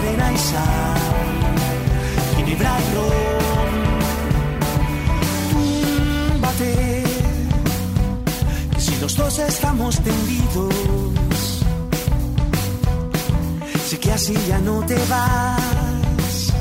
arena 0.00 0.32
y 0.32 0.38
sal, 0.38 0.98
y 2.38 2.54
ron. 2.54 3.20
Túmbate, 5.52 7.04
que 8.74 8.80
si 8.80 9.00
los 9.00 9.16
dos 9.16 9.38
estamos 9.38 10.02
tendidos, 10.02 11.64
sé 13.84 14.00
que 14.00 14.12
así 14.12 14.34
ya 14.48 14.58
no 14.58 14.84
te 14.86 14.96
vas. 15.08 16.54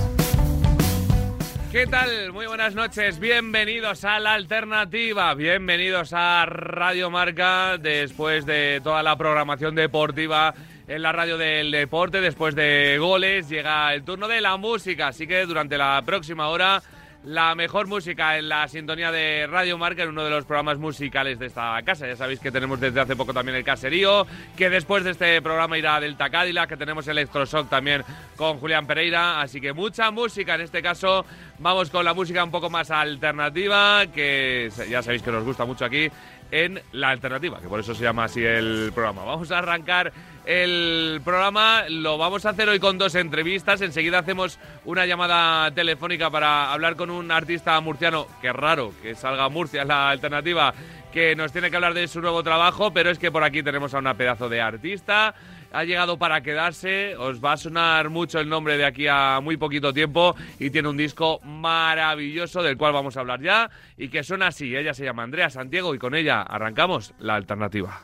¿Qué 1.71 1.85
tal? 1.85 2.34
Muy 2.34 2.48
buenas 2.48 2.73
noches, 2.73 3.20
bienvenidos 3.20 4.03
a 4.03 4.20
La 4.20 4.34
Alternativa, 4.34 5.34
bienvenidos 5.35 6.13
a 6.13 6.45
Radio 6.48 7.12
Marca 7.12 7.77
después 7.77 8.45
de 8.48 8.81
toda 8.84 9.04
la 9.04 9.15
programación 9.15 9.76
deportiva 9.76 10.55
en 10.90 11.04
la 11.04 11.12
radio 11.12 11.37
del 11.37 11.70
deporte, 11.70 12.20
después 12.20 12.55
de 12.55 12.98
goles, 12.99 13.48
llega 13.48 13.93
el 13.93 14.04
turno 14.04 14.27
de 14.27 14.41
la 14.41 14.57
música, 14.57 15.09
así 15.09 15.27
que 15.27 15.45
durante 15.45 15.77
la 15.77 16.01
próxima 16.04 16.49
hora 16.49 16.82
la 17.23 17.54
mejor 17.54 17.85
música 17.85 18.37
en 18.37 18.49
la 18.49 18.68
sintonía 18.68 19.12
de 19.12 19.45
Radio 19.45 19.77
Marca 19.77 20.01
en 20.01 20.10
uno 20.10 20.23
de 20.23 20.32
los 20.32 20.45
programas 20.45 20.79
musicales 20.79 21.37
de 21.37 21.45
esta 21.48 21.79
casa. 21.84 22.07
Ya 22.07 22.15
sabéis 22.15 22.40
que 22.40 22.51
tenemos 22.51 22.79
desde 22.79 23.01
hace 23.01 23.15
poco 23.15 23.34
también 23.34 23.57
el 23.57 23.63
Caserío, 23.63 24.26
que 24.57 24.70
después 24.70 25.04
de 25.04 25.12
este 25.12 25.41
programa 25.43 25.77
irá 25.77 25.99
Delta 25.99 26.29
Cadillac, 26.29 26.70
que 26.70 26.77
tenemos 26.77 27.07
Electroshock 27.07 27.70
también 27.70 28.04
con 28.35 28.57
Julián 28.57 28.87
Pereira. 28.87 29.41
Así 29.41 29.62
que 29.62 29.73
mucha 29.73 30.10
música 30.12 30.55
en 30.55 30.62
este 30.62 30.82
caso. 30.82 31.23
Vamos 31.60 31.90
con 31.90 32.05
la 32.05 32.13
música 32.13 32.43
un 32.43 32.51
poco 32.51 32.70
más 32.70 32.90
alternativa, 32.90 34.07
que 34.07 34.71
ya 34.90 35.04
sabéis 35.04 35.21
que 35.21 35.32
nos 35.32 35.43
gusta 35.43 35.65
mucho 35.65 35.85
aquí 35.85 36.10
en 36.51 36.81
La 36.91 37.09
Alternativa, 37.09 37.59
que 37.59 37.67
por 37.67 37.79
eso 37.79 37.93
se 37.93 38.03
llama 38.03 38.25
así 38.25 38.43
el 38.43 38.91
programa. 38.93 39.23
Vamos 39.23 39.51
a 39.51 39.59
arrancar 39.59 40.11
el 40.45 41.21
programa, 41.23 41.83
lo 41.89 42.17
vamos 42.17 42.45
a 42.45 42.49
hacer 42.49 42.69
hoy 42.69 42.79
con 42.79 42.97
dos 42.97 43.15
entrevistas, 43.15 43.81
enseguida 43.81 44.19
hacemos 44.19 44.59
una 44.85 45.05
llamada 45.05 45.70
telefónica 45.71 46.29
para 46.29 46.73
hablar 46.73 46.95
con 46.95 47.09
un 47.09 47.31
artista 47.31 47.79
murciano, 47.81 48.27
que 48.41 48.51
raro 48.51 48.93
que 49.01 49.15
salga 49.15 49.49
Murcia 49.49 49.83
en 49.83 49.89
La 49.89 50.09
Alternativa, 50.09 50.73
que 51.11 51.35
nos 51.35 51.51
tiene 51.51 51.70
que 51.70 51.75
hablar 51.75 51.93
de 51.93 52.07
su 52.07 52.21
nuevo 52.21 52.41
trabajo, 52.43 52.91
pero 52.91 53.09
es 53.09 53.20
que 53.20 53.31
por 53.31 53.43
aquí 53.43 53.61
tenemos 53.61 53.93
a 53.93 53.99
una 53.99 54.15
pedazo 54.15 54.49
de 54.49 54.61
artista 54.61 55.35
ha 55.71 55.84
llegado 55.84 56.17
para 56.17 56.41
quedarse, 56.41 57.15
os 57.17 57.43
va 57.43 57.53
a 57.53 57.57
sonar 57.57 58.09
mucho 58.09 58.39
el 58.39 58.49
nombre 58.49 58.77
de 58.77 58.85
aquí 58.85 59.07
a 59.07 59.39
muy 59.41 59.57
poquito 59.57 59.93
tiempo. 59.93 60.35
Y 60.59 60.70
tiene 60.70 60.89
un 60.89 60.98
disco 60.98 61.39
maravilloso 61.43 62.63
del 62.63 62.77
cual 62.77 62.93
vamos 62.93 63.17
a 63.17 63.21
hablar 63.21 63.41
ya. 63.41 63.70
Y 63.98 64.09
que 64.09 64.23
suena 64.23 64.47
así, 64.47 64.75
ella 64.75 64.94
se 64.94 65.06
llama 65.06 65.23
Andrea 65.23 65.50
Santiago 65.50 65.94
y 65.94 66.00
con 66.00 66.16
ella 66.16 66.41
arrancamos 66.41 67.13
la 67.19 67.35
alternativa. 67.35 68.01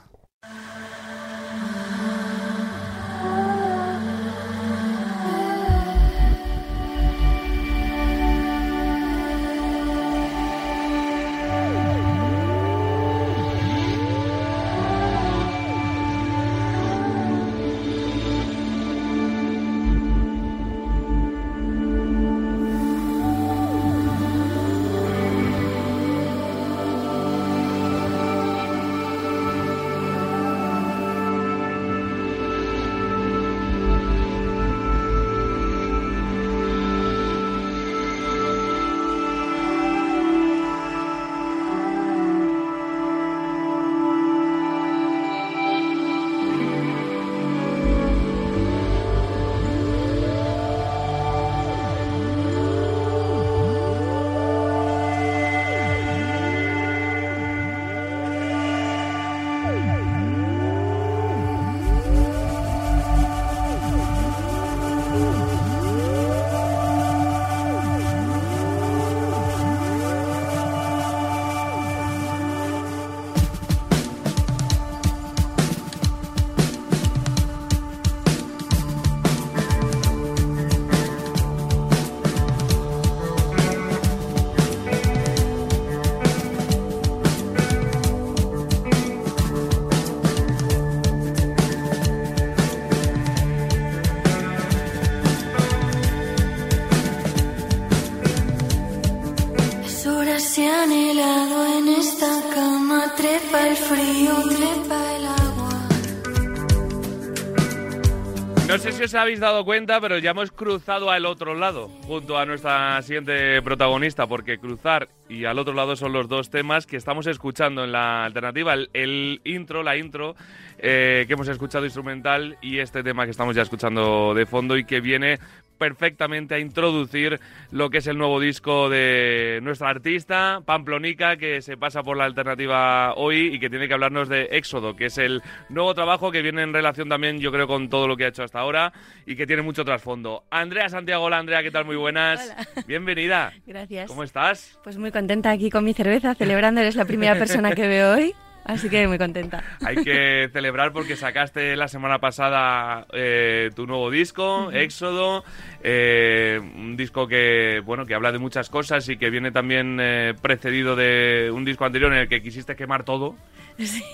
That's 108.76 108.85
sé 108.96 109.10
si 109.10 109.16
os 109.16 109.16
habéis 109.16 109.42
dado 109.42 109.66
cuenta, 109.66 110.00
pero 110.00 110.20
ya 110.20 110.32
hemos 110.32 110.52
cruzado 110.52 111.12
al 111.12 111.26
otro 111.26 111.54
lado, 111.54 111.90
junto 112.08 112.38
a 112.38 112.46
nuestra 112.46 113.02
siguiente 113.02 113.62
protagonista, 113.62 114.26
porque 114.26 114.58
cruzar 114.58 115.10
y 115.28 115.44
al 115.44 115.60
otro 115.60 115.74
lado 115.74 115.98
son 115.98 116.14
los 116.14 116.30
dos 116.30 116.50
temas 116.50 116.86
que 116.86 116.96
estamos 116.96 117.28
escuchando 117.28 117.84
en 117.84 117.92
la 117.92 118.24
alternativa. 118.24 118.74
El, 118.74 118.90
el 118.94 119.42
intro, 119.44 119.84
la 119.84 119.98
intro 119.98 120.36
eh, 120.78 121.26
que 121.28 121.34
hemos 121.34 121.50
escuchado 121.50 121.84
instrumental 121.84 122.58
y 122.62 122.80
este 122.80 123.04
tema 123.04 123.26
que 123.26 123.32
estamos 123.32 123.54
ya 123.54 123.64
escuchando 123.64 124.34
de 124.34 124.46
fondo 124.46 124.78
y 124.78 124.86
que 124.86 125.02
viene 125.02 125.40
perfectamente 125.78 126.56
a 126.56 126.60
introducir 126.60 127.40
lo 127.72 127.90
que 127.90 128.00
es 128.00 128.08
el 128.08 128.18
nuevo 128.18 128.40
disco 128.40 128.90
de 128.90 129.60
nuestra 129.62 129.90
artista, 129.90 130.62
Pamplonica, 130.66 131.38
que 131.38 131.62
se 131.62 131.78
pasa 131.78 132.04
por 132.04 132.18
la 132.18 132.26
alternativa 132.26 133.14
hoy 133.16 133.54
y 133.54 133.60
que 133.60 133.70
tiene 133.70 133.88
que 133.88 133.94
hablarnos 133.94 134.30
de 134.30 134.50
Éxodo, 134.52 134.96
que 134.96 135.06
es 135.06 135.18
el 135.18 135.42
nuevo 135.70 135.94
trabajo 135.94 136.32
que 136.32 136.42
viene 136.42 136.62
en 136.62 136.74
relación 136.74 137.10
también, 137.10 137.40
yo 137.40 137.52
creo, 137.52 137.68
con 137.68 137.90
todo 137.90 138.08
lo 138.08 138.18
que 138.18 138.26
ha 138.26 138.30
hecho 138.30 138.44
hasta 138.44 138.60
ahora 138.60 138.85
y 139.26 139.36
que 139.36 139.48
tiene 139.48 139.62
mucho 139.62 139.84
trasfondo. 139.86 140.44
Andrea 140.50 140.90
Santiago, 140.90 141.24
hola 141.24 141.38
Andrea, 141.38 141.64
¿qué 141.64 141.72
tal? 141.72 141.86
Muy 141.86 141.96
buenas. 141.96 142.42
Hola. 142.44 142.68
Bienvenida. 142.88 143.54
Gracias. 143.66 144.08
¿Cómo 144.08 144.24
estás? 144.24 144.80
Pues 144.84 144.98
muy 144.98 145.12
contenta 145.12 145.52
aquí 145.52 145.70
con 145.70 145.84
mi 145.84 145.94
cerveza, 145.94 146.36
celebrando. 146.36 146.82
Eres 146.82 146.96
la 146.96 147.06
primera 147.06 147.36
persona 147.40 147.72
que 147.74 147.88
veo 147.88 148.14
hoy, 148.14 148.34
así 148.64 148.90
que 148.90 149.08
muy 149.08 149.18
contenta. 149.18 149.64
Hay 149.86 149.98
que 150.04 150.50
celebrar 150.54 150.92
porque 150.94 151.16
sacaste 151.16 151.76
la 151.76 151.88
semana 151.88 152.20
pasada 152.20 153.06
eh, 153.14 153.70
tu 153.76 153.86
nuevo 153.86 154.10
disco, 154.12 154.72
Éxodo, 154.72 155.44
eh, 155.84 156.60
un 156.60 156.96
disco 156.98 157.28
que 157.28 157.82
bueno 157.86 158.06
que 158.06 158.16
habla 158.16 158.32
de 158.32 158.40
muchas 158.40 158.70
cosas 158.70 159.08
y 159.10 159.18
que 159.18 159.30
viene 159.30 159.52
también 159.52 159.98
eh, 160.02 160.34
precedido 160.42 160.96
de 160.96 161.52
un 161.54 161.66
disco 161.66 161.86
anterior 161.86 162.12
en 162.14 162.20
el 162.20 162.28
que 162.28 162.42
quisiste 162.42 162.76
quemar 162.76 163.04
todo, 163.04 163.36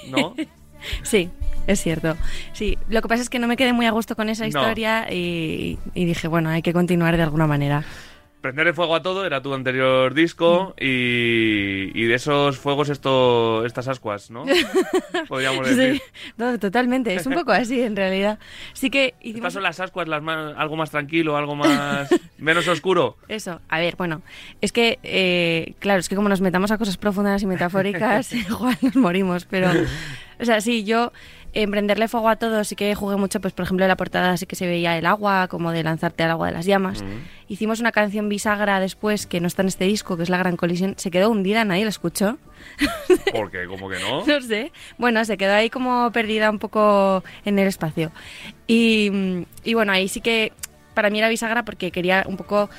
¿no? 0.09 0.35
Sí, 1.03 1.29
es 1.67 1.81
cierto. 1.81 2.15
Sí, 2.53 2.77
lo 2.89 3.01
que 3.01 3.07
pasa 3.07 3.21
es 3.21 3.29
que 3.29 3.39
no 3.39 3.47
me 3.47 3.57
quedé 3.57 3.73
muy 3.73 3.85
a 3.85 3.91
gusto 3.91 4.15
con 4.15 4.29
esa 4.29 4.43
No. 4.43 4.49
historia 4.49 5.07
y, 5.11 5.77
y 5.93 6.05
dije, 6.05 6.27
bueno, 6.27 6.49
hay 6.49 6.61
que 6.61 6.73
continuar 6.73 7.17
de 7.17 7.23
alguna 7.23 7.47
manera. 7.47 7.83
Prenderle 8.41 8.73
fuego 8.73 8.95
a 8.95 9.03
todo 9.03 9.23
era 9.23 9.39
tu 9.43 9.53
anterior 9.53 10.15
disco 10.15 10.73
y, 10.79 11.91
y 11.93 12.05
de 12.05 12.15
esos 12.15 12.57
fuegos 12.57 12.89
esto, 12.89 13.63
estas 13.67 13.87
ascuas, 13.87 14.31
¿no? 14.31 14.45
Podríamos 15.27 15.67
decir. 15.67 15.97
Sí, 15.97 16.01
no, 16.37 16.57
totalmente. 16.57 17.13
Es 17.13 17.27
un 17.27 17.33
poco 17.35 17.51
así, 17.51 17.79
en 17.81 17.95
realidad. 17.95 18.39
Sí 18.73 18.89
que 18.89 19.13
hicimos... 19.21 19.37
Estas 19.49 19.53
son 19.53 19.61
las 19.61 19.79
ascuas, 19.79 20.07
las 20.07 20.23
más- 20.23 20.55
algo 20.57 20.75
más 20.75 20.89
tranquilo, 20.89 21.37
algo 21.37 21.55
más 21.55 22.09
menos 22.39 22.67
oscuro. 22.67 23.15
Eso, 23.27 23.61
a 23.69 23.79
ver, 23.79 23.95
bueno, 23.95 24.23
es 24.59 24.71
que, 24.71 24.97
eh, 25.03 25.75
claro, 25.77 25.99
es 25.99 26.09
que 26.09 26.15
como 26.15 26.27
nos 26.27 26.41
metamos 26.41 26.71
a 26.71 26.79
cosas 26.79 26.97
profundas 26.97 27.43
y 27.43 27.45
metafóricas, 27.45 28.33
igual 28.33 28.75
nos 28.81 28.95
morimos, 28.95 29.45
pero, 29.45 29.69
o 30.39 30.45
sea, 30.45 30.61
sí, 30.61 30.83
yo 30.83 31.11
en 31.53 31.69
prenderle 31.69 32.07
fuego 32.07 32.29
a 32.29 32.37
todo 32.37 32.63
sí 32.63 32.75
que 32.75 32.95
jugué 32.95 33.17
mucho, 33.17 33.41
pues 33.41 33.53
por 33.53 33.63
ejemplo 33.63 33.85
en 33.85 33.89
la 33.89 33.97
portada 33.97 34.37
sí 34.37 34.45
que 34.45 34.55
se 34.55 34.65
veía 34.65 34.97
el 34.97 35.05
agua, 35.05 35.47
como 35.47 35.71
de 35.71 35.83
lanzarte 35.83 36.23
al 36.23 36.31
agua 36.31 36.47
de 36.47 36.53
las 36.53 36.65
llamas. 36.65 37.03
Hicimos 37.47 37.79
una 37.79 37.91
canción 37.91 38.29
bisagra 38.29 38.79
después, 38.79 39.27
que 39.27 39.41
no 39.41 39.47
está 39.47 39.61
en 39.61 39.67
este 39.67 39.85
disco, 39.85 40.15
que 40.15 40.23
es 40.23 40.29
La 40.29 40.37
Gran 40.37 40.55
Colisión, 40.55 40.95
se 40.97 41.11
quedó 41.11 41.29
hundida, 41.29 41.65
nadie 41.65 41.83
la 41.83 41.89
escuchó. 41.89 42.37
Porque, 43.33 43.65
como 43.67 43.89
que 43.89 43.99
no. 43.99 44.25
No 44.25 44.41
sé. 44.41 44.71
Bueno, 44.97 45.25
se 45.25 45.35
quedó 45.35 45.53
ahí 45.53 45.69
como 45.69 46.11
perdida 46.11 46.49
un 46.49 46.59
poco 46.59 47.23
en 47.43 47.59
el 47.59 47.67
espacio. 47.67 48.11
Y, 48.67 49.45
y 49.63 49.73
bueno, 49.73 49.91
ahí 49.91 50.07
sí 50.07 50.21
que 50.21 50.53
para 50.93 51.09
mí 51.09 51.19
era 51.19 51.29
bisagra 51.29 51.63
porque 51.65 51.91
quería 51.91 52.23
un 52.27 52.37
poco 52.37 52.69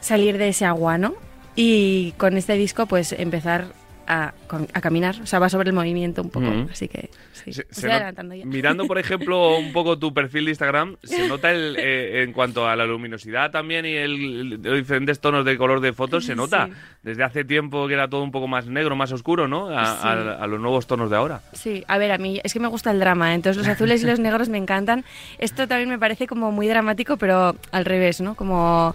salir 0.00 0.38
de 0.38 0.48
ese 0.48 0.64
agua, 0.64 0.98
¿no? 0.98 1.14
Y 1.54 2.12
con 2.18 2.36
este 2.36 2.54
disco, 2.54 2.86
pues 2.86 3.12
empezar 3.12 3.66
a, 4.06 4.34
caminar. 4.80 5.16
O 5.22 5.26
sea, 5.26 5.38
va 5.38 5.48
sobre 5.48 5.70
el 5.70 5.74
movimiento 5.74 6.22
un 6.22 6.30
poco. 6.30 6.46
Ujú. 6.48 6.68
Así 6.70 6.88
que 6.88 7.10
sí. 7.32 7.52
Se- 7.52 7.62
me 7.62 7.66
se 7.66 7.72
estoy 7.72 7.84
not- 7.90 7.92
adelantando 7.96 8.34
ya. 8.34 8.44
Mirando, 8.46 8.86
por 8.86 8.98
ejemplo, 8.98 9.56
un 9.58 9.72
poco 9.72 9.98
tu 9.98 10.12
perfil 10.14 10.44
de 10.46 10.50
Instagram, 10.52 10.96
se 11.02 11.28
nota 11.28 11.50
el, 11.50 11.76
eh, 11.78 12.22
en 12.22 12.32
cuanto 12.32 12.68
a 12.68 12.76
la 12.76 12.84
luminosidad 12.86 13.50
también 13.50 13.84
y 13.86 13.94
el, 13.94 14.50
los 14.62 14.76
diferentes 14.76 15.20
tonos 15.20 15.44
de 15.44 15.56
color 15.56 15.80
de 15.80 15.92
fotos, 15.92 16.24
se 16.24 16.34
nota. 16.34 16.66
Sí. 16.66 16.72
Desde 17.02 17.22
hace 17.24 17.44
tiempo 17.44 17.86
que 17.88 17.94
era 17.94 18.08
todo 18.08 18.22
un 18.22 18.30
poco 18.32 18.48
más 18.48 18.66
negro, 18.66 18.96
más 18.96 19.12
oscuro, 19.12 19.46
¿no? 19.48 19.68
A, 19.68 19.86
Sí. 19.86 20.00
a- 20.08 20.42
a 20.42 20.46
los 20.46 20.60
nuevos 20.60 20.86
tonos 20.86 21.10
de 21.10 21.16
ahora. 21.16 21.40
Sí, 21.52 21.84
a 21.88 21.98
ver, 21.98 22.12
a 22.12 22.18
mí 22.18 22.40
es 22.44 22.52
que 22.52 22.60
me 22.60 22.68
gusta 22.68 22.90
el 22.90 22.98
drama, 23.00 23.32
¿eh? 23.32 23.34
entonces 23.36 23.58
los 23.58 23.68
azules 23.68 24.02
y 24.02 24.06
los 24.06 24.18
negros 24.18 24.48
me 24.48 24.58
encantan. 24.58 25.04
Esto 25.38 25.66
también 25.68 25.88
me 25.88 25.98
parece 25.98 26.26
como 26.26 26.50
muy 26.52 26.66
dramático, 26.68 27.16
pero 27.16 27.56
al 27.72 27.84
revés, 27.84 28.20
¿no? 28.20 28.34
Como, 28.34 28.94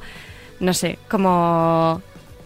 no 0.60 0.74
sé, 0.74 1.00
como... 1.10 2.02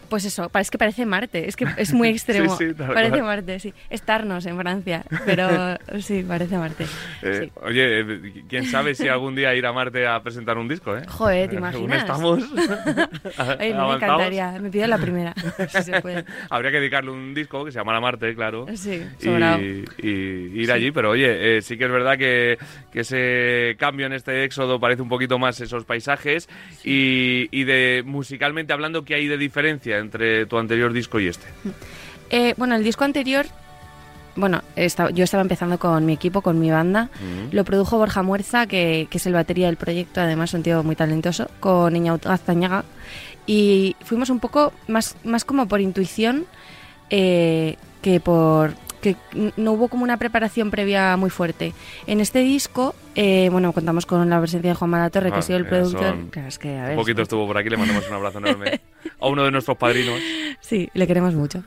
Pues 0.10 0.26
eso, 0.26 0.50
es 0.54 0.72
que 0.72 0.78
parece 0.78 1.06
Marte, 1.06 1.48
es 1.48 1.56
que 1.56 1.66
es 1.78 1.94
muy 1.94 2.10
extremo. 2.16 2.56
Sí, 2.58 2.68
sí, 2.70 2.74
parece 2.74 3.10
cual. 3.10 3.24
Marte, 3.24 3.60
sí. 3.60 3.74
Estarnos 3.90 4.46
en 4.46 4.58
Francia, 4.58 5.04
pero 5.26 5.78
sí, 6.00 6.24
parece 6.28 6.58
Marte. 6.58 6.86
Eh, 7.22 7.42
Sí. 7.46 7.52
Oye, 7.64 8.00
eh, 8.02 8.44
quién 8.48 8.66
sabe 8.66 8.96
si 8.96 9.08
algún 9.08 9.36
día 9.36 9.54
ir 9.56 9.66
a 9.66 9.74
Marte 9.74 10.08
a 10.08 10.22
presentar 10.22 10.58
un 10.58 10.68
disco, 10.68 10.96
¿eh? 10.96 11.02
Joder, 11.08 11.50
¿te 11.50 11.56
imaginas? 11.58 12.00
estamos 12.02 12.40
Oye, 13.60 13.74
me 13.74 13.94
encantaría, 13.96 14.52
me 14.60 14.70
pido 14.70 14.88
la 14.88 14.98
primera, 14.98 15.34
si 15.70 15.84
se 15.84 16.02
puede. 16.02 16.26
Habría 16.50 16.72
que 16.72 16.78
dedicarle 16.78 17.12
un 17.12 17.34
disco 17.34 17.66
que 17.66 17.72
se 17.72 17.80
llama 17.80 17.94
La 17.94 18.00
Marte, 18.00 18.34
claro. 18.36 18.66
Sí, 18.76 19.02
y, 19.20 19.24
sobrado. 19.24 19.60
y 19.62 20.62
ir 20.62 20.72
allí, 20.72 20.92
pero 20.92 21.12
oye, 21.12 21.58
eh, 21.58 21.62
sí 21.62 21.78
que 21.78 21.86
es 21.86 21.92
verdad 21.92 22.18
que, 22.18 22.58
que 22.92 23.02
ese 23.02 23.76
cambio 23.78 24.06
en 24.06 24.14
este 24.14 24.44
éxodo 24.44 24.80
parece 24.80 25.02
un 25.02 25.10
poquito 25.10 25.38
más 25.40 25.60
esos 25.62 25.84
paisajes 25.86 26.48
y, 26.84 27.48
y 27.52 27.64
de 27.66 28.04
musicalmente 28.06 28.74
hablando, 28.74 29.04
¿qué 29.04 29.16
hay 29.16 29.28
de 29.28 29.38
diferencia 29.38 29.95
entre 30.00 30.46
tu 30.46 30.58
anterior 30.58 30.94
disco 30.94 31.20
y 31.20 31.28
este? 31.28 31.46
Eh, 32.30 32.54
bueno, 32.58 32.76
el 32.76 32.84
disco 32.84 33.04
anterior, 33.04 33.46
bueno, 34.36 34.62
estaba- 34.76 35.12
yo 35.12 35.24
estaba 35.24 35.42
empezando 35.42 35.78
con 35.80 36.06
mi 36.06 36.14
equipo, 36.14 36.42
con 36.42 36.60
mi 36.60 36.72
banda. 36.72 37.10
Lo 37.52 37.64
produjo 37.64 37.98
Borja 37.98 38.24
Muerza, 38.24 38.66
que, 38.68 39.08
que 39.10 39.18
es 39.18 39.26
el 39.28 39.34
batería 39.34 39.68
del 39.68 39.78
proyecto, 39.78 40.22
además 40.22 40.54
un 40.54 40.64
tío 40.64 40.84
muy 40.84 40.96
talentoso, 40.96 41.50
con 41.60 41.96
Iñaut 41.96 42.26
Gaztañaga. 42.26 42.84
Y 43.48 43.96
fuimos 44.04 44.30
un 44.30 44.40
poco 44.40 44.74
más, 44.88 45.16
más 45.24 45.46
como 45.46 45.68
por 45.68 45.80
intuición 45.82 46.46
eh, 47.12 47.78
que 48.02 48.20
por 48.20 48.74
que 49.14 49.16
no 49.58 49.74
hubo 49.74 49.88
como 49.88 50.04
una 50.04 50.18
preparación 50.18 50.72
previa 50.72 51.16
muy 51.18 51.30
fuerte. 51.30 51.74
En 52.08 52.20
este 52.22 52.40
disco, 52.40 52.96
eh, 53.16 53.50
bueno, 53.52 53.72
contamos 53.74 54.06
con 54.06 54.30
la 54.30 54.40
presencia 54.40 54.72
de 54.72 54.76
Juan 54.76 54.90
Malatorre, 54.90 55.30
que 55.30 55.36
Ah, 55.36 55.40
ha 55.40 55.42
sido 55.44 55.58
el 55.60 55.66
que 55.66 55.70
productor. 55.70 56.30
Claro, 56.32 56.48
es 56.48 56.58
que, 56.60 56.70
a 56.78 56.82
Un 56.82 56.88
ver, 56.88 56.96
poquito 56.96 57.22
estuvo 57.22 57.46
por 57.48 57.58
aquí, 57.58 57.70
le 57.70 57.78
mandamos 57.78 58.08
un 58.08 58.14
abrazo 58.16 58.40
enorme 58.40 58.82
a 59.20 59.28
uno 59.28 59.44
de 59.44 59.52
nuestros 59.52 59.78
padrinos. 59.78 60.20
Sí, 60.62 60.90
le 60.94 61.06
queremos 61.08 61.34
mucho. 61.36 61.64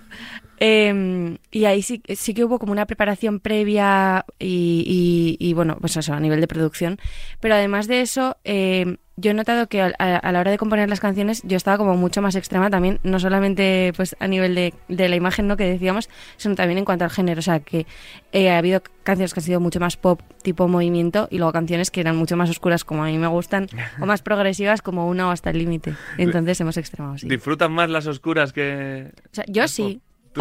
Eh, 0.61 1.39
y 1.53 1.65
ahí 1.67 1.83
sí, 1.83 2.03
sí 2.17 2.35
que 2.35 2.45
hubo 2.45 2.59
como 2.59 2.73
una 2.73 2.87
preparación 2.87 3.39
previa 3.41 4.25
y, 4.39 5.37
y- 5.41 5.49
y, 5.49 5.55
bueno, 5.55 5.77
pues 5.81 5.97
eso, 5.97 6.13
a 6.13 6.21
nivel 6.21 6.41
de 6.41 6.49
producción. 6.49 6.99
Pero 7.41 7.55
además 7.55 7.87
de 7.87 8.01
eso, 8.01 8.37
eh, 8.45 8.97
yo 9.21 9.33
he 9.33 9.35
notado 9.35 9.67
que 9.67 9.83
a, 9.83 9.93
a- 9.99 10.17
a 10.17 10.33
la 10.33 10.41
hora 10.41 10.51
de 10.51 10.59
componer 10.59 10.89
las 10.89 11.01
canciones 11.01 11.43
yo 11.45 11.57
estaba 11.57 11.77
como 11.77 11.97
mucho 11.97 12.23
más 12.23 12.35
extrema 12.37 12.71
también, 12.71 13.01
no 13.03 13.19
solamente 13.21 13.93
pues 13.97 14.17
a 14.21 14.29
nivel 14.29 14.55
de, 14.55 14.75
de 14.89 15.09
la 15.09 15.17
imagen 15.17 15.49
¿no? 15.49 15.57
que 15.57 15.65
decíamos, 15.65 16.09
sino 16.37 16.55
también 16.55 16.79
en 16.79 16.85
cuanto 16.85 17.05
al 17.05 17.11
género. 17.11 17.41
O 17.41 17.43
sea, 17.43 17.61
que 17.61 17.87
eh, 18.33 18.51
ha 18.51 18.59
habido 18.59 18.83
canciones 19.03 19.35
que 19.35 19.41
han 19.41 19.45
sido 19.45 19.61
mucho 19.61 19.81
más 19.81 19.97
pop, 19.97 20.21
tipo 20.43 20.69
movimiento, 20.69 21.29
y 21.31 21.39
luego 21.39 21.53
canciones 21.53 21.91
que 21.91 22.01
eran 22.01 22.17
mucho 22.17 22.37
más 22.37 22.49
oscuras, 22.51 22.85
como 22.85 23.03
a 23.05 23.07
mí 23.09 23.19
me 23.19 23.27
gustan, 23.27 23.69
o 24.01 24.07
más 24.07 24.23
progresivas, 24.23 24.83
como 24.83 25.09
una 25.09 25.29
o 25.29 25.31
hasta 25.31 25.51
el 25.51 25.59
límite. 25.59 25.95
Entonces 26.19 26.61
hemos 26.61 26.77
extremado, 26.77 27.19
sí. 27.19 27.29
¿Disfrutan 27.29 27.73
más 27.73 27.91
las 27.91 28.07
oscuras 28.07 28.53
que...? 28.53 29.11
O 29.27 29.35
sea, 29.35 29.45
yo 29.49 29.67
sí. 29.69 30.01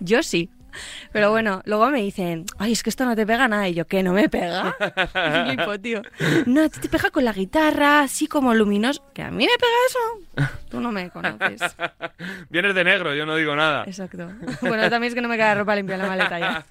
Yo 0.00 0.22
sí. 0.22 0.50
Pero 1.12 1.30
bueno, 1.30 1.62
luego 1.64 1.90
me 1.90 2.00
dicen, 2.02 2.44
ay, 2.58 2.72
es 2.72 2.82
que 2.82 2.90
esto 2.90 3.04
no 3.04 3.16
te 3.16 3.26
pega 3.26 3.48
nada. 3.48 3.68
Y 3.68 3.74
yo, 3.74 3.86
¿qué? 3.86 4.02
¿No 4.02 4.12
me 4.12 4.28
pega? 4.28 4.74
Flipo, 5.46 5.78
tío. 5.80 6.02
No, 6.46 6.68
te 6.68 6.88
pega 6.88 7.10
con 7.10 7.24
la 7.24 7.32
guitarra, 7.32 8.00
así 8.00 8.26
como 8.26 8.54
luminoso. 8.54 9.02
¿Que 9.14 9.22
a 9.22 9.30
mí 9.30 9.44
me 9.46 9.58
pega 9.58 9.72
eso? 9.88 10.58
Tú 10.70 10.80
no 10.80 10.92
me 10.92 11.10
conoces. 11.10 11.60
Vienes 12.50 12.74
de 12.74 12.84
negro, 12.84 13.14
yo 13.14 13.26
no 13.26 13.36
digo 13.36 13.54
nada. 13.56 13.84
Exacto. 13.86 14.28
Bueno, 14.62 14.88
también 14.88 15.04
es 15.10 15.14
que 15.14 15.20
no 15.20 15.28
me 15.28 15.36
queda 15.36 15.54
ropa 15.54 15.74
limpia 15.76 15.96
en 15.96 16.02
la 16.02 16.08
maleta 16.08 16.38
ya. 16.38 16.64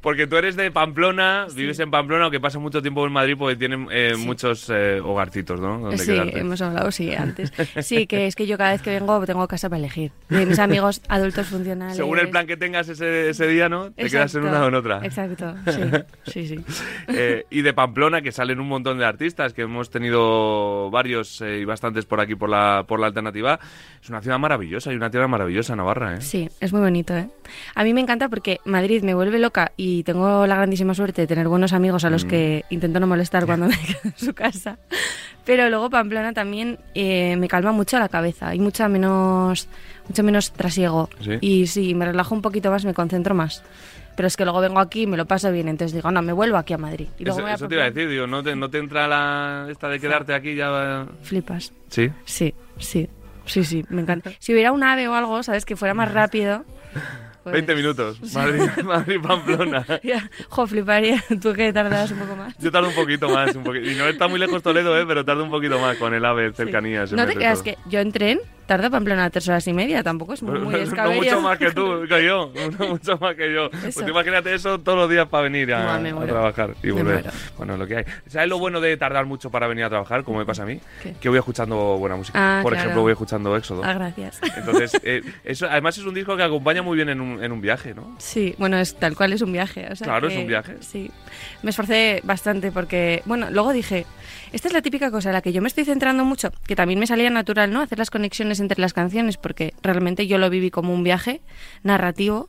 Porque 0.00 0.26
tú 0.26 0.36
eres 0.36 0.56
de 0.56 0.70
Pamplona, 0.70 1.46
vives 1.54 1.78
en 1.80 1.90
Pamplona, 1.90 2.24
aunque 2.24 2.40
pasas 2.40 2.60
mucho 2.60 2.82
tiempo 2.82 3.06
en 3.06 3.12
Madrid 3.12 3.34
porque 3.38 3.56
tienen 3.56 3.88
eh, 3.90 4.12
Sí. 4.14 4.24
muchos 4.26 4.70
eh, 4.70 5.00
hogarcitos, 5.02 5.60
¿no? 5.60 5.78
Donde 5.78 5.98
Sí, 5.98 6.06
quedarte. 6.12 6.38
hemos 6.38 6.60
hablado, 6.62 6.90
sí, 6.90 7.14
antes. 7.14 7.52
Sí, 7.82 8.06
que 8.06 8.26
es 8.26 8.36
que 8.36 8.46
yo 8.46 8.56
cada 8.58 8.72
vez 8.72 8.82
que 8.82 8.90
vengo 8.90 9.24
tengo 9.26 9.46
casa 9.48 9.68
para 9.68 9.78
elegir. 9.78 10.12
De 10.28 10.46
mis 10.46 10.58
amigos 10.58 11.00
adultos 11.08 11.46
funcionales. 11.48 11.96
Según 11.96 12.18
el 12.18 12.28
plan 12.34 12.46
que 12.48 12.56
tengas 12.56 12.88
ese, 12.88 13.28
ese 13.30 13.46
día, 13.46 13.68
¿no? 13.68 13.92
Te 13.92 14.10
quedas 14.10 14.34
en 14.34 14.42
una 14.44 14.64
o 14.64 14.68
en 14.68 14.74
otra. 14.74 14.98
Exacto, 15.04 15.54
sí, 15.70 15.80
sí, 16.32 16.48
sí. 16.48 16.64
Eh, 17.06 17.44
y 17.50 17.62
de 17.62 17.72
Pamplona, 17.72 18.22
que 18.22 18.32
salen 18.32 18.58
un 18.58 18.66
montón 18.66 18.98
de 18.98 19.04
artistas, 19.04 19.52
que 19.52 19.62
hemos 19.62 19.88
tenido 19.90 20.90
varios 20.90 21.40
eh, 21.42 21.60
y 21.60 21.64
bastantes 21.64 22.06
por 22.06 22.20
aquí 22.20 22.34
por 22.34 22.48
la, 22.50 22.84
por 22.88 22.98
la 22.98 23.06
alternativa. 23.06 23.60
Es 24.02 24.10
una 24.10 24.20
ciudad 24.20 24.40
maravillosa 24.40 24.92
y 24.92 24.96
una 24.96 25.10
tierra 25.10 25.28
maravillosa, 25.28 25.76
Navarra, 25.76 26.14
¿eh? 26.16 26.20
Sí, 26.22 26.48
es 26.60 26.72
muy 26.72 26.82
bonito, 26.82 27.16
¿eh? 27.16 27.28
A 27.76 27.84
mí 27.84 27.94
me 27.94 28.00
encanta 28.00 28.28
porque 28.28 28.58
Madrid 28.64 29.02
me 29.04 29.14
vuelve 29.14 29.38
loca 29.38 29.70
y 29.76 30.02
tengo 30.02 30.46
la 30.48 30.56
grandísima 30.56 30.94
suerte 30.94 31.22
de 31.22 31.26
tener 31.28 31.46
buenos 31.46 31.72
amigos 31.72 32.04
a 32.04 32.08
Mm. 32.08 32.12
los 32.12 32.24
que 32.24 32.64
intento 32.70 32.98
no 32.98 33.06
molestar 33.06 33.46
cuando 33.46 33.66
me 33.68 33.76
quedo 33.78 34.00
en 34.04 34.12
su 34.16 34.34
casa. 34.34 34.78
Pero 35.44 35.68
luego 35.68 35.90
Pamplona 35.90 36.32
también 36.32 36.78
eh, 36.94 37.36
me 37.36 37.48
calma 37.48 37.72
mucho 37.72 37.98
la 37.98 38.08
cabeza. 38.08 38.48
Hay 38.48 38.58
mucha 38.58 38.88
menos, 38.88 39.68
mucho 40.08 40.22
menos 40.22 40.52
trasiego. 40.52 41.10
¿Sí? 41.20 41.32
Y 41.40 41.66
sí, 41.66 41.94
me 41.94 42.06
relajo 42.06 42.34
un 42.34 42.42
poquito 42.42 42.70
más, 42.70 42.84
me 42.84 42.94
concentro 42.94 43.34
más. 43.34 43.62
Pero 44.16 44.28
es 44.28 44.36
que 44.36 44.44
luego 44.44 44.60
vengo 44.60 44.78
aquí 44.80 45.02
y 45.02 45.06
me 45.06 45.16
lo 45.16 45.26
paso 45.26 45.50
bien, 45.50 45.68
entonces 45.68 45.92
digo, 45.94 46.10
no, 46.10 46.22
me 46.22 46.32
vuelvo 46.32 46.56
aquí 46.56 46.72
a 46.72 46.78
Madrid. 46.78 47.08
Y 47.18 47.24
luego 47.24 47.38
Eso, 47.38 47.42
me 47.42 47.42
voy 47.42 47.50
a 47.50 47.54
eso 47.56 47.68
te 47.68 47.74
iba 47.74 47.84
a 47.84 47.90
decir, 47.90 48.08
digo, 48.08 48.26
¿no 48.26 48.42
te, 48.42 48.54
no 48.54 48.70
te 48.70 48.78
entra 48.78 49.08
la 49.08 49.66
esta 49.68 49.88
de 49.88 49.98
quedarte 49.98 50.34
aquí 50.34 50.54
ya? 50.54 51.06
Flipas. 51.22 51.72
Sí. 51.88 52.10
Sí, 52.24 52.54
sí, 52.78 53.08
sí, 53.44 53.64
sí, 53.64 53.84
me 53.88 54.02
encanta. 54.02 54.30
Si 54.38 54.52
hubiera 54.52 54.70
un 54.70 54.84
ave 54.84 55.08
o 55.08 55.14
algo, 55.14 55.42
¿sabes? 55.42 55.64
Que 55.64 55.74
fuera 55.74 55.94
más 55.94 56.12
rápido. 56.14 56.64
Pues- 57.44 57.52
20 57.52 57.74
minutos. 57.76 58.34
Madrid, 58.34 58.62
Madrid, 58.84 59.20
Pamplona. 59.22 59.86
Ya, 60.02 60.28
jo, 60.48 60.66
fliparía. 60.66 61.22
Tú 61.40 61.52
que 61.52 61.72
tardas 61.72 62.10
un 62.10 62.18
poco 62.18 62.36
más. 62.36 62.56
Yo 62.58 62.72
tardo 62.72 62.88
un 62.88 62.94
poquito 62.94 63.28
más, 63.28 63.54
un 63.54 63.62
poquito. 63.62 63.88
Y 63.88 63.94
no 63.94 64.06
está 64.08 64.26
muy 64.28 64.40
lejos 64.40 64.62
Toledo, 64.62 64.98
¿eh? 64.98 65.04
pero 65.06 65.24
tardo 65.24 65.44
un 65.44 65.50
poquito 65.50 65.78
más 65.78 65.96
con 65.98 66.12
el 66.14 66.24
AVE, 66.24 66.52
cercanías. 66.52 67.12
No 67.12 67.26
te 67.26 67.34
creas 67.34 67.62
que 67.62 67.78
yo 67.86 68.00
en 68.00 68.10
tren 68.12 68.40
tardo 68.66 68.90
Pamplona 68.90 69.30
tres 69.30 69.48
horas 69.48 69.66
y 69.66 69.72
media, 69.72 70.02
tampoco 70.02 70.34
es 70.34 70.42
muy, 70.42 70.58
muy 70.58 70.74
no 70.96 71.12
mucho 71.12 71.40
más 71.40 71.58
que 71.58 71.70
tú, 71.72 72.04
que 72.08 72.24
yo. 72.24 72.52
No 72.78 72.88
mucho 72.88 73.18
más 73.18 73.34
que 73.34 73.52
yo. 73.52 73.70
Pues 73.70 73.96
Eso. 73.96 74.08
imagínate 74.08 74.54
eso 74.54 74.78
todos 74.78 74.98
los 74.98 75.10
días 75.10 75.28
para 75.28 75.44
venir 75.44 75.72
a, 75.72 76.00
trabajar 76.26 76.74
y 76.82 76.90
volver. 76.90 77.30
Bueno, 77.56 77.76
lo 77.76 77.86
que 77.86 77.96
hay. 77.98 78.04
¿Sabes 78.26 78.48
lo 78.48 78.58
bueno 78.58 78.80
de 78.80 78.96
tardar 78.96 79.26
mucho 79.26 79.50
para 79.50 79.66
venir 79.66 79.84
a 79.84 79.88
trabajar, 79.88 80.24
como 80.24 80.38
me 80.38 80.46
pasa 80.46 80.62
a 80.62 80.66
mí? 80.66 80.80
¿Qué? 81.02 81.14
Que 81.20 81.28
voy 81.28 81.38
escuchando 81.38 81.98
buena 81.98 82.16
música. 82.16 82.38
Ah, 82.38 82.62
Por 82.62 82.72
claro. 82.72 82.82
ejemplo, 82.82 83.02
voy 83.02 83.12
escuchando 83.12 83.56
Éxodo. 83.56 83.82
Ah, 83.84 83.92
gracias. 83.92 84.40
Entonces, 84.56 85.00
eh, 85.04 85.22
eso, 85.44 85.66
además 85.70 85.98
es 85.98 86.04
un 86.04 86.14
disco 86.14 86.36
que 86.36 86.42
acompaña 86.42 86.82
muy 86.82 86.96
bien 86.96 87.08
en 87.08 87.20
un, 87.20 87.42
en 87.42 87.52
un 87.52 87.60
viaje, 87.60 87.94
¿no? 87.94 88.16
Sí, 88.18 88.54
bueno, 88.58 88.78
es 88.78 88.94
tal 88.96 89.16
cual 89.16 89.32
es 89.32 89.42
un 89.42 89.52
viaje. 89.52 89.86
o 89.90 89.96
sea 89.96 90.04
Claro, 90.06 90.28
es 90.28 90.36
un 90.36 90.46
viaje. 90.46 90.76
Sí, 90.80 91.10
me 91.62 91.70
esforcé 91.70 92.20
bastante 92.24 92.72
porque, 92.72 93.22
bueno, 93.26 93.50
luego 93.50 93.72
dije, 93.72 94.06
esta 94.52 94.68
es 94.68 94.74
la 94.74 94.82
típica 94.82 95.10
cosa 95.10 95.30
en 95.30 95.34
la 95.34 95.42
que 95.42 95.52
yo 95.52 95.60
me 95.60 95.68
estoy 95.68 95.84
centrando 95.84 96.24
mucho, 96.24 96.52
que 96.66 96.76
también 96.76 97.00
me 97.00 97.06
salía 97.06 97.28
natural, 97.30 97.72
¿no? 97.72 97.80
Hacer 97.80 97.98
las 97.98 98.10
conexiones 98.10 98.53
entre 98.60 98.80
las 98.80 98.92
canciones, 98.92 99.36
porque 99.36 99.74
realmente 99.82 100.26
yo 100.26 100.38
lo 100.38 100.50
viví 100.50 100.70
como 100.70 100.92
un 100.94 101.02
viaje 101.04 101.40
narrativo. 101.82 102.48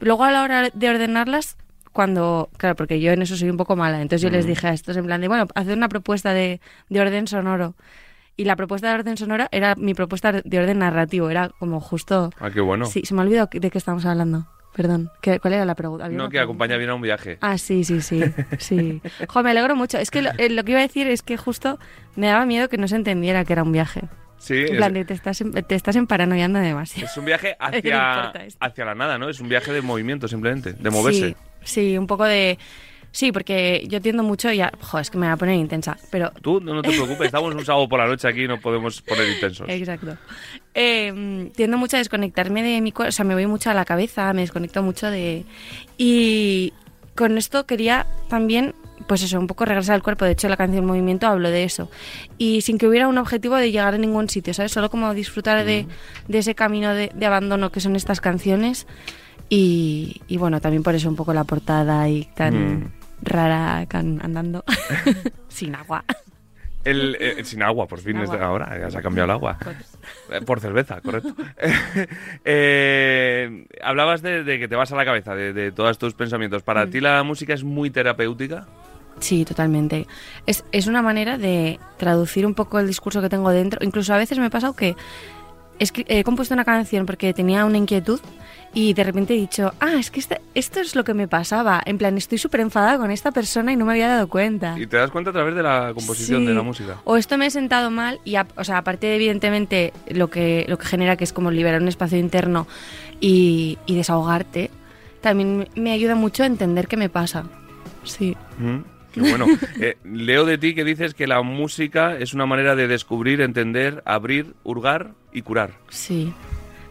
Luego 0.00 0.24
a 0.24 0.30
la 0.30 0.42
hora 0.42 0.70
de 0.72 0.88
ordenarlas, 0.88 1.56
cuando, 1.92 2.50
claro, 2.56 2.74
porque 2.76 3.00
yo 3.00 3.12
en 3.12 3.22
eso 3.22 3.36
soy 3.36 3.50
un 3.50 3.56
poco 3.56 3.76
mala, 3.76 4.00
entonces 4.02 4.22
yo 4.22 4.28
Mm. 4.30 4.32
les 4.32 4.46
dije 4.46 4.66
a 4.66 4.72
estos 4.72 4.96
en 4.96 5.06
plan 5.06 5.20
de, 5.20 5.28
bueno, 5.28 5.46
hacer 5.54 5.76
una 5.76 5.88
propuesta 5.88 6.32
de, 6.34 6.60
de 6.88 7.00
orden 7.00 7.26
sonoro. 7.26 7.74
Y 8.36 8.44
la 8.46 8.56
propuesta 8.56 8.88
de 8.88 8.94
orden 8.94 9.16
sonora 9.16 9.48
era 9.52 9.76
mi 9.76 9.94
propuesta 9.94 10.32
de 10.32 10.58
orden 10.58 10.80
narrativo, 10.80 11.30
era 11.30 11.50
como 11.50 11.80
justo... 11.80 12.30
Ah, 12.40 12.50
qué 12.50 12.60
bueno. 12.60 12.84
Sí, 12.86 13.02
se 13.04 13.14
me 13.14 13.20
ha 13.20 13.24
olvidado 13.24 13.48
de 13.52 13.70
qué 13.70 13.78
estamos 13.78 14.04
hablando. 14.06 14.48
Perdón, 14.74 15.08
¿Qué- 15.22 15.38
¿cuál 15.38 15.54
era 15.54 15.64
la 15.64 15.76
pregunta? 15.76 16.08
No, 16.08 16.28
que 16.28 16.40
acompaña 16.40 16.76
bien 16.76 16.90
a 16.90 16.96
un 16.96 17.00
viaje. 17.00 17.38
Ah, 17.40 17.58
sí, 17.58 17.84
sí, 17.84 18.00
sí, 18.00 18.20
sí. 18.58 19.00
Jo, 19.28 19.44
me 19.44 19.52
alegro 19.52 19.76
mucho. 19.76 19.98
Es 19.98 20.10
que 20.10 20.20
lo, 20.20 20.30
eh, 20.36 20.50
lo 20.50 20.64
que 20.64 20.72
iba 20.72 20.80
a 20.80 20.82
decir 20.82 21.06
es 21.06 21.22
que 21.22 21.36
justo 21.36 21.78
me 22.16 22.26
daba 22.26 22.44
miedo 22.44 22.68
que 22.68 22.76
no 22.76 22.88
se 22.88 22.96
entendiera 22.96 23.44
que 23.44 23.52
era 23.52 23.62
un 23.62 23.70
viaje. 23.70 24.00
Sí, 24.44 24.54
En 24.54 24.64
es, 24.72 24.76
plan, 24.76 24.92
de 24.92 25.04
te 25.06 25.14
estás, 25.14 25.40
en- 25.40 25.52
te 25.52 25.74
estás 25.74 25.96
emparanoiando 25.96 26.58
demasiado. 26.58 27.08
es 27.08 27.16
un 27.16 27.24
viaje 27.24 27.56
hacia, 27.58 28.30
hacia 28.60 28.84
la 28.84 28.94
nada, 28.94 29.16
¿no? 29.18 29.28
Es 29.30 29.40
un 29.40 29.48
viaje 29.48 29.72
de 29.72 29.80
movimiento, 29.80 30.28
simplemente, 30.28 30.74
de 30.74 30.90
moverse. 30.90 31.28
Sí, 31.62 31.90
sí, 31.92 31.98
un 31.98 32.06
poco 32.06 32.24
de... 32.24 32.58
Sí, 33.10 33.30
porque 33.30 33.84
yo 33.88 34.00
tiendo 34.02 34.24
mucho 34.24 34.50
y 34.50 34.56
ya... 34.56 34.72
Jo, 34.80 34.98
es 34.98 35.08
que 35.08 35.16
me 35.18 35.26
voy 35.26 35.32
a 35.34 35.36
poner 35.36 35.54
intensa, 35.54 35.96
pero... 36.10 36.32
Tú 36.42 36.60
no, 36.60 36.74
no 36.74 36.82
te 36.82 36.90
preocupes, 36.90 37.26
estamos 37.26 37.54
un 37.54 37.64
sábado 37.64 37.88
por 37.88 38.00
la 38.00 38.06
noche 38.08 38.26
aquí 38.26 38.42
y 38.42 38.48
no 38.48 38.60
podemos 38.60 39.00
poner 39.02 39.28
intensos. 39.28 39.68
Exacto. 39.68 40.16
Eh, 40.74 41.48
tiendo 41.54 41.78
mucho 41.78 41.96
a 41.96 42.00
desconectarme 42.00 42.62
de 42.64 42.80
mi 42.80 42.90
cuerpo, 42.90 43.10
o 43.10 43.12
sea, 43.12 43.24
me 43.24 43.34
voy 43.34 43.46
mucho 43.46 43.70
a 43.70 43.74
la 43.74 43.84
cabeza, 43.84 44.32
me 44.32 44.40
desconecto 44.42 44.82
mucho 44.82 45.08
de... 45.10 45.44
Y 45.96 46.72
con 47.14 47.38
esto 47.38 47.66
quería 47.66 48.04
también, 48.28 48.74
pues 49.06 49.22
eso, 49.22 49.38
un 49.38 49.46
poco 49.46 49.64
regresar 49.64 49.94
al 49.94 50.02
cuerpo. 50.02 50.24
De 50.24 50.32
hecho, 50.32 50.48
la 50.48 50.56
canción 50.56 50.86
Movimiento 50.86 51.26
hablo 51.26 51.50
de 51.50 51.64
eso. 51.64 51.90
Y 52.38 52.60
sin 52.62 52.78
que 52.78 52.86
hubiera 52.86 53.08
un 53.08 53.18
objetivo 53.18 53.56
de 53.56 53.70
llegar 53.70 53.94
a 53.94 53.98
ningún 53.98 54.28
sitio, 54.28 54.54
¿sabes? 54.54 54.72
Solo 54.72 54.90
como 54.90 55.12
disfrutar 55.14 55.64
de, 55.64 55.86
de 56.28 56.38
ese 56.38 56.54
camino 56.54 56.94
de, 56.94 57.10
de 57.14 57.26
abandono 57.26 57.70
que 57.70 57.80
son 57.80 57.96
estas 57.96 58.20
canciones. 58.20 58.86
Y, 59.50 60.22
y 60.26 60.36
bueno, 60.38 60.60
también 60.60 60.82
por 60.82 60.94
eso 60.94 61.08
un 61.08 61.16
poco 61.16 61.34
la 61.34 61.44
portada 61.44 62.08
y 62.08 62.24
tan 62.34 62.54
Mm. 62.80 62.92
rara 63.22 63.84
can- 63.88 64.20
andando 64.22 64.64
sin 65.48 65.74
agua. 65.74 66.04
El, 66.84 67.16
eh, 67.18 67.44
sin 67.44 67.62
agua, 67.62 67.86
por 67.86 67.98
fin, 68.00 68.12
Sin 68.12 68.22
es 68.24 68.30
de 68.30 68.36
agua. 68.36 68.48
ahora, 68.48 68.78
ya 68.78 68.90
se 68.90 68.98
ha 68.98 69.02
cambiado 69.02 69.24
el 69.24 69.30
agua. 69.30 69.56
Eh, 70.30 70.40
Por 70.42 70.60
cerveza, 70.60 71.00
correcto. 71.00 71.34
Eh, 72.44 73.66
hablabas 73.82 74.22
de, 74.22 74.44
de 74.44 74.58
que 74.58 74.68
te 74.68 74.76
vas 74.76 74.92
a 74.92 74.96
la 74.96 75.04
cabeza, 75.04 75.34
de, 75.34 75.52
de 75.52 75.72
todos 75.72 75.98
tus 75.98 76.14
pensamientos. 76.14 76.62
Mm. 76.62 76.64
¿Para 76.64 76.86
ti 76.88 77.00
la 77.00 77.22
música 77.22 77.54
es 77.54 77.64
muy 77.64 77.90
terapéutica? 77.90 78.66
Sí, 79.24 79.44
totalmente. 79.46 80.06
Es, 80.46 80.64
es 80.70 80.86
una 80.86 81.00
manera 81.00 81.38
de 81.38 81.78
traducir 81.96 82.44
un 82.44 82.52
poco 82.54 82.78
el 82.78 82.86
discurso 82.86 83.22
que 83.22 83.30
tengo 83.30 83.48
dentro. 83.50 83.78
Incluso 83.82 84.12
a 84.12 84.18
veces 84.18 84.38
me 84.38 84.46
ha 84.46 84.50
pasado 84.50 84.74
que 84.76 84.96
he 85.78 86.22
compuesto 86.24 86.52
una 86.54 86.64
canción 86.66 87.06
porque 87.06 87.32
tenía 87.32 87.64
una 87.64 87.78
inquietud 87.78 88.20
y 88.74 88.92
de 88.92 89.02
repente 89.04 89.32
he 89.34 89.36
dicho, 89.38 89.72
ah, 89.80 89.94
es 89.98 90.10
que 90.10 90.20
este- 90.20 90.40
esto 90.54 90.80
es 90.80 90.94
lo 90.94 91.04
que 91.04 91.14
me 91.14 91.26
pasaba. 91.26 91.80
En 91.86 91.96
plan, 91.96 92.16
estoy 92.18 92.36
súper 92.38 92.60
enfadada 92.60 92.98
con 92.98 93.10
esta 93.10 93.30
persona 93.32 93.72
y 93.72 93.76
no 93.76 93.84
me 93.86 93.92
había 93.92 94.08
dado 94.08 94.28
cuenta. 94.28 94.74
Y 94.78 94.86
te 94.86 94.98
das 94.98 95.10
cuenta 95.10 95.30
a 95.30 95.32
través 95.32 95.54
de 95.54 95.62
la 95.62 95.92
composición 95.94 96.42
Sí. 96.42 96.46
de 96.48 96.54
la 96.54 96.62
música. 96.62 96.96
O 97.04 97.16
esto 97.16 97.38
me 97.38 97.46
he 97.46 97.50
sentado 97.50 97.90
mal 97.90 98.20
y, 98.24 98.34
a- 98.36 98.46
o 98.56 98.64
sea, 98.64 98.76
aparte 98.78 99.06
de, 99.06 99.16
evidentemente 99.16 99.92
lo 100.10 100.28
que, 100.28 100.66
lo 100.68 100.76
que 100.76 100.86
genera 100.86 101.16
que 101.16 101.24
es 101.24 101.32
como 101.32 101.50
liberar 101.50 101.80
un 101.80 101.88
espacio 101.88 102.18
interno 102.18 102.66
y, 103.20 103.78
y 103.86 103.94
desahogarte, 103.94 104.70
también 105.22 105.68
me 105.76 105.92
ayuda 105.92 106.14
mucho 106.14 106.42
a 106.42 106.46
entender 106.46 106.88
qué 106.88 106.96
me 106.98 107.08
pasa. 107.08 107.44
Sí. 108.04 108.36
Mm, 108.58 108.80
Qué 109.14 109.20
bueno. 109.20 109.46
Eh, 109.80 109.96
leo 110.04 110.44
de 110.44 110.58
ti 110.58 110.74
que 110.74 110.84
dices 110.84 111.14
que 111.14 111.26
la 111.26 111.40
música 111.42 112.16
es 112.18 112.34
una 112.34 112.46
manera 112.46 112.74
de 112.76 112.86
descubrir, 112.88 113.40
entender, 113.40 114.02
abrir, 114.04 114.54
hurgar 114.64 115.12
y 115.32 115.42
curar. 115.42 115.72
Sí. 115.88 116.32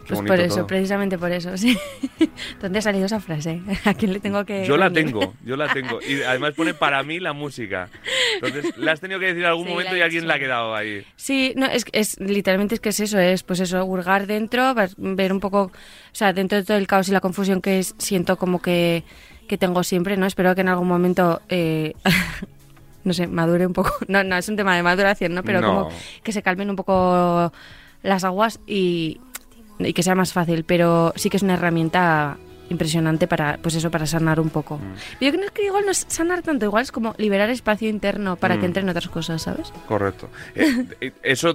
Qué 0.06 0.12
Pues 0.14 0.20
por 0.28 0.38
eso, 0.38 0.56
todo. 0.56 0.66
precisamente 0.66 1.16
por 1.16 1.32
eso, 1.32 1.56
sí. 1.56 1.78
¿Dónde 2.60 2.78
ha 2.78 2.82
salido 2.82 3.06
esa 3.06 3.20
frase? 3.20 3.62
¿A 3.86 3.94
quién 3.94 4.12
le 4.12 4.20
tengo 4.20 4.44
que.? 4.44 4.66
Yo 4.66 4.76
la 4.76 4.90
rendir? 4.90 5.06
tengo, 5.06 5.34
yo 5.44 5.56
la 5.56 5.72
tengo. 5.72 5.98
Y 6.02 6.20
además 6.22 6.52
pone 6.54 6.74
para 6.74 7.02
mí 7.02 7.20
la 7.20 7.32
música. 7.32 7.88
Entonces, 8.34 8.76
la 8.76 8.92
has 8.92 9.00
tenido 9.00 9.18
que 9.18 9.26
decir 9.26 9.40
en 9.42 9.48
algún 9.48 9.64
Sí, 9.64 9.70
momento 9.72 9.96
y 9.96 10.02
alguien 10.02 10.28
la 10.28 10.34
ha 10.34 10.38
quedado 10.38 10.74
ahí. 10.74 11.06
Sí, 11.16 11.54
no, 11.56 11.64
es, 11.66 11.86
es 11.92 12.20
literalmente 12.20 12.74
es 12.74 12.80
que 12.80 12.90
es 12.90 13.00
eso, 13.00 13.18
es 13.18 13.42
pues 13.44 13.60
eso, 13.60 13.82
hurgar 13.84 14.26
dentro, 14.26 14.74
ver 14.98 15.32
un 15.32 15.40
poco, 15.40 15.62
o 15.62 15.72
sea, 16.12 16.34
dentro 16.34 16.58
de 16.58 16.64
todo 16.64 16.76
el 16.76 16.86
caos 16.86 17.08
y 17.08 17.12
la 17.12 17.20
confusión 17.20 17.62
que 17.62 17.78
es, 17.78 17.94
siento 17.96 18.36
como 18.36 18.60
que, 18.60 19.04
que 19.48 19.58
tengo 19.58 19.82
siempre, 19.82 20.16
¿no? 20.16 20.26
Espero 20.26 20.54
que 20.54 20.60
en 20.62 20.68
algún 20.68 20.88
momento, 20.88 21.40
eh, 21.48 21.94
no 23.04 23.12
sé, 23.12 23.26
madure 23.26 23.66
un 23.66 23.72
poco. 23.72 23.92
No, 24.08 24.22
no, 24.24 24.36
es 24.36 24.48
un 24.48 24.56
tema 24.56 24.76
de 24.76 24.82
maduración, 24.82 25.34
¿no? 25.34 25.42
Pero 25.42 25.60
No. 25.60 25.66
como 25.68 25.88
que 26.22 26.32
se 26.32 26.42
calmen 26.42 26.70
un 26.70 26.76
poco 26.76 27.52
las 28.02 28.24
aguas 28.24 28.60
y, 28.66 29.20
y 29.78 29.92
que 29.92 30.02
sea 30.02 30.14
más 30.14 30.32
fácil. 30.32 30.64
Pero 30.64 31.12
sí 31.16 31.30
que 31.30 31.36
es 31.36 31.42
una 31.42 31.54
herramienta 31.54 32.36
impresionante 32.70 33.26
para, 33.26 33.58
pues 33.60 33.74
eso, 33.74 33.90
para 33.90 34.06
sanar 34.06 34.40
un 34.40 34.48
poco. 34.48 34.78
Mm. 34.78 35.24
Yo 35.24 35.32
creo 35.32 35.50
que 35.52 35.66
igual 35.66 35.84
no 35.84 35.90
es 35.90 36.06
sanar 36.08 36.40
tanto, 36.42 36.64
igual 36.64 36.82
es 36.82 36.92
como 36.92 37.14
liberar 37.18 37.50
espacio 37.50 37.90
interno 37.90 38.36
para 38.36 38.56
Mm. 38.56 38.60
que 38.60 38.66
entren 38.66 38.88
otras 38.88 39.08
cosas, 39.08 39.42
¿sabes? 39.42 39.70
Correcto. 39.86 40.30
Eh, 40.54 40.86
eh, 41.02 41.12
eso, 41.22 41.52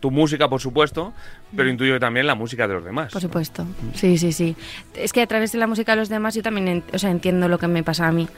tu 0.00 0.10
música, 0.10 0.48
por 0.48 0.60
supuesto, 0.60 1.12
pero 1.56 1.68
intuyo 1.68 1.94
que 1.94 2.00
también 2.00 2.26
la 2.26 2.34
música 2.34 2.68
de 2.68 2.74
los 2.74 2.84
demás. 2.84 3.12
Por 3.12 3.22
supuesto. 3.22 3.66
Sí, 3.94 4.18
sí, 4.18 4.32
sí. 4.32 4.56
Es 4.94 5.12
que 5.12 5.22
a 5.22 5.26
través 5.26 5.52
de 5.52 5.58
la 5.58 5.66
música 5.66 5.92
de 5.92 5.96
los 5.96 6.08
demás 6.08 6.34
yo 6.34 6.42
también 6.42 6.84
o 6.92 6.98
sea, 6.98 7.10
entiendo 7.10 7.48
lo 7.48 7.58
que 7.58 7.68
me 7.68 7.82
pasa 7.82 8.06
a 8.06 8.12
mí. 8.12 8.28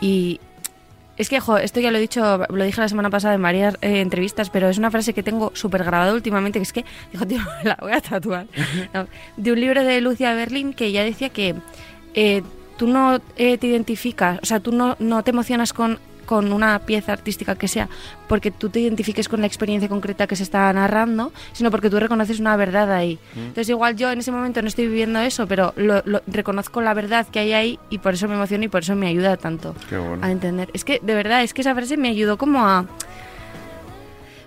Y 0.00 0.40
es 1.20 1.28
que, 1.28 1.38
jo, 1.38 1.58
esto 1.58 1.80
ya 1.80 1.90
lo 1.90 1.98
he 1.98 2.00
dicho, 2.00 2.46
lo 2.48 2.64
dije 2.64 2.80
la 2.80 2.88
semana 2.88 3.10
pasada 3.10 3.34
en 3.34 3.42
varias 3.42 3.74
eh, 3.82 4.00
entrevistas, 4.00 4.48
pero 4.48 4.70
es 4.70 4.78
una 4.78 4.90
frase 4.90 5.12
que 5.12 5.22
tengo 5.22 5.52
súper 5.54 5.84
grabada 5.84 6.14
últimamente, 6.14 6.58
que 6.58 6.62
es 6.62 6.72
que, 6.72 6.84
dijo, 7.12 7.26
tío, 7.26 7.40
la 7.62 7.76
voy 7.80 7.92
a 7.92 8.00
tatuar. 8.00 8.46
No, 8.94 9.06
de 9.36 9.52
un 9.52 9.60
libro 9.60 9.84
de 9.84 10.00
Lucia 10.00 10.32
Berlin 10.34 10.72
que 10.72 10.92
ya 10.92 11.04
decía 11.04 11.28
que 11.28 11.54
eh, 12.14 12.42
tú 12.78 12.86
no 12.86 13.20
eh, 13.36 13.58
te 13.58 13.66
identificas, 13.66 14.38
o 14.42 14.46
sea, 14.46 14.60
tú 14.60 14.72
no, 14.72 14.96
no 14.98 15.22
te 15.22 15.30
emocionas 15.30 15.74
con 15.74 15.98
con 16.30 16.52
una 16.52 16.78
pieza 16.78 17.12
artística 17.12 17.56
que 17.56 17.66
sea 17.66 17.88
porque 18.28 18.52
tú 18.52 18.68
te 18.70 18.78
identifiques 18.78 19.28
con 19.28 19.40
la 19.40 19.48
experiencia 19.48 19.88
concreta 19.88 20.28
que 20.28 20.36
se 20.36 20.44
está 20.44 20.72
narrando, 20.72 21.32
sino 21.52 21.72
porque 21.72 21.90
tú 21.90 21.98
reconoces 21.98 22.38
una 22.38 22.54
verdad 22.56 22.92
ahí. 22.92 23.18
Entonces 23.34 23.68
igual 23.68 23.96
yo 23.96 24.08
en 24.12 24.20
ese 24.20 24.30
momento 24.30 24.62
no 24.62 24.68
estoy 24.68 24.86
viviendo 24.86 25.18
eso, 25.18 25.48
pero 25.48 25.74
lo, 25.76 26.02
lo- 26.04 26.22
reconozco 26.28 26.80
la 26.82 26.94
verdad 26.94 27.26
que 27.26 27.40
hay 27.40 27.52
ahí 27.52 27.78
y 27.90 27.98
por 27.98 28.14
eso 28.14 28.28
me 28.28 28.34
emociono 28.36 28.62
y 28.64 28.68
por 28.68 28.82
eso 28.82 28.94
me 28.94 29.08
ayuda 29.08 29.36
tanto 29.38 29.74
bueno. 29.90 30.24
a 30.24 30.30
entender. 30.30 30.70
Es 30.72 30.84
que 30.84 31.00
de 31.02 31.14
verdad, 31.16 31.42
es 31.42 31.52
que 31.52 31.62
esa 31.62 31.74
frase 31.74 31.96
me 31.96 32.08
ayudó 32.10 32.38
como 32.38 32.64
a... 32.64 32.86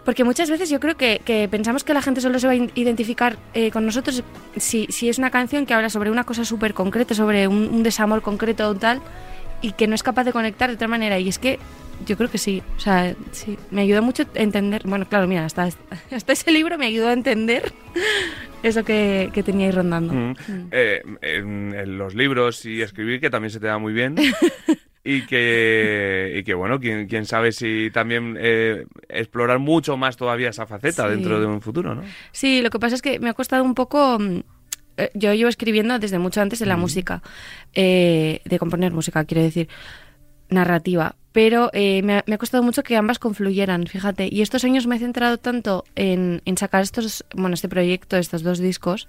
Porque 0.06 0.24
muchas 0.24 0.50
veces 0.50 0.70
yo 0.70 0.80
creo 0.80 0.96
que, 0.96 1.22
que 1.26 1.50
pensamos 1.50 1.84
que 1.84 1.94
la 1.94 2.02
gente 2.02 2.22
solo 2.22 2.40
se 2.40 2.48
va 2.48 2.54
a 2.54 2.56
identificar 2.56 3.38
eh, 3.54 3.72
con 3.72 3.86
nosotros 3.86 4.24
si, 4.56 4.86
si 4.90 5.10
es 5.10 5.18
una 5.18 5.30
canción 5.32 5.66
que 5.66 5.74
habla 5.74 5.90
sobre 5.90 6.12
una 6.12 6.24
cosa 6.24 6.44
súper 6.46 6.74
concreta, 6.74 7.14
sobre 7.14 7.48
un, 7.50 7.70
un 7.74 7.84
desamor 7.84 8.22
concreto 8.22 8.68
o 8.70 8.76
tal, 8.76 9.02
y 9.64 9.72
que 9.72 9.88
no 9.88 9.96
es 9.96 10.04
capaz 10.04 10.26
de 10.26 10.32
conectar 10.32 10.70
de 10.70 10.76
otra 10.76 10.88
manera. 10.88 11.18
Y 11.18 11.28
es 11.30 11.40
que 11.40 11.58
yo 12.06 12.18
creo 12.18 12.30
que 12.30 12.38
sí, 12.38 12.62
o 12.78 12.80
sea, 12.80 13.16
sí, 13.32 13.58
me 13.72 13.82
ayudó 13.82 14.02
mucho 14.04 14.24
a 14.36 14.40
entender, 14.40 14.84
bueno, 14.86 15.08
claro, 15.08 15.26
mira, 15.28 15.46
hasta, 15.46 15.64
hasta 16.12 16.34
ese 16.34 16.52
libro 16.52 16.78
me 16.78 16.86
ayudó 16.86 17.08
a 17.08 17.14
entender 17.14 17.74
eso 18.64 18.84
que, 18.84 19.32
que 19.34 19.42
tenía 19.42 19.66
ahí 19.68 19.72
rondando. 19.72 20.14
Mm. 20.14 20.36
Eh, 20.72 21.02
en, 21.22 21.74
en 21.74 21.98
los 21.98 22.14
libros 22.14 22.66
y 22.66 22.82
escribir, 22.82 23.20
que 23.20 23.30
también 23.32 23.50
se 23.52 23.60
te 23.60 23.68
da 23.68 23.78
muy 23.80 23.94
bien. 23.94 24.16
y 25.06 25.26
que, 25.26 26.34
y 26.38 26.44
que 26.44 26.54
bueno, 26.54 26.80
quién, 26.80 27.08
quién 27.08 27.26
sabe 27.26 27.52
si 27.52 27.90
también 27.92 28.38
eh, 28.40 28.86
explorar 29.10 29.60
mucho 29.60 29.98
más 29.98 30.16
todavía 30.16 30.50
esa 30.50 30.66
faceta 30.66 31.04
Sí. 31.10 31.16
dentro 31.16 31.40
de 31.42 31.46
un 31.46 31.62
futuro, 31.62 31.94
¿no? 31.96 32.04
Sí, 32.32 32.62
lo 32.62 32.70
que 32.70 32.80
pasa 32.80 32.96
es 32.96 33.02
que 33.02 33.20
me 33.20 33.30
ha 33.30 33.34
costado 33.34 33.64
un 33.64 33.76
poco... 33.76 34.18
mm, 34.98 35.02
eh, 35.02 35.12
Yo 35.14 35.34
llevo 35.34 35.50
escribiendo 35.50 36.00
desde 36.00 36.20
mucho 36.20 36.42
antes 36.42 36.60
de 36.60 36.66
la 36.66 36.78
música, 36.78 37.22
eh, 37.74 38.42
de 38.46 38.60
componer 38.60 38.92
música, 38.92 39.26
quiero 39.26 39.44
decir, 39.44 39.68
narrativa. 40.50 41.16
Pero 41.32 41.72
eh, 41.74 42.04
me, 42.04 42.20
ha, 42.20 42.24
me 42.28 42.36
ha 42.36 42.38
costado 42.38 42.62
mucho 42.62 42.84
que 42.84 42.96
ambas 42.96 43.18
confluyeran, 43.18 43.88
fíjate. 43.88 44.30
Y 44.32 44.42
estos 44.44 44.64
años 44.64 44.86
me 44.86 44.98
he 44.98 45.00
centrado 45.00 45.38
tanto 45.40 45.84
en, 45.96 46.44
en 46.46 46.58
sacar 46.58 46.84
estos, 46.84 47.26
bueno, 47.34 47.56
este 47.56 47.70
proyecto, 47.70 48.18
estos 48.18 48.44
dos 48.44 48.60
discos, 48.60 49.08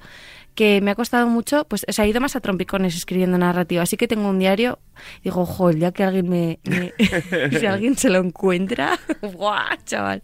que 0.55 0.81
me 0.81 0.91
ha 0.93 0.95
costado 0.95 1.27
mucho, 1.27 1.65
pues 1.65 1.85
se 1.89 2.01
ha 2.03 2.07
ido 2.07 2.21
más 2.21 2.37
a 2.37 2.41
trompicones 2.41 2.95
escribiendo 2.97 3.37
narrativa. 3.39 3.83
Así 3.83 3.97
que 3.97 4.07
tengo 4.07 4.29
un 4.29 4.39
diario, 4.39 4.79
digo, 5.23 5.41
ojo, 5.43 5.71
el 5.71 5.81
día 5.81 5.91
que 5.93 6.05
alguien 6.05 6.29
me, 6.29 6.61
me- 6.65 6.93
si 7.59 7.67
alguien 7.67 7.97
se 7.97 8.09
lo 8.11 8.19
encuentra, 8.21 8.99
¡guau, 9.23 9.77
chaval! 9.85 10.23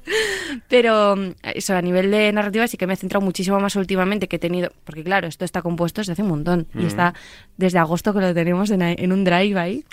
Pero 0.68 1.16
mm, 1.16 1.30
eso, 1.54 1.74
a 1.74 1.82
nivel 1.82 2.10
de 2.10 2.32
narrativa 2.32 2.66
sí 2.68 2.76
que 2.76 2.86
me 2.86 2.94
he 2.94 2.96
centrado 2.96 3.24
muchísimo 3.24 3.58
más 3.60 3.74
últimamente 3.76 4.28
que 4.28 4.36
he 4.36 4.38
tenido, 4.38 4.70
porque 4.84 5.02
claro, 5.02 5.26
esto 5.26 5.44
está 5.44 5.62
compuesto 5.62 6.00
desde 6.00 6.12
hace 6.12 6.22
un 6.22 6.28
montón 6.28 6.68
y 6.74 6.86
está 6.86 7.14
desde 7.56 7.78
agosto 7.78 8.14
que 8.14 8.20
lo 8.20 8.32
tenemos 8.34 8.70
en, 8.70 8.82
en 8.82 9.12
un 9.12 9.24
drive 9.24 9.58
ahí. 9.58 9.84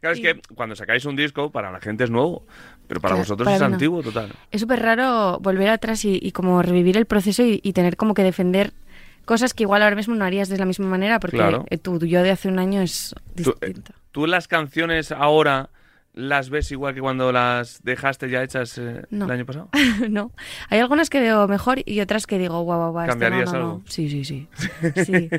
Claro, 0.00 0.14
es 0.14 0.20
que 0.20 0.40
cuando 0.54 0.74
sacáis 0.74 1.04
un 1.04 1.16
disco, 1.16 1.50
para 1.50 1.70
la 1.70 1.80
gente 1.80 2.04
es 2.04 2.10
nuevo, 2.10 2.46
pero 2.90 3.00
para 3.00 3.14
Claro, 3.14 3.22
vosotros 3.22 3.44
para 3.44 3.54
es 3.54 3.60
no. 3.62 3.66
antiguo 3.68 4.02
total. 4.02 4.32
Es 4.50 4.60
súper 4.62 4.82
raro 4.82 5.38
volver 5.40 5.68
atrás 5.70 6.04
y, 6.04 6.18
y 6.20 6.32
como 6.32 6.60
revivir 6.60 6.96
el 6.96 7.06
proceso 7.06 7.44
y, 7.44 7.60
y 7.62 7.72
tener 7.72 7.96
como 7.96 8.14
que 8.14 8.24
defender 8.24 8.72
cosas 9.24 9.54
que 9.54 9.62
igual 9.62 9.82
ahora 9.84 9.94
mismo 9.94 10.16
no 10.16 10.24
harías 10.24 10.48
de 10.48 10.58
la 10.58 10.64
misma 10.64 10.86
manera 10.86 11.20
porque 11.20 11.36
Claro. 11.36 11.64
eh, 11.70 11.78
tu 11.78 11.98
yo 12.04 12.20
de 12.24 12.32
hace 12.32 12.48
un 12.48 12.58
año 12.58 12.80
es 12.82 13.12
eh, 13.12 13.20
distinto. 13.36 13.92
¿Tú 14.10 14.26
las 14.26 14.48
canciones 14.48 15.12
ahora 15.12 15.70
las 16.14 16.50
ves 16.50 16.72
igual 16.72 16.92
que 16.94 17.00
cuando 17.00 17.30
las 17.30 17.80
dejaste 17.84 18.28
ya 18.28 18.42
hechas 18.42 18.76
eh, 18.78 19.04
No. 19.10 19.26
el 19.26 19.30
año 19.30 19.46
pasado? 19.46 19.68
no. 20.10 20.32
Hay 20.68 20.80
algunas 20.80 21.08
que 21.10 21.20
veo 21.20 21.46
mejor 21.46 21.78
y 21.86 22.00
otras 22.00 22.26
que 22.26 22.38
digo, 22.40 22.60
guau, 22.62 22.78
guau, 22.80 22.90
guau. 22.90 23.06
¿Cambiarías 23.06 23.52
no, 23.52 23.58
no". 23.60 23.64
algo? 23.66 23.82
Sí, 23.86 24.10
sí, 24.10 24.24
sí. 24.24 24.48
sí. 25.04 25.30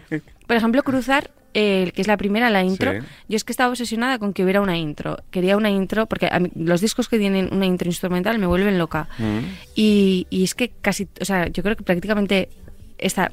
Por 0.47 0.55
ejemplo, 0.55 0.81
cruzar 0.83 1.29
el 1.53 1.91
que 1.93 2.01
es 2.01 2.07
la 2.07 2.17
primera, 2.17 2.49
la 2.49 2.63
intro, 2.63 2.91
Sí. 2.93 2.99
yo 3.29 3.35
es 3.35 3.43
que 3.43 3.51
estaba 3.51 3.69
obsesionada 3.69 4.19
con 4.19 4.33
que 4.33 4.43
hubiera 4.43 4.61
una 4.61 4.77
intro. 4.77 5.17
Quería 5.31 5.57
una 5.57 5.69
intro, 5.69 6.05
porque 6.05 6.27
a 6.31 6.39
mí 6.39 6.49
los 6.55 6.81
discos 6.81 7.09
que 7.09 7.17
tienen 7.19 7.49
una 7.51 7.65
intro 7.65 7.87
instrumental 7.89 8.37
me 8.39 8.45
vuelven 8.47 8.77
loca. 8.77 9.07
Mm. 9.17 9.39
Y, 9.75 10.27
y 10.29 10.43
es 10.43 10.55
que 10.55 10.69
casi, 10.81 11.07
o 11.19 11.25
sea, 11.25 11.47
yo 11.47 11.61
creo 11.63 11.75
que 11.75 11.83
prácticamente 11.83 12.49
esta 12.97 13.31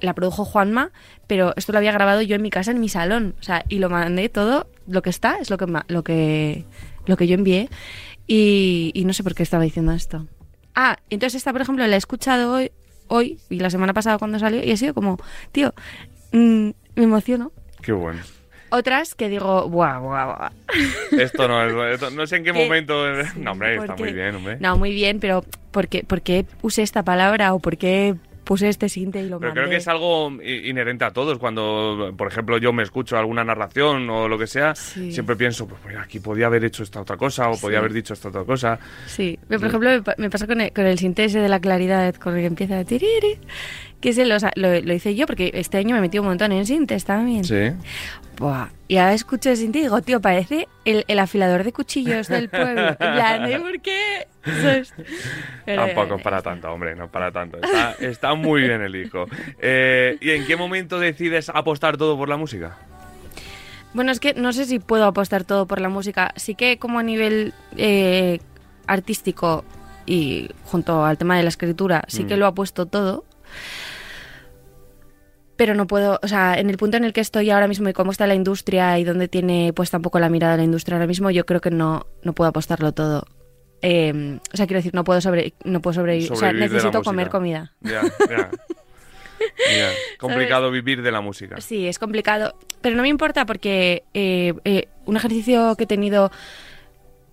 la 0.00 0.14
produjo 0.14 0.44
Juanma, 0.44 0.90
pero 1.26 1.52
esto 1.56 1.72
lo 1.72 1.78
había 1.78 1.92
grabado 1.92 2.22
yo 2.22 2.34
en 2.34 2.42
mi 2.42 2.50
casa, 2.50 2.70
en 2.70 2.80
mi 2.80 2.88
salón. 2.88 3.34
O 3.38 3.42
sea, 3.42 3.64
y 3.68 3.78
lo 3.78 3.90
mandé 3.90 4.28
todo, 4.28 4.66
lo 4.88 5.02
que 5.02 5.10
está, 5.10 5.36
es 5.38 5.50
lo 5.50 5.58
que, 5.58 5.66
lo 5.88 6.02
que, 6.02 6.64
lo 7.06 7.16
que 7.16 7.26
yo 7.26 7.34
envié. 7.34 7.68
Y, 8.26 8.92
y 8.94 9.04
no 9.04 9.12
sé 9.12 9.22
por 9.22 9.34
qué 9.34 9.42
estaba 9.42 9.64
diciendo 9.64 9.92
esto. 9.92 10.26
Ah, 10.74 10.96
entonces 11.10 11.38
esta, 11.38 11.52
por 11.52 11.60
ejemplo, 11.62 11.86
la 11.86 11.94
he 11.94 11.98
escuchado 11.98 12.52
hoy, 12.54 12.70
hoy 13.08 13.38
y 13.50 13.58
la 13.58 13.70
semana 13.70 13.92
pasada 13.92 14.18
cuando 14.18 14.38
salió 14.38 14.64
y 14.64 14.70
ha 14.70 14.76
sido 14.76 14.94
como, 14.94 15.18
tío, 15.52 15.74
mm, 16.32 16.70
me 16.96 17.04
emociono. 17.04 17.52
Qué 17.82 17.92
bueno. 17.92 18.20
Otras 18.72 19.14
que 19.16 19.28
digo, 19.28 19.68
buah, 19.68 19.98
buah, 19.98 20.24
buah. 20.26 20.50
Esto 21.20 21.48
no 21.48 21.84
es. 21.86 21.94
esto- 21.94 22.10
no 22.10 22.26
sé 22.26 22.36
en 22.36 22.44
qué 22.44 22.52
momento. 22.52 23.04
No, 23.36 23.52
hombre, 23.52 23.76
¿Por 23.76 23.84
está 23.90 23.96
muy 23.96 24.12
bien, 24.12 24.36
hombre. 24.36 24.58
No, 24.60 24.76
muy 24.78 24.92
bien, 24.92 25.18
pero 25.18 25.44
¿por 25.72 25.88
qué, 25.88 26.04
por 26.04 26.22
qué 26.22 26.46
usé 26.62 26.82
esta 26.82 27.02
palabra 27.02 27.52
o 27.54 27.58
por 27.58 27.76
qué 27.76 28.14
puse 28.44 28.68
este 28.68 28.88
sinte 28.88 29.20
y 29.20 29.28
lo 29.28 29.38
Pero 29.38 29.50
mandé? 29.50 29.60
creo 29.60 29.70
que 29.70 29.76
es 29.76 29.86
algo 29.88 30.30
inherente 30.42 31.04
a 31.04 31.10
todos. 31.12 31.38
Cuando, 31.38 32.12
por 32.16 32.28
ejemplo, 32.28 32.58
yo 32.58 32.72
me 32.72 32.82
escucho 32.84 33.16
alguna 33.16 33.42
narración 33.44 34.08
o 34.10 34.28
lo 34.28 34.38
que 34.38 34.46
sea, 34.46 34.74
Sí. 34.76 35.10
siempre 35.12 35.34
pienso, 35.36 35.66
pues 35.68 35.80
mira, 35.86 36.02
aquí 36.02 36.18
podía 36.20 36.46
haber 36.46 36.64
hecho 36.64 36.82
esta 36.84 37.00
otra 37.00 37.16
cosa 37.16 37.48
o 37.48 37.56
podía 37.58 37.76
Sí. 37.78 37.80
haber 37.80 37.92
dicho 37.92 38.12
esta 38.14 38.28
otra 38.28 38.44
cosa. 38.44 38.78
Sí, 39.06 39.36
por 39.48 39.64
ejemplo, 39.66 39.90
me, 39.90 40.02
pa- 40.02 40.14
me 40.18 40.30
pasa 40.30 40.46
con 40.48 40.60
el, 40.60 40.72
con 40.72 40.86
el 40.86 40.96
sinte 40.98 41.24
ese 41.24 41.40
de 41.40 41.48
la 41.48 41.58
claridad, 41.60 42.14
con 42.16 42.34
el 42.36 42.40
que 42.40 42.46
empieza 42.46 42.84
tiriri, 42.84 43.38
que 44.00 44.10
ese 44.10 44.24
lo, 44.26 44.36
lo, 44.56 44.80
lo 44.80 44.94
hice 44.94 45.14
yo 45.14 45.26
porque 45.26 45.50
este 45.54 45.78
año 45.78 45.94
me 45.94 46.00
metí 46.00 46.18
un 46.18 46.26
montón 46.26 46.52
en 46.52 46.64
sintes 46.66 47.04
también. 47.04 47.44
Sí. 47.44 47.70
Buah, 48.38 48.68
y 48.88 48.96
ahora 48.96 49.12
escucho 49.12 49.50
el 49.50 49.56
sinte 49.58 49.80
y 49.80 49.82
digo, 49.82 50.00
tío, 50.00 50.20
parece 50.22 50.66
el, 50.86 51.04
el 51.08 51.18
afilador 51.18 51.62
de 51.64 51.72
cuchillos 51.72 52.28
del 52.28 52.48
pueblo. 52.48 52.96
En 53.00 53.44
¿de 53.44 53.60
por 53.60 53.80
qué? 53.82 54.26
Tampoco 55.66 56.14
eh, 56.14 56.16
es 56.16 56.22
para 56.22 56.40
tanto, 56.42 56.72
hombre, 56.72 56.96
no 56.96 57.08
para 57.08 57.30
tanto. 57.30 57.58
Está, 57.62 57.92
está 58.00 58.34
muy 58.34 58.62
bien 58.62 58.80
el 58.80 58.92
disco. 58.92 59.26
Eh, 59.60 60.16
¿Y 60.20 60.30
en 60.30 60.46
qué 60.46 60.56
momento 60.56 60.98
decides 60.98 61.50
apostar 61.50 61.96
todo 61.96 62.16
por 62.16 62.28
la 62.28 62.36
música? 62.38 62.78
Bueno, 63.92 64.12
es 64.12 64.20
que 64.20 64.34
no 64.34 64.52
sé 64.52 64.64
si 64.64 64.78
puedo 64.78 65.04
apostar 65.04 65.44
todo 65.44 65.66
por 65.66 65.80
la 65.80 65.88
música. 65.88 66.32
Sí 66.36 66.54
que 66.54 66.78
como 66.78 66.98
a 66.98 67.02
nivel 67.02 67.52
eh, 67.76 68.40
artístico 68.86 69.64
y 70.06 70.48
junto 70.64 71.04
al 71.04 71.18
tema 71.18 71.36
de 71.36 71.42
la 71.42 71.48
escritura, 71.50 72.04
sí 72.08 72.24
que 72.24 72.36
Mm. 72.36 72.38
lo 72.38 72.46
apuesto 72.46 72.86
todo. 72.86 73.24
Pero 75.60 75.74
no 75.74 75.86
puedo, 75.86 76.18
o 76.22 76.26
sea, 76.26 76.58
en 76.58 76.70
el 76.70 76.78
punto 76.78 76.96
en 76.96 77.04
el 77.04 77.12
que 77.12 77.20
estoy 77.20 77.50
ahora 77.50 77.68
mismo 77.68 77.86
y 77.86 77.92
cómo 77.92 78.12
está 78.12 78.26
la 78.26 78.34
industria 78.34 78.98
y 78.98 79.04
dónde 79.04 79.28
tiene 79.28 79.74
puesta 79.74 79.98
un 79.98 80.02
poco 80.02 80.18
la 80.18 80.30
mirada 80.30 80.56
la 80.56 80.62
industria 80.62 80.96
ahora 80.96 81.06
mismo, 81.06 81.30
yo 81.30 81.44
creo 81.44 81.60
que 81.60 81.70
no, 81.70 82.06
no 82.22 82.32
puedo 82.32 82.48
apostarlo 82.48 82.92
todo. 82.92 83.26
Eh, 83.82 84.38
o 84.50 84.56
sea, 84.56 84.66
quiero 84.66 84.78
decir, 84.78 84.94
no 84.94 85.04
puedo 85.04 85.20
sobre, 85.20 85.52
no 85.64 85.82
puedo 85.82 85.92
sobrevivir. 85.92 86.32
O 86.32 86.36
sea, 86.36 86.54
necesito 86.54 87.02
comer 87.02 87.28
comida. 87.28 87.74
Ya, 87.82 88.00
ya. 88.30 88.50
Ya. 89.74 89.90
Complicado 90.18 90.70
vivir 90.70 91.02
de 91.02 91.10
la 91.12 91.20
música. 91.20 91.60
Sí, 91.60 91.86
es 91.86 91.98
complicado, 91.98 92.54
pero 92.80 92.96
no 92.96 93.02
me 93.02 93.08
importa 93.08 93.46
porque 93.46 94.04
eh, 94.12 94.54
eh, 94.64 94.88
un 95.04 95.16
ejercicio 95.16 95.76
que 95.76 95.84
he 95.84 95.86
tenido 95.86 96.30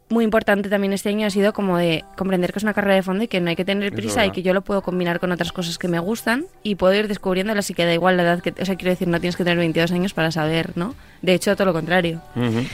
muy 0.10 0.24
importante 0.24 0.70
también 0.70 0.94
este 0.94 1.10
año 1.10 1.28
ha 1.28 1.30
sido 1.30 1.52
como 1.54 1.78
de 1.78 2.06
comprender 2.16 2.54
que 2.54 2.60
es 2.60 2.64
una 2.64 2.74
carrera 2.74 2.96
de 2.96 3.04
fondo 3.04 3.24
y 3.26 3.28
que 3.28 3.42
no 3.42 3.50
hay 3.50 3.56
que 3.56 3.66
tener 3.66 3.92
prisa 3.94 4.26
y 4.26 4.32
que 4.32 4.42
yo 4.42 4.54
lo 4.54 4.62
puedo 4.62 4.82
combinar 4.82 5.20
con 5.20 5.32
otras 5.32 5.52
cosas 5.52 5.78
que 5.78 5.90
me 5.90 6.00
gustan 6.00 6.46
y 6.64 6.76
puedo 6.76 6.94
ir 6.94 7.08
descubriéndolo 7.08 7.60
así 7.60 7.74
que 7.74 7.86
da 7.86 7.94
igual 7.94 8.16
la 8.16 8.24
edad 8.24 8.42
que... 8.42 8.54
O 8.62 8.66
sea, 8.66 8.76
quiero 8.76 8.92
decir, 8.92 9.08
no 9.08 9.20
tienes 9.20 9.36
que 9.36 9.44
tener 9.44 9.58
22 9.58 9.92
años 9.92 10.14
para 10.14 10.32
saber, 10.32 10.72
¿no? 10.76 10.96
De 11.22 11.34
hecho, 11.34 11.56
todo 11.56 11.66
lo 11.66 11.74
contrario. 11.74 12.22
Ujú. 12.36 12.66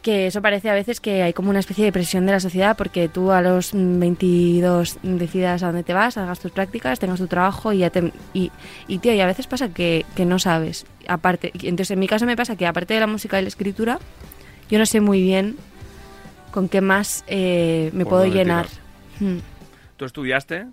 Que 0.00 0.28
eso 0.28 0.40
parece 0.40 0.70
a 0.70 0.74
veces 0.74 1.00
que 1.00 1.22
hay 1.22 1.32
como 1.32 1.50
una 1.50 1.58
especie 1.58 1.84
de 1.84 1.90
presión 1.90 2.24
de 2.24 2.30
la 2.30 2.38
sociedad 2.38 2.76
porque 2.76 3.08
tú 3.08 3.32
a 3.32 3.42
los 3.42 3.72
22 3.74 4.98
decidas 5.02 5.64
a 5.64 5.66
dónde 5.66 5.82
te 5.82 5.92
vas, 5.92 6.16
hagas 6.18 6.38
tus 6.38 6.52
prácticas, 6.52 7.00
tengas 7.00 7.18
tu 7.18 7.26
trabajo 7.26 7.72
y 7.72 7.78
ya 7.78 7.90
te... 7.90 8.12
Y, 8.32 8.52
y 8.86 8.98
tío, 8.98 9.12
y 9.12 9.20
a 9.20 9.26
veces 9.26 9.48
pasa 9.48 9.70
que, 9.70 10.06
que 10.14 10.24
no 10.24 10.38
sabes. 10.38 10.86
Aparte, 11.08 11.50
entonces 11.62 11.90
en 11.90 11.98
mi 11.98 12.06
caso 12.06 12.26
me 12.26 12.36
pasa 12.36 12.54
que 12.54 12.64
aparte 12.64 12.94
de 12.94 13.00
la 13.00 13.08
música 13.08 13.40
y 13.40 13.42
la 13.42 13.48
escritura, 13.48 13.98
yo 14.70 14.78
no 14.78 14.86
sé 14.86 15.00
muy 15.00 15.20
bien 15.20 15.56
con 16.58 16.68
qué 16.68 16.80
más 16.80 17.22
eh, 17.28 17.90
me 17.92 18.02
Por 18.04 18.10
puedo 18.14 18.26
llenar. 18.26 18.66
Hmm. 19.20 19.38
¿Tú 19.96 20.04
estudiaste 20.06 20.66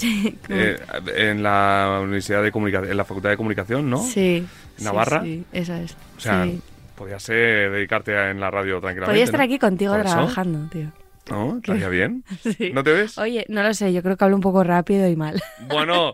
eh, 0.48 0.78
en 1.16 1.42
la 1.42 1.98
Universidad 2.00 2.40
de 2.40 2.52
Comunicación, 2.52 2.88
en 2.92 2.96
la 2.96 3.04
Facultad 3.04 3.30
de 3.30 3.36
Comunicación, 3.36 3.90
no? 3.90 3.98
Sí. 3.98 4.46
¿Navarra? 4.78 5.22
Sí, 5.24 5.44
esa 5.52 5.80
es. 5.80 5.96
O 6.16 6.20
sea, 6.20 6.44
sí. 6.44 6.60
podías 6.94 7.20
ser 7.20 7.72
dedicarte 7.72 8.16
a- 8.16 8.30
en 8.30 8.38
la 8.38 8.48
radio 8.48 8.74
tranquilamente. 8.80 9.06
Podría 9.06 9.24
estar 9.24 9.40
¿no? 9.40 9.44
aquí 9.44 9.58
contigo 9.58 9.92
trabajando, 10.00 10.68
tío. 10.70 10.92
¿No? 11.28 11.56
¿Estaría 11.62 11.88
bien? 11.88 12.22
Sí. 12.44 12.70
¿No 12.72 12.84
te 12.84 12.92
ves? 12.92 13.18
Oye, 13.18 13.44
no 13.48 13.64
lo 13.64 13.74
sé, 13.74 13.92
yo 13.92 14.04
creo 14.04 14.16
que 14.16 14.22
hablo 14.24 14.36
un 14.36 14.42
poco 14.42 14.62
rápido 14.62 15.08
y 15.08 15.16
mal. 15.16 15.42
Bueno, 15.68 16.12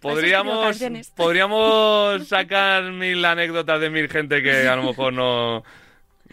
podríamos, 0.00 0.80
podríamos 1.14 2.26
sacar 2.26 2.90
mil 2.92 3.22
anécdotas 3.22 3.80
de 3.82 3.90
mil 3.90 4.08
gente 4.08 4.42
que 4.42 4.66
a 4.66 4.76
lo 4.76 4.84
mejor 4.84 5.12
no, 5.12 5.62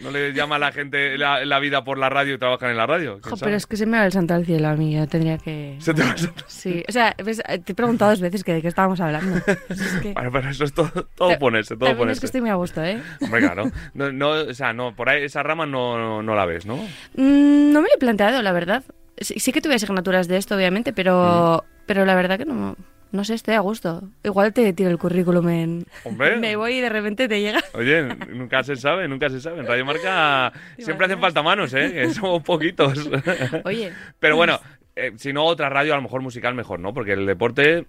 no 0.02 0.10
le 0.10 0.32
llama 0.32 0.56
a 0.56 0.58
la 0.58 0.72
gente 0.72 1.16
la, 1.18 1.44
la 1.44 1.58
vida 1.58 1.84
por 1.84 1.98
la 1.98 2.08
radio 2.08 2.34
y 2.34 2.38
trabajan 2.38 2.70
en 2.70 2.76
la 2.76 2.86
radio. 2.86 3.18
¿quién 3.20 3.30
Jo, 3.34 3.36
pero 3.40 3.56
es 3.56 3.66
que 3.66 3.76
se 3.76 3.86
me 3.86 3.98
va 3.98 4.06
el 4.06 4.12
santo 4.12 4.34
al 4.34 4.44
cielo 4.46 4.68
a 4.68 4.74
mí, 4.74 4.94
yo 4.94 5.06
tendría 5.06 5.38
que... 5.38 5.76
Se 5.80 5.92
te 5.94 6.02
va 6.02 6.10
a- 6.10 6.16
Sí, 6.46 6.82
o 6.88 6.92
sea, 6.92 7.14
ves, 7.24 7.42
te 7.64 7.72
he 7.72 7.74
preguntado 7.74 8.10
dos 8.12 8.20
veces 8.20 8.44
que 8.44 8.54
de 8.54 8.62
qué 8.62 8.68
estábamos 8.68 9.00
hablando. 9.00 9.36
Es 9.68 9.98
que... 10.02 10.12
Bueno, 10.12 10.30
pero 10.32 10.50
eso 10.50 10.64
es 10.64 10.72
todo, 10.72 10.90
todo 11.14 11.38
ponerse, 11.38 11.74
todo 11.74 11.86
También 11.88 11.94
es 11.94 11.98
ponerse. 11.98 12.20
que 12.20 12.26
estoy 12.26 12.40
muy 12.40 12.50
a 12.50 12.54
gusto, 12.54 12.82
¿eh? 12.84 13.00
Hombre, 13.20 13.40
claro. 13.40 13.70
No, 13.94 14.12
no, 14.12 14.30
o 14.30 14.54
sea, 14.54 14.72
no, 14.72 14.94
por 14.94 15.08
ahí 15.08 15.24
esa 15.24 15.42
rama 15.42 15.66
no, 15.66 15.98
no, 15.98 16.22
no 16.22 16.34
la 16.34 16.46
ves, 16.46 16.66
¿no? 16.66 16.76
Mm, 17.16 17.72
no 17.72 17.82
me 17.82 17.88
lo 17.88 17.94
he 17.94 17.98
planteado, 17.98 18.40
la 18.42 18.52
verdad. 18.52 18.84
Sí, 19.20 19.40
sí 19.40 19.50
que 19.52 19.60
tuve 19.60 19.74
asignaturas 19.74 20.28
de 20.28 20.36
esto, 20.36 20.54
obviamente, 20.54 20.92
pero, 20.92 21.64
Mm. 21.66 21.82
pero 21.86 22.04
la 22.04 22.14
verdad 22.14 22.38
que 22.38 22.44
no, 22.44 22.76
no 23.10 23.24
sé, 23.24 23.34
estoy 23.34 23.54
a 23.54 23.60
gusto. 23.60 24.02
Igual 24.22 24.52
te 24.52 24.72
tiro 24.72 24.90
el 24.90 24.98
currículum 24.98 25.48
en... 25.48 25.86
Hombre. 26.04 26.36
Me 26.40 26.56
voy 26.56 26.74
y 26.74 26.80
de 26.80 26.88
repente 26.88 27.28
te 27.28 27.40
llega... 27.40 27.60
Oye, 27.74 28.02
nunca 28.28 28.62
se 28.62 28.76
sabe, 28.76 29.08
nunca 29.08 29.30
se 29.30 29.40
sabe. 29.40 29.60
En 29.60 29.66
Radio 29.66 29.84
Marca 29.84 30.52
¿Te 30.76 30.82
siempre 30.84 31.06
hacen 31.06 31.20
falta 31.20 31.42
manos, 31.42 31.72
¿eh? 31.74 31.90
Que 31.92 32.10
somos 32.10 32.42
poquitos. 32.42 33.08
Oye. 33.64 33.92
Pero 34.18 34.36
bueno, 34.36 34.60
eh, 34.94 35.12
si 35.16 35.32
no, 35.32 35.44
otra 35.44 35.68
radio 35.68 35.94
a 35.94 35.96
lo 35.96 36.02
mejor 36.02 36.22
musical 36.22 36.54
mejor, 36.54 36.80
¿no? 36.80 36.92
Porque 36.92 37.12
el 37.12 37.24
deporte, 37.24 37.84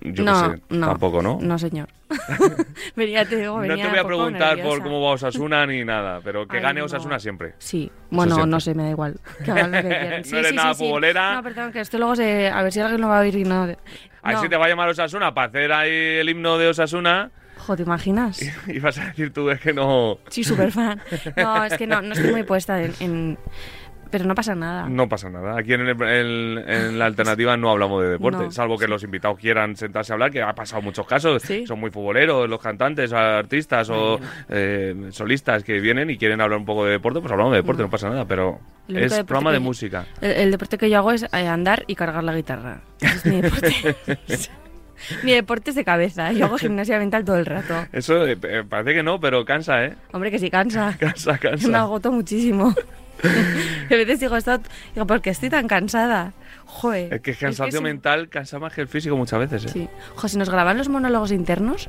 yo 0.00 0.24
no, 0.24 0.50
sé, 0.50 0.62
no, 0.70 0.86
tampoco, 0.88 1.20
¿no? 1.20 1.38
No, 1.42 1.58
señor. 1.58 1.88
venía, 2.96 3.26
te 3.26 3.36
digo, 3.36 3.62
No 3.62 3.76
te 3.76 3.86
voy 3.86 3.98
a 3.98 4.04
preguntar 4.04 4.62
por 4.62 4.82
cómo 4.82 5.02
va 5.02 5.10
Osasuna 5.10 5.66
ni 5.66 5.84
nada, 5.84 6.20
pero 6.24 6.48
que 6.48 6.56
Ay, 6.56 6.62
gane 6.62 6.80
no. 6.80 6.86
Osasuna 6.86 7.18
siempre. 7.18 7.52
Sí, 7.58 7.92
bueno, 8.10 8.36
siempre. 8.36 8.50
no 8.50 8.60
sé, 8.60 8.74
me 8.74 8.84
da 8.84 8.90
igual. 8.90 9.20
Que 9.44 9.50
hagan 9.50 9.72
lo 9.72 9.82
que 9.82 9.88
quieran. 9.88 10.24
Sí, 10.24 10.32
No 10.32 10.38
eres 10.38 10.50
sí, 10.50 10.56
nada 10.56 10.74
sí. 10.74 10.84
futbolera. 10.84 11.34
No, 11.34 11.42
perdón, 11.42 11.70
que 11.70 11.80
esto 11.80 11.98
luego 11.98 12.16
se... 12.16 12.48
A 12.48 12.62
ver 12.62 12.72
si 12.72 12.80
alguien 12.80 13.02
lo 13.02 13.08
va 13.08 13.18
a 13.18 13.20
oír 13.20 13.36
y 13.36 13.44
no... 13.44 13.68
Ahí 14.28 14.36
no. 14.36 14.48
te 14.48 14.56
va 14.56 14.66
a 14.66 14.68
llamar 14.68 14.88
Osasuna 14.88 15.32
para 15.34 15.48
hacer 15.48 15.72
ahí 15.72 15.90
el 16.18 16.28
himno 16.28 16.58
de 16.58 16.68
Osasuna 16.68 17.30
Jo, 17.56 17.76
¿te 17.76 17.82
imaginas? 17.82 18.40
y 18.68 18.78
vas 18.78 18.98
a 18.98 19.06
decir 19.06 19.32
tú 19.32 19.50
es 19.50 19.60
que 19.60 19.72
no, 19.72 20.18
Sí, 20.28 20.44
súper 20.44 20.70
fan. 20.72 21.00
No, 21.36 21.64
es 21.64 21.74
que 21.76 21.86
no, 21.86 22.00
no 22.02 22.12
estoy 22.14 22.30
muy 22.32 22.42
puesta 22.44 22.82
en, 22.82 22.94
en- 23.00 23.38
Pero 24.10 24.24
no 24.24 24.34
pasa 24.34 24.54
nada. 24.54 24.88
no 24.88 25.06
pasa 25.08 25.28
nada. 25.28 25.58
Aquí 25.58 25.74
en, 25.74 25.82
el- 25.82 26.02
en- 26.02 26.58
en 26.70 26.98
la 26.98 27.06
alternativa 27.06 27.56
no 27.56 27.70
hablamos 27.70 28.02
de 28.02 28.08
deporte, 28.10 28.44
No, 28.44 28.50
salvo 28.50 28.78
que 28.78 28.86
sí. 28.86 28.90
los 28.90 29.02
invitados 29.04 29.38
quieran 29.38 29.76
sentarse 29.76 30.12
a 30.12 30.14
hablar, 30.14 30.30
que 30.30 30.40
ha 30.42 30.54
pasado 30.54 30.80
muchos 30.80 31.06
casos. 31.06 31.42
Sí. 31.42 31.66
Son 31.66 31.78
muy 31.78 31.90
futboleros, 31.90 32.48
los 32.48 32.60
cantantes, 32.60 33.12
artistas 33.12 33.90
o 33.90 34.18
eh, 34.48 35.08
solistas 35.10 35.62
que 35.62 35.78
vienen 35.80 36.08
y 36.08 36.16
quieren 36.16 36.40
hablar 36.40 36.58
un 36.58 36.64
poco 36.64 36.86
de 36.86 36.92
deporte, 36.92 37.20
pues 37.20 37.30
hablamos 37.32 37.52
de 37.52 37.58
deporte, 37.58 37.82
no, 37.82 37.90
pasa 37.90 38.08
nada, 38.08 38.24
pero 38.24 38.58
es 38.88 39.12
programa 39.24 39.52
de 39.52 39.58
música. 39.58 40.06
El, 40.22 40.30
el 40.32 40.50
deporte 40.52 40.78
que 40.78 40.88
yo 40.88 40.96
hago 40.98 41.12
es 41.12 41.24
eh, 41.24 41.46
andar 41.46 41.84
y 41.86 41.94
cargar 41.94 42.24
la 42.24 42.34
guitarra. 42.34 42.80
Es 43.00 43.26
mi 43.26 43.40
deporte. 43.42 43.96
mi 45.22 45.32
deporte 45.32 45.70
es 45.70 45.76
de 45.76 45.84
cabeza. 45.84 46.32
Yo 46.32 46.46
hago 46.46 46.58
gimnasia 46.58 46.98
mental 46.98 47.24
todo 47.24 47.36
el 47.36 47.46
rato. 47.46 47.74
Eso 47.92 48.26
eh, 48.26 48.36
eh, 48.42 48.64
parece 48.68 48.94
que 48.94 49.02
no, 49.02 49.20
pero 49.20 49.44
cansa, 49.44 49.84
¿eh? 49.84 49.94
Hombre, 50.12 50.30
que 50.30 50.38
sí 50.38 50.50
cansa. 50.50 50.96
Cansa, 50.98 51.32
Me 51.34 51.38
cansa. 51.38 51.80
agoto 51.80 52.10
muchísimo. 52.10 52.74
a 53.90 53.94
veces 53.94 54.20
digo, 54.20 54.36
esto, 54.36 54.60
digo, 54.94 55.06
¿por 55.06 55.20
qué 55.20 55.30
estoy 55.30 55.50
tan 55.50 55.66
cansada? 55.68 56.32
Joder. 56.66 57.14
Es 57.14 57.20
que 57.20 57.30
el 57.32 57.36
cansancio 57.38 57.78
sí. 57.78 57.84
mental 57.84 58.28
cansa 58.28 58.58
más 58.58 58.72
que 58.72 58.82
el 58.82 58.88
físico 58.88 59.16
muchas 59.16 59.38
veces, 59.40 59.64
¿eh? 59.66 59.68
Sí. 59.72 59.88
Jo, 60.14 60.28
si 60.28 60.36
nos 60.38 60.50
graban 60.50 60.76
los 60.78 60.88
monólogos 60.88 61.32
internos, 61.32 61.88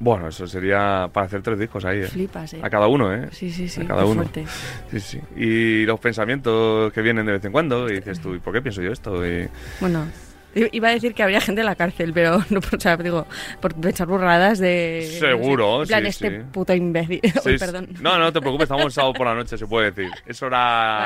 Bueno, 0.00 0.28
eso 0.28 0.46
sería 0.46 1.08
para 1.12 1.26
hacer 1.26 1.42
tres 1.42 1.58
discos 1.58 1.84
ahí, 1.84 1.98
¿eh? 2.00 2.06
flipas, 2.06 2.54
¿eh? 2.54 2.60
A 2.62 2.70
cada 2.70 2.86
uno, 2.86 3.12
¿eh? 3.12 3.28
Sí, 3.32 3.50
sí, 3.50 3.68
sí. 3.68 3.80
a 3.80 3.86
cada 3.86 4.04
uno. 4.04 4.22
fuerte. 4.22 4.44
Sí, 4.92 5.00
sí. 5.00 5.20
Y 5.36 5.84
los 5.86 5.98
pensamientos 5.98 6.92
que 6.92 7.02
vienen 7.02 7.26
de 7.26 7.32
vez 7.32 7.44
en 7.44 7.50
cuando, 7.50 7.88
y 7.90 7.94
dices 7.96 8.20
tú, 8.20 8.34
¿y 8.34 8.38
por 8.38 8.52
qué 8.52 8.62
pienso 8.62 8.80
yo 8.80 8.92
esto? 8.92 9.26
Y 9.26 9.48
Bueno, 9.80 10.06
Iba 10.54 10.88
a 10.88 10.92
decir 10.92 11.14
que 11.14 11.22
habría 11.22 11.40
gente 11.40 11.60
en 11.60 11.66
la 11.66 11.74
cárcel, 11.76 12.12
pero 12.12 12.38
no, 12.50 12.58
o 12.60 12.80
sea, 12.80 12.96
digo, 12.96 13.26
por 13.60 13.74
pensar 13.74 14.06
burradas 14.06 14.58
de... 14.58 15.06
Seguro, 15.18 15.78
no 15.80 15.84
sé, 15.86 15.92
en 15.94 16.00
plan, 16.00 16.02
sí, 16.02 16.08
este 16.08 16.38
sí. 16.40 16.46
puto 16.52 16.74
imbécil. 16.74 17.20
Sí, 17.42 17.50
Uy, 17.50 17.58
perdón. 17.58 17.88
No, 18.00 18.18
no 18.18 18.32
te 18.32 18.40
preocupes, 18.40 18.64
estamos 18.64 18.86
el 18.86 18.92
sábado 18.92 19.12
por 19.12 19.26
la 19.26 19.34
noche, 19.34 19.56
se 19.56 19.66
puede 19.66 19.90
decir. 19.92 20.10
Es 20.26 20.42
hora, 20.42 20.58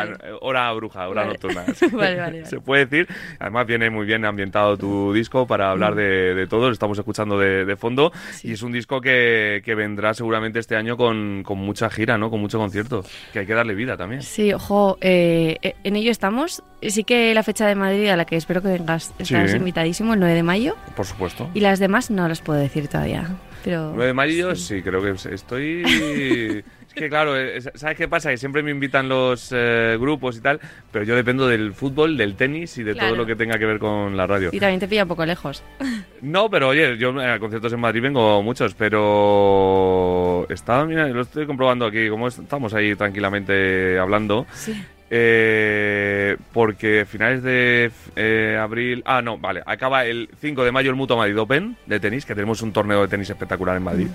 Vale. 0.06 0.16
hora 0.40 0.72
bruja, 0.72 1.08
hora 1.08 1.22
Vale. 1.22 1.32
nocturna. 1.34 1.64
Vale, 1.92 2.16
vale. 2.16 2.46
Se 2.46 2.60
puede 2.60 2.86
decir. 2.86 3.08
Además 3.38 3.66
viene 3.66 3.90
muy 3.90 4.06
bien 4.06 4.24
ambientado 4.24 4.76
tu 4.76 5.12
disco 5.12 5.46
para 5.46 5.70
hablar 5.70 5.94
de, 5.94 6.34
de 6.34 6.46
todo, 6.46 6.66
lo 6.68 6.72
estamos 6.72 6.98
escuchando 6.98 7.38
de, 7.38 7.64
de 7.64 7.76
fondo. 7.76 8.12
Y 8.42 8.52
es 8.52 8.62
un 8.62 8.72
disco 8.72 9.00
que, 9.00 9.60
que 9.64 9.74
vendrá 9.74 10.14
seguramente 10.14 10.58
este 10.58 10.76
año 10.76 10.96
con, 10.96 11.42
con 11.44 11.58
mucha 11.58 11.90
gira, 11.90 12.16
¿no? 12.16 12.30
Con 12.30 12.40
mucho 12.40 12.58
concierto, 12.58 13.04
que 13.32 13.40
hay 13.40 13.46
que 13.46 13.54
darle 13.54 13.74
vida 13.74 13.96
también. 13.96 14.22
Sí, 14.22 14.52
ojo, 14.52 14.96
eh, 15.00 15.58
eh, 15.62 15.74
en 15.84 15.96
ello 15.96 16.10
estamos. 16.10 16.62
Sí 16.88 17.04
que 17.04 17.32
la 17.34 17.42
fecha 17.42 17.66
de 17.66 17.74
Madrid 17.74 18.08
a 18.08 18.16
la 18.16 18.24
que 18.24 18.36
espero 18.36 18.60
que 18.62 18.68
vengas 18.68 19.14
estás 19.18 19.50
Sí. 19.50 19.56
invitadísimo, 19.56 20.14
el 20.14 20.20
9 20.20 20.34
de 20.34 20.42
mayo. 20.42 20.76
Por 20.96 21.06
supuesto. 21.06 21.48
Y 21.54 21.60
las 21.60 21.78
demás 21.78 22.10
no 22.10 22.28
las 22.28 22.40
puedo 22.40 22.58
decir 22.58 22.88
todavía. 22.88 23.28
Pero 23.64 23.90
9 23.94 24.06
de 24.06 24.14
mayo, 24.14 24.54
sí, 24.56 24.82
creo 24.82 25.02
que 25.02 25.10
estoy... 25.34 25.84
Es 26.92 26.96
que 27.00 27.08
claro, 27.08 27.38
eh, 27.40 27.58
¿sabes 27.74 27.96
qué 27.96 28.06
pasa? 28.06 28.28
Que 28.28 28.36
siempre 28.36 28.62
me 28.62 28.70
invitan 28.70 29.08
los 29.08 29.48
eh, 29.50 29.96
grupos 29.98 30.36
y 30.36 30.40
tal, 30.42 30.60
pero 30.90 31.06
yo 31.06 31.16
dependo 31.16 31.48
del 31.48 31.72
fútbol, 31.72 32.18
del 32.18 32.34
tenis 32.34 32.76
y 32.76 32.82
de 32.82 32.94
todo 32.94 33.16
lo 33.16 33.24
que 33.24 33.34
tenga 33.34 33.58
que 33.58 33.64
ver 33.64 33.78
con 33.78 34.14
la 34.14 34.26
radio. 34.26 34.50
Y 34.52 34.60
también 34.60 34.78
te 34.78 34.86
pilla 34.86 35.04
un 35.04 35.08
poco 35.08 35.24
lejos. 35.24 35.62
No, 36.20 36.48
pero 36.50 36.68
oye, 36.68 36.98
yo 36.98 37.18
a 37.20 37.38
conciertos 37.40 37.72
en 37.72 37.80
Madrid 37.80 38.00
vengo 38.02 38.42
muchos, 38.44 38.74
pero 38.74 40.46
estaba, 40.50 40.84
mira, 40.84 41.08
lo 41.08 41.22
estoy 41.22 41.46
comprobando 41.46 41.86
aquí, 41.86 42.08
como 42.08 42.28
estamos 42.28 42.74
ahí 42.74 42.94
tranquilamente 42.94 43.98
hablando, 43.98 44.46
Sí. 44.52 44.72
Eh, 45.14 46.38
porque 46.54 47.04
finales 47.04 47.42
de 47.42 47.90
eh, 48.16 48.58
abril, 48.58 49.02
ah, 49.04 49.20
no, 49.20 49.36
vale, 49.36 49.62
acaba 49.66 50.06
el 50.06 50.30
5 50.40 50.64
de 50.64 50.72
mayo 50.72 50.88
el 50.88 50.96
Mutua 50.96 51.18
Madrid 51.18 51.38
Open 51.38 51.76
de 51.84 52.00
tenis, 52.00 52.24
que 52.24 52.34
tenemos 52.34 52.62
un 52.62 52.72
torneo 52.72 53.02
de 53.02 53.08
tenis 53.08 53.28
espectacular 53.28 53.76
en 53.76 53.82
Madrid. 53.82 54.08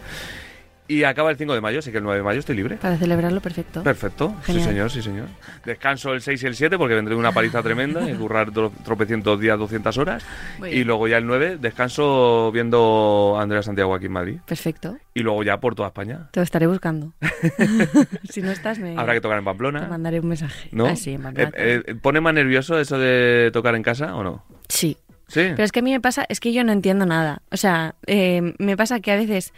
Y 0.90 1.04
acaba 1.04 1.32
el 1.32 1.38
5 1.38 1.54
de 1.54 1.60
mayo, 1.62 1.80
así 1.80 1.92
que 1.92 1.98
el 1.98 2.04
9 2.04 2.20
de 2.20 2.24
mayo 2.24 2.40
estoy 2.40 2.56
libre. 2.56 2.78
Para 2.78 2.98
celebrarlo, 2.98 3.42
perfecto. 3.42 3.84
Perfecto, 3.84 4.36
Genial. 4.44 4.64
sí 4.64 4.70
señor, 4.70 4.92
sí 4.92 5.02
señor. 5.02 5.26
Descanso 5.66 6.14
el 6.14 6.22
6 6.22 6.44
y 6.44 6.46
el 6.48 6.56
7 6.56 6.78
porque 6.78 6.96
vendré 6.96 7.14
una 7.16 7.34
paliza 7.34 7.62
tremenda 7.62 8.10
y 8.10 8.14
currar 8.16 8.52
tro- 8.52 8.72
tropecientos 8.86 9.40
días, 9.40 9.60
200 9.60 9.98
horas. 9.98 10.24
Muy 10.60 10.70
Y 10.70 10.76
bien. 10.76 10.88
luego 10.88 11.08
ya 11.10 11.18
el 11.18 11.26
9 11.26 11.58
descanso 11.60 12.52
viendo 12.54 13.36
a 13.38 13.42
Andrea 13.42 13.62
Santiago 13.64 13.94
aquí 13.96 14.06
en 14.06 14.12
Madrid. 14.14 14.38
Perfecto. 14.46 14.98
Y 15.14 15.22
luego 15.22 15.44
ya 15.44 15.60
por 15.60 15.76
toda 15.76 15.90
España. 15.90 16.30
Te 16.32 16.40
lo 16.40 16.44
estaré 16.46 16.68
buscando. 16.68 17.14
si 18.30 18.42
no 18.42 18.52
estás, 18.52 18.80
me 18.80 18.98
Habrá 18.98 19.14
que 19.14 19.22
tocar 19.22 19.38
en 19.40 19.44
te 19.44 19.46
Pamplona. 19.46 19.88
mandaré 19.88 20.20
un 20.20 20.28
mensaje. 20.30 20.70
¿No? 20.72 20.86
Ah, 20.86 20.96
sí, 20.96 21.14
en 21.14 21.22
Pamplona. 21.24 21.52
Eh, 21.56 21.84
eh, 21.86 21.96
¿Pone 21.96 22.22
más 22.22 22.34
nervioso 22.34 22.80
eso 22.80 22.98
de 22.98 23.50
tocar 23.52 23.76
en 23.76 23.84
casa 23.84 24.16
o 24.16 24.24
no? 24.24 24.44
sí. 24.70 24.98
Sí. 25.30 25.42
Pero 25.42 25.64
es 25.66 25.74
que 25.74 25.80
a 25.80 25.84
mí 25.84 25.92
me 25.92 26.00
pasa, 26.00 26.26
es 26.30 26.40
que 26.40 26.54
yo 26.54 26.64
no 26.64 26.72
entiendo 26.72 27.06
nada. 27.06 27.42
O 27.52 27.58
sea, 27.58 27.96
eh, 28.06 28.54
me 28.60 28.78
pasa 28.78 29.02
que 29.02 29.12
a 29.12 29.18
veces, 29.18 29.54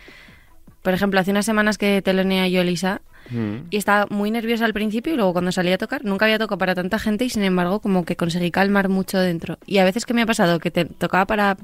por 0.82 0.94
ejemplo, 0.94 1.20
hace 1.20 1.32
unas 1.32 1.46
semanas 1.46 1.78
que 1.78 2.02
telonea 2.02 2.48
yo 2.48 2.64
Lisa 2.64 3.02
Mm. 3.32 3.68
y 3.70 3.78
estaba 3.78 4.08
muy 4.10 4.32
nerviosa 4.32 4.66
al 4.66 4.74
principio 4.74 5.14
y 5.14 5.16
luego 5.16 5.34
cuando 5.34 5.52
salí 5.52 5.72
a 5.72 5.78
tocar, 5.78 6.04
nunca 6.04 6.26
había 6.26 6.40
tocado 6.40 6.58
para 6.58 6.74
tanta 6.74 6.98
gente 6.98 7.26
y 7.26 7.30
sin 7.30 7.44
embargo 7.44 7.80
como 7.80 8.04
que 8.04 8.16
conseguí 8.16 8.50
calmar 8.50 8.90
mucho 8.90 9.20
dentro. 9.20 9.60
Y 9.68 9.78
a 9.78 9.84
veces 9.84 10.06
que 10.06 10.14
me 10.14 10.22
ha 10.24 10.26
pasado 10.26 10.60
que 10.60 10.72
te 10.72 10.86
tocaba 10.86 11.26
para 11.26 11.58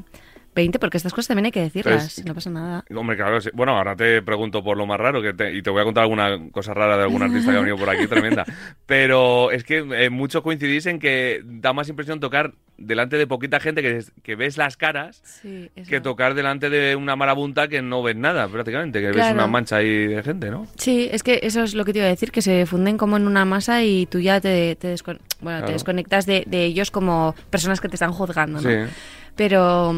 20, 0.56 0.80
porque 0.80 0.98
estas 0.98 1.14
cosas 1.14 1.28
también 1.28 1.46
hay 1.48 1.52
que 1.52 1.62
decirlas, 1.62 2.14
Pues- 2.16 2.26
no 2.26 2.34
pasa 2.34 2.50
nada. 2.50 2.84
Hombre, 2.96 3.18
claro, 3.18 3.40
sí. 3.42 3.50
bueno, 3.54 3.78
ahora 3.78 3.96
te 3.96 4.22
pregunto 4.22 4.64
por 4.64 4.78
lo 4.78 4.86
más 4.88 4.98
raro 5.00 5.22
que 5.22 5.34
te- 5.34 5.54
y 5.54 5.62
te 5.62 5.70
voy 5.70 5.82
a 5.82 5.84
contar 5.84 6.04
alguna 6.04 6.40
cosa 6.52 6.74
rara 6.74 6.98
de 6.98 7.04
algún 7.04 7.22
artista 7.24 7.52
que 7.52 7.58
ha 7.58 7.62
venido 7.62 7.78
por 7.78 7.90
aquí, 7.90 8.08
tremenda. 8.08 8.46
Pero 8.86 9.52
es 9.52 9.64
que 9.64 9.78
eh, 9.80 10.10
mucho 10.10 10.42
coincidís 10.42 10.86
en 10.86 11.00
que 11.00 11.42
da 11.44 11.74
más 11.74 11.90
impresión 11.90 12.20
tocar 12.20 12.54
delante 12.78 13.18
de 13.18 13.26
poquita 13.28 13.60
gente 13.60 13.82
que, 13.82 14.04
que 14.22 14.36
ves 14.36 14.58
las 14.58 14.76
caras 14.76 15.22
Sí, 15.24 15.70
que 15.88 16.02
tocar 16.02 16.34
delante 16.34 16.70
de 16.70 16.96
una 16.98 17.16
marabunta 17.16 17.68
que 17.70 17.82
no 17.82 18.04
ves 18.04 18.16
nada 18.18 18.48
prácticamente, 18.50 19.00
que 19.00 19.08
ves 19.08 19.16
Claro. 19.16 19.34
una 19.36 19.48
mancha 19.48 19.78
ahí 19.78 20.08
de 20.08 20.22
gente, 20.24 20.50
¿no? 20.52 20.68
Sí, 20.78 21.08
es 21.12 21.24
que 21.24 21.40
eso 21.44 21.64
es 21.64 21.74
lo 21.74 21.86
que 21.86 21.94
te 21.94 22.00
iba 22.00 22.08
a 22.08 22.10
decir, 22.10 22.32
que 22.32 22.42
se 22.42 22.66
funden 22.66 22.98
como 22.98 23.16
en 23.18 23.28
una 23.28 23.46
masa 23.46 23.82
y 23.84 24.06
tú 24.08 24.20
ya 24.20 24.42
te, 24.42 24.76
te, 24.76 24.94
descon- 24.94 25.20
bueno, 25.42 25.60
Claro. 25.60 25.66
te 25.68 25.74
desconectas 25.74 26.26
de, 26.26 26.44
de 26.48 26.66
ellos 26.66 26.92
como 26.92 27.34
personas 27.50 27.80
que 27.80 27.88
te 27.90 27.96
están 27.96 28.12
juzgando, 28.12 28.60
¿no? 28.62 28.70
Sí. 28.70 28.92
Pero 29.36 29.94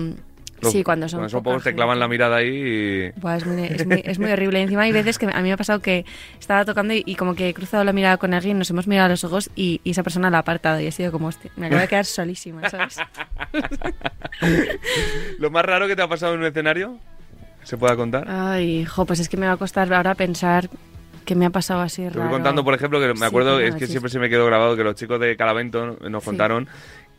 Los- 0.61 0.71
sí, 0.71 0.83
cuando 0.83 1.07
son... 1.07 1.19
Cuando 1.19 1.29
son 1.29 1.43
pocos 1.43 1.63
te 1.63 1.73
clavan 1.75 1.99
la 1.99 2.07
mirada 2.07 2.37
ahí 2.37 2.47
y... 3.15 3.19
Buah, 3.19 3.35
es, 3.37 3.45
muy, 3.45 3.63
es, 3.65 3.85
muy, 3.85 4.01
es 4.03 4.17
muy 4.19 4.31
horrible. 4.31 4.61
Encima 4.61 4.81
hay 4.83 4.91
veces 4.91 5.17
que 5.19 5.25
a 5.27 5.37
mí 5.37 5.43
me 5.43 5.53
ha 5.53 5.57
pasado 5.57 5.79
que 5.81 6.05
estaba 6.39 6.65
tocando 6.65 6.93
y, 6.93 7.03
y 7.05 7.15
como 7.15 7.35
que 7.35 7.49
he 7.49 7.53
cruzado 7.53 7.83
la 7.83 7.93
mirada 7.93 8.17
con 8.17 8.33
alguien, 8.33 8.57
nos 8.57 8.69
hemos 8.71 8.87
mirado 8.87 9.05
a 9.05 9.09
los 9.09 9.23
ojos 9.23 9.49
y, 9.55 9.81
y 9.83 9.91
esa 9.91 10.01
persona 10.03 10.29
la 10.31 10.37
ha 10.37 10.41
apartado 10.41 10.79
y 10.79 10.87
ha 10.87 10.91
sido 10.91 11.11
como, 11.11 11.27
hostia, 11.27 11.51
me 11.57 11.67
acabo 11.67 11.81
de 11.81 11.87
quedar 11.87 12.05
solísima, 12.05 12.67
¿sabes? 12.69 12.97
¿Lo 15.39 15.51
más 15.51 15.65
raro 15.65 15.87
que 15.87 15.95
te 15.95 16.01
ha 16.01 16.07
pasado 16.07 16.33
en 16.33 16.39
un 16.41 16.45
escenario? 16.47 16.97
¿Se 17.63 17.77
pueda 17.77 17.95
contar? 17.95 18.25
Ay, 18.29 18.85
jo, 18.85 19.05
pues 19.05 19.19
es 19.19 19.29
que 19.29 19.37
me 19.37 19.45
va 19.45 19.53
a 19.53 19.57
costar 19.57 19.91
ahora 19.93 20.15
pensar 20.15 20.69
que 21.25 21.35
me 21.35 21.45
ha 21.45 21.49
pasado 21.49 21.81
así 21.81 22.03
Te 22.03 22.09
raro. 22.11 22.21
voy 22.21 22.29
contando, 22.31 22.63
por 22.63 22.73
ejemplo, 22.73 22.99
que 23.01 23.07
me 23.09 23.15
Sí, 23.15 23.23
acuerdo, 23.25 23.57
¿qué 23.57 23.63
me 23.63 23.69
es 23.69 23.75
que 23.75 23.87
siempre 23.87 24.09
se 24.09 24.19
me 24.19 24.29
quedó 24.29 24.45
grabado 24.45 24.77
que 24.77 24.83
los 24.83 24.95
chicos 24.95 25.19
de 25.19 25.35
Calavento 25.35 25.97
nos 26.09 26.23
Sí. 26.23 26.29
contaron 26.29 26.67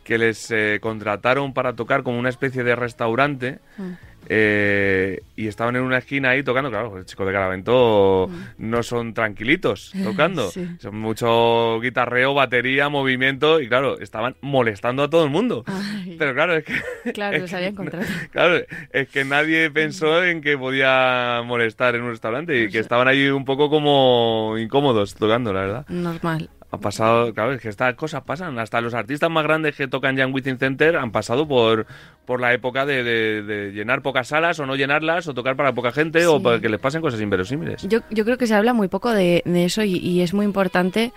que 0.03 0.17
les 0.17 0.49
eh, 0.51 0.79
contrataron 0.81 1.53
para 1.53 1.73
tocar 1.75 2.03
como 2.03 2.17
una 2.19 2.29
especie 2.29 2.63
de 2.63 2.75
restaurante 2.75 3.59
Mm. 3.77 3.91
eh, 4.27 5.21
y 5.35 5.47
estaban 5.47 5.75
en 5.77 5.81
una 5.83 5.97
esquina 5.99 6.29
ahí 6.31 6.43
tocando. 6.43 6.69
Claro, 6.69 6.93
los 6.95 7.05
chicos 7.05 7.25
de 7.25 7.33
Calavento 7.33 8.27
Mm. 8.29 8.69
no 8.69 8.83
son 8.83 9.13
tranquilitos 9.13 9.93
tocando. 10.03 10.49
Sí. 10.51 10.67
Son 10.79 10.97
mucho 10.99 11.79
guitarreo, 11.79 12.33
batería, 12.33 12.89
movimiento 12.89 13.59
y 13.61 13.67
claro, 13.69 13.99
estaban 13.99 14.35
molestando 14.41 15.03
a 15.03 15.09
todo 15.09 15.23
el 15.23 15.29
mundo. 15.29 15.63
Ay, 15.67 16.15
Pero 16.19 16.33
claro, 16.33 16.55
es 16.57 16.65
que... 16.65 16.73
claro, 17.13 17.35
es 17.37 17.41
los 17.43 17.49
que 17.49 17.55
había 17.55 17.67
no- 17.69 17.73
encontrado. 17.73 18.05
Claro, 18.31 18.61
es 18.91 19.07
que 19.09 19.23
nadie 19.25 19.71
pensó 19.71 20.23
en 20.23 20.41
que 20.41 20.57
podía 20.57 21.41
molestar 21.45 21.95
en 21.95 22.01
un 22.03 22.09
restaurante 22.11 22.63
y 22.63 22.69
que 22.69 22.79
estaban 22.79 23.07
ahí 23.07 23.29
un 23.29 23.45
poco 23.45 23.69
como 23.69 24.55
incómodos 24.57 25.15
tocando, 25.15 25.53
la 25.53 25.61
verdad. 25.61 25.85
Normal. 25.89 26.49
Ha 26.71 26.77
pasado, 26.77 27.33
claro, 27.33 27.53
es 27.53 27.61
que 27.61 27.69
estas 27.69 27.95
cosas 27.95 28.21
pasan. 28.23 28.59
Hasta 28.59 28.79
los 28.79 28.93
artistas 28.93 29.29
más 29.31 29.43
grandes 29.43 29.75
que 29.75 29.87
tocan 29.87 30.15
ya 30.15 30.23
en 30.23 30.33
Within 30.33 30.59
Center 30.59 30.97
han 30.97 31.11
pasado 31.11 31.47
por, 31.47 31.87
por 32.25 32.39
la 32.39 32.53
época 32.53 32.85
de, 32.85 33.03
de- 33.03 33.41
de 33.41 33.71
llenar 33.71 34.03
pocas 34.03 34.27
salas 34.27 34.59
o 34.59 34.67
no 34.67 34.75
llenarlas 34.75 35.27
o 35.27 35.33
tocar 35.33 35.55
para 35.55 35.73
poca 35.73 35.91
gente 35.91 36.27
o 36.27 36.39
para 36.43 36.59
que 36.59 36.69
les 36.69 36.79
pasen 36.79 37.01
cosas 37.01 37.19
inverosímiles. 37.21 37.81
Yo, 37.87 37.99
yo 38.11 38.23
creo 38.23 38.37
que 38.37 38.45
se 38.45 38.53
habla 38.53 38.73
muy 38.73 38.87
poco 38.87 39.11
de, 39.11 39.41
de 39.45 39.65
eso 39.65 39.83
y, 39.83 39.95
y 39.97 40.21
es 40.21 40.33
muy 40.35 40.45
importante 40.45 41.11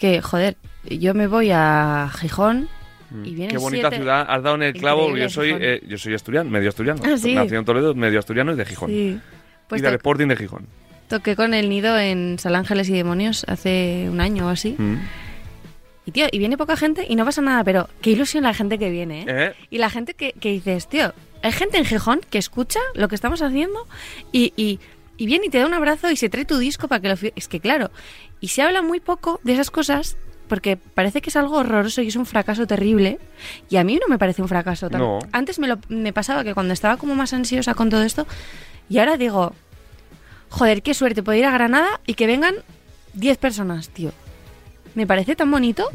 que, 0.00 0.20
joder, 0.20 0.56
yo 0.84 1.14
me 1.14 1.28
voy 1.28 1.50
a 1.52 2.10
Gijón 2.18 2.68
y 3.24 3.34
vienen 3.36 3.46
Mm. 3.46 3.50
Qué 3.50 3.58
bonita 3.58 3.88
siete- 3.90 3.96
ciudad, 4.02 4.26
has 4.28 4.42
dado 4.42 4.56
en 4.56 4.62
el 4.64 4.72
clavo. 4.74 5.16
Yo 5.16 5.28
soy, 5.30 5.54
eh, 5.60 5.80
yo 5.86 5.96
soy 5.96 6.14
asturiano, 6.14 6.50
medio 6.50 6.68
asturiano. 6.70 7.00
Ah, 7.04 7.16
¿sí? 7.16 7.34
Nacido 7.34 7.60
en 7.60 7.64
Toledo, 7.64 7.94
medio 7.94 8.18
asturiano 8.18 8.52
y 8.52 8.56
de 8.56 8.64
Gijón. 8.64 8.90
Sí. 8.90 9.20
Pues 9.68 9.80
y 9.80 9.84
del 9.84 9.94
Sporting 9.94 10.26
de 10.26 10.36
Gijón. 10.36 10.66
Toqué 11.08 11.34
con 11.36 11.54
el 11.54 11.68
nido 11.68 11.98
en 11.98 12.38
Sal 12.38 12.54
Ángeles 12.54 12.88
y 12.88 12.92
Demonios 12.92 13.44
hace 13.48 14.08
un 14.10 14.20
año 14.20 14.46
o 14.46 14.48
así. 14.50 14.74
Mm. 14.78 14.96
Y 16.06 16.12
tío, 16.12 16.26
y 16.30 16.38
viene 16.38 16.56
poca 16.56 16.76
gente 16.76 17.04
y 17.08 17.16
no 17.16 17.24
pasa 17.24 17.42
nada, 17.42 17.62
pero 17.64 17.88
qué 18.00 18.10
ilusión 18.10 18.44
la 18.44 18.54
gente 18.54 18.78
que 18.78 18.88
viene, 18.90 19.22
¿eh? 19.22 19.26
¿Eh? 19.28 19.52
Y 19.70 19.78
la 19.78 19.90
gente 19.90 20.14
que, 20.14 20.32
que 20.32 20.50
dices, 20.52 20.88
tío, 20.88 21.12
hay 21.42 21.52
gente 21.52 21.76
en 21.78 21.84
Gijón 21.84 22.20
que 22.30 22.38
escucha 22.38 22.80
lo 22.94 23.08
que 23.08 23.14
estamos 23.14 23.42
haciendo 23.42 23.86
y, 24.32 24.52
y, 24.56 24.80
y 25.18 25.26
viene 25.26 25.46
y 25.46 25.50
te 25.50 25.58
da 25.58 25.66
un 25.66 25.74
abrazo 25.74 26.10
y 26.10 26.16
se 26.16 26.28
trae 26.30 26.44
tu 26.46 26.56
disco 26.58 26.88
para 26.88 27.00
que 27.02 27.08
lo... 27.08 27.14
Es 27.36 27.46
que 27.48 27.60
claro, 27.60 27.90
y 28.40 28.48
se 28.48 28.62
habla 28.62 28.80
muy 28.80 29.00
poco 29.00 29.38
de 29.44 29.52
esas 29.52 29.70
cosas 29.70 30.16
porque 30.48 30.78
parece 30.78 31.20
que 31.20 31.28
es 31.28 31.36
algo 31.36 31.56
horroroso 31.58 32.00
y 32.00 32.08
es 32.08 32.16
un 32.16 32.24
fracaso 32.24 32.66
terrible. 32.66 33.18
Y 33.68 33.76
a 33.76 33.84
mí 33.84 33.96
no 34.00 34.08
me 34.08 34.16
parece 34.18 34.40
un 34.40 34.48
fracaso. 34.48 34.88
tan- 34.88 35.00
No. 35.02 35.18
Antes 35.32 35.58
me, 35.58 35.68
lo, 35.68 35.76
me 35.90 36.14
pasaba 36.14 36.42
que 36.42 36.54
cuando 36.54 36.72
estaba 36.72 36.96
como 36.96 37.14
más 37.14 37.34
ansiosa 37.34 37.74
con 37.74 37.90
todo 37.90 38.02
esto, 38.02 38.26
y 38.88 38.96
ahora 38.96 39.18
digo, 39.18 39.52
joder, 40.50 40.82
qué 40.82 40.94
suerte 40.94 41.22
poder 41.22 41.40
ir 41.40 41.44
a 41.46 41.50
Granada 41.52 42.00
y 42.06 42.14
que 42.14 42.26
vengan 42.26 42.54
10 43.14 43.38
personas, 43.38 43.88
tío. 43.90 44.12
Me 44.94 45.06
parece 45.06 45.36
tan 45.36 45.50
bonito. 45.50 45.88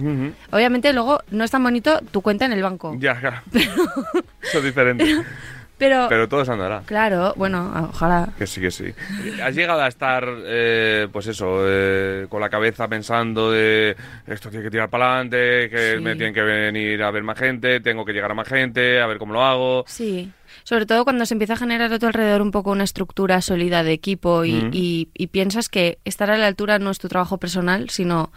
Obviamente 0.52 0.94
luego 0.94 1.20
no 1.32 1.44
es 1.44 1.52
tan 1.52 1.64
bonito 1.64 2.00
tu 2.12 2.22
cuenta 2.22 2.46
en 2.46 2.54
el 2.54 2.64
banco. 2.64 2.96
Ya, 3.00 3.20
claro. 3.20 3.42
Eso 4.42 4.60
es 4.60 4.64
diferente. 4.64 5.06
Pero, 5.78 6.06
Pero 6.08 6.30
todo 6.30 6.46
se 6.46 6.52
andará. 6.52 6.84
claro, 6.86 7.34
bueno, 7.36 7.90
ojalá. 7.92 8.30
Que 8.38 8.48
sí, 8.48 8.62
que 8.62 8.72
sí. 8.72 8.94
¿Has 9.44 9.54
llegado 9.56 9.82
a 9.82 9.88
estar, 9.90 10.24
eh, 10.46 11.08
pues 11.12 11.28
eso, 11.28 11.58
eh, 11.68 12.28
con 12.30 12.40
la 12.40 12.48
cabeza 12.50 12.88
pensando 12.88 13.52
de 13.52 13.98
esto 14.28 14.50
tiene 14.50 14.64
que 14.64 14.72
tirar 14.72 14.90
para 14.90 15.16
adelante, 15.16 15.70
que 15.70 15.96
Sí. 15.98 16.02
me 16.04 16.16
tienen 16.16 16.34
que 16.34 16.44
venir 16.44 17.02
a 17.04 17.12
ver 17.12 17.24
más 17.24 17.38
gente, 17.38 17.82
tengo 17.82 18.06
que 18.06 18.14
llegar 18.14 18.32
a 18.32 18.36
más 18.36 18.48
gente, 18.48 19.02
a 19.02 19.08
ver 19.08 19.18
cómo 19.18 19.34
lo 19.34 19.44
hago? 19.44 19.84
Sí. 19.88 20.32
Sobre 20.64 20.86
todo 20.86 21.04
cuando 21.04 21.26
se 21.26 21.34
empieza 21.34 21.54
a 21.54 21.58
generar 21.58 21.92
a 21.92 22.00
tu 22.00 22.06
alrededor 22.08 22.42
un 22.42 22.52
poco 22.52 22.72
una 22.72 22.84
estructura 22.84 23.42
sólida 23.42 23.84
de 23.84 23.92
equipo 23.94 24.46
y, 24.46 24.54
Mm. 24.54 24.70
y- 24.74 25.10
y 25.14 25.28
piensas 25.28 25.70
que 25.70 26.00
estar 26.06 26.30
a 26.32 26.38
la 26.38 26.48
altura 26.48 26.80
no 26.80 26.90
es 26.92 27.00
tu 27.00 27.08
trabajo 27.10 27.38
personal, 27.38 27.90
sino 27.90 28.32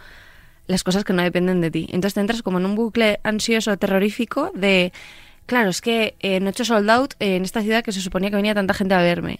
las 0.67 0.83
cosas 0.83 1.03
que 1.05 1.13
no 1.13 1.23
dependen 1.23 1.61
de 1.61 1.71
ti. 1.71 1.85
Entonces 1.91 2.13
te 2.15 2.19
entras 2.19 2.41
como 2.43 2.57
en 2.59 2.65
un 2.65 2.75
bucle 2.75 3.19
ansioso, 3.23 3.77
terrorífico 3.77 4.51
de, 4.53 4.91
claro, 5.45 5.69
es 5.69 5.79
que 5.79 6.15
eh, 6.19 6.41
no 6.41 6.47
he 6.47 6.49
hecho 6.49 6.65
sold 6.65 6.89
out 6.89 7.13
en 7.19 7.43
esta 7.43 7.61
ciudad 7.61 7.83
que 7.83 7.93
se 7.93 8.01
suponía 8.01 8.29
que 8.29 8.35
venía 8.35 8.53
tanta 8.53 8.73
gente 8.73 8.93
a 8.93 9.01
verme. 9.01 9.39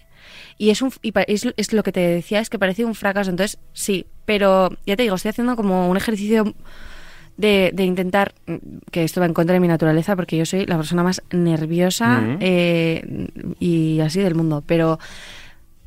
Y 0.56 0.70
es, 0.70 0.80
un, 0.80 0.90
y 1.02 1.12
es, 1.26 1.46
es 1.56 1.72
lo 1.74 1.82
que 1.82 1.92
te 1.92 2.00
decía, 2.00 2.40
es 2.40 2.48
que 2.48 2.58
parecía 2.58 2.86
un 2.86 2.94
fracaso. 2.94 3.28
Entonces, 3.30 3.58
sí, 3.74 4.06
pero 4.24 4.70
ya 4.86 4.96
te 4.96 5.02
digo, 5.02 5.14
estoy 5.16 5.28
haciendo 5.30 5.54
como 5.56 5.88
un 5.90 5.96
ejercicio 5.98 6.54
de, 7.38 7.70
de 7.72 7.84
intentar, 7.84 8.34
mm, 8.46 8.56
que 8.90 9.04
esto 9.04 9.20
va 9.20 9.26
en 9.26 9.32
contra 9.32 9.54
de 9.54 9.60
mi 9.60 9.68
naturaleza, 9.68 10.14
porque 10.14 10.36
yo 10.36 10.44
soy 10.44 10.66
la 10.66 10.76
persona 10.76 11.02
más 11.02 11.22
nerviosa 11.30 12.36
eh, 12.40 13.28
y 13.58 14.00
así 14.00 14.20
del 14.20 14.34
mundo, 14.34 14.62
pero 14.66 14.98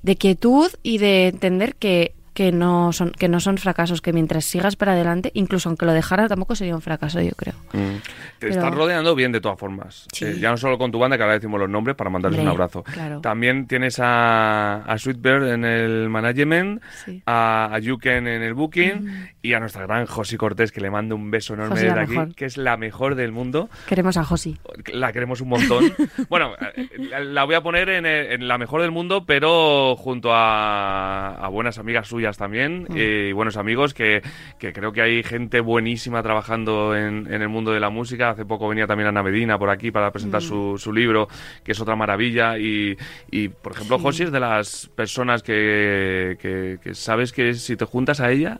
de 0.01 0.15
quietud 0.15 0.71
y 0.81 0.97
de 0.97 1.27
entender 1.27 1.75
que, 1.75 2.15
que, 2.33 2.51
no 2.51 2.91
son, 2.93 3.11
que 3.11 3.27
no 3.27 3.39
son 3.39 3.57
fracasos, 3.57 4.01
que 4.01 4.13
mientras 4.13 4.45
sigas 4.45 4.75
para 4.75 4.93
adelante, 4.93 5.31
incluso 5.33 5.69
aunque 5.69 5.85
lo 5.85 5.93
dejara, 5.93 6.27
tampoco 6.27 6.55
sería 6.55 6.75
un 6.75 6.81
fracaso, 6.81 7.19
yo 7.21 7.31
creo. 7.35 7.53
Mm. 7.73 7.97
Te 8.39 8.47
Pero- 8.47 8.53
estás 8.53 8.73
rodeando 8.73 9.13
bien 9.15 9.31
de 9.31 9.41
todas 9.41 9.59
formas. 9.59 10.07
Sí. 10.13 10.25
Eh, 10.25 10.37
ya 10.39 10.49
no 10.51 10.57
solo 10.57 10.77
con 10.77 10.91
tu 10.91 10.99
banda, 10.99 11.17
que 11.17 11.23
ahora 11.23 11.35
decimos 11.35 11.59
los 11.59 11.69
nombres 11.69 11.95
para 11.95 12.09
mandarles 12.09 12.41
un 12.41 12.47
abrazo. 12.47 12.83
claro. 12.83 13.21
También 13.21 13.67
tienes 13.67 13.99
a, 13.99 14.77
a 14.83 14.97
Sweetbird 14.97 15.51
en 15.53 15.65
el 15.65 16.09
management, 16.09 16.81
Sí. 17.05 17.21
a, 17.25 17.69
a 17.73 17.79
Yuken 17.79 18.27
en 18.27 18.41
el 18.41 18.53
booking 18.53 19.29
y 19.41 19.53
a 19.53 19.59
nuestra 19.59 19.85
gran 19.85 20.05
Josi 20.05 20.37
Cortés, 20.37 20.71
que 20.71 20.81
le 20.81 20.89
mando 20.89 21.15
un 21.15 21.29
beso 21.31 21.53
enorme 21.53 21.71
Josi, 21.75 21.85
la 21.85 21.89
desde 21.93 22.03
aquí, 22.03 22.11
mejor. 22.17 22.35
que 22.35 22.45
es 22.45 22.57
la 22.57 22.77
mejor 22.77 23.15
del 23.15 23.31
mundo. 23.31 23.69
Queremos 23.87 24.17
a 24.17 24.23
Josi. 24.23 24.57
La 24.93 25.11
queremos 25.11 25.41
un 25.41 25.49
montón. 25.49 25.93
bueno, 26.29 26.53
eh, 26.75 26.87
la 27.25 27.43
voy 27.43 27.55
a 27.55 27.61
poner 27.61 27.89
en, 27.89 28.05
eh, 28.05 28.33
en 28.33 28.47
la 28.47 28.57
mejor 28.57 28.81
del 28.81 28.91
mundo, 28.91 29.25
pero 29.25 29.95
junto 29.97 30.33
a, 30.33 31.35
a 31.35 31.47
buenas 31.49 31.77
amigas 31.77 32.07
suyas 32.07 32.20
también 32.37 32.83
Mm. 32.89 32.95
eh, 32.97 33.27
y 33.29 33.31
buenos 33.33 33.57
amigos, 33.57 33.93
que, 33.93 34.21
que 34.59 34.71
creo 34.73 34.91
que 34.91 35.01
hay 35.01 35.23
gente 35.23 35.59
buenísima 35.59 36.21
trabajando 36.23 36.95
en, 36.95 37.27
en 37.33 37.41
el 37.41 37.49
mundo 37.49 37.71
de 37.71 37.79
la 37.79 37.89
música. 37.89 38.29
Hace 38.29 38.45
poco 38.45 38.67
venía 38.67 38.87
también 38.87 39.07
Ana 39.09 39.23
Medina 39.23 39.57
por 39.57 39.69
aquí 39.69 39.91
para 39.91 40.09
Mm. 40.09 40.11
presentar 40.13 40.41
su, 40.41 40.77
su 40.77 40.93
libro, 40.93 41.27
que 41.63 41.71
es 41.73 41.79
otra 41.79 41.95
maravilla. 41.95 42.57
Y, 42.57 42.97
y, 43.31 43.49
por 43.49 43.73
ejemplo, 43.73 43.97
Sí. 43.97 44.03
Josi 44.03 44.23
es 44.23 44.31
de 44.31 44.39
las 44.39 44.89
personas 44.95 45.43
que, 45.43 46.37
que- 46.39 46.77
que 46.81 46.93
sabes 46.95 47.31
que 47.33 47.53
si 47.55 47.75
te 47.75 47.85
juntas 47.85 48.19
a 48.19 48.31
ella... 48.31 48.59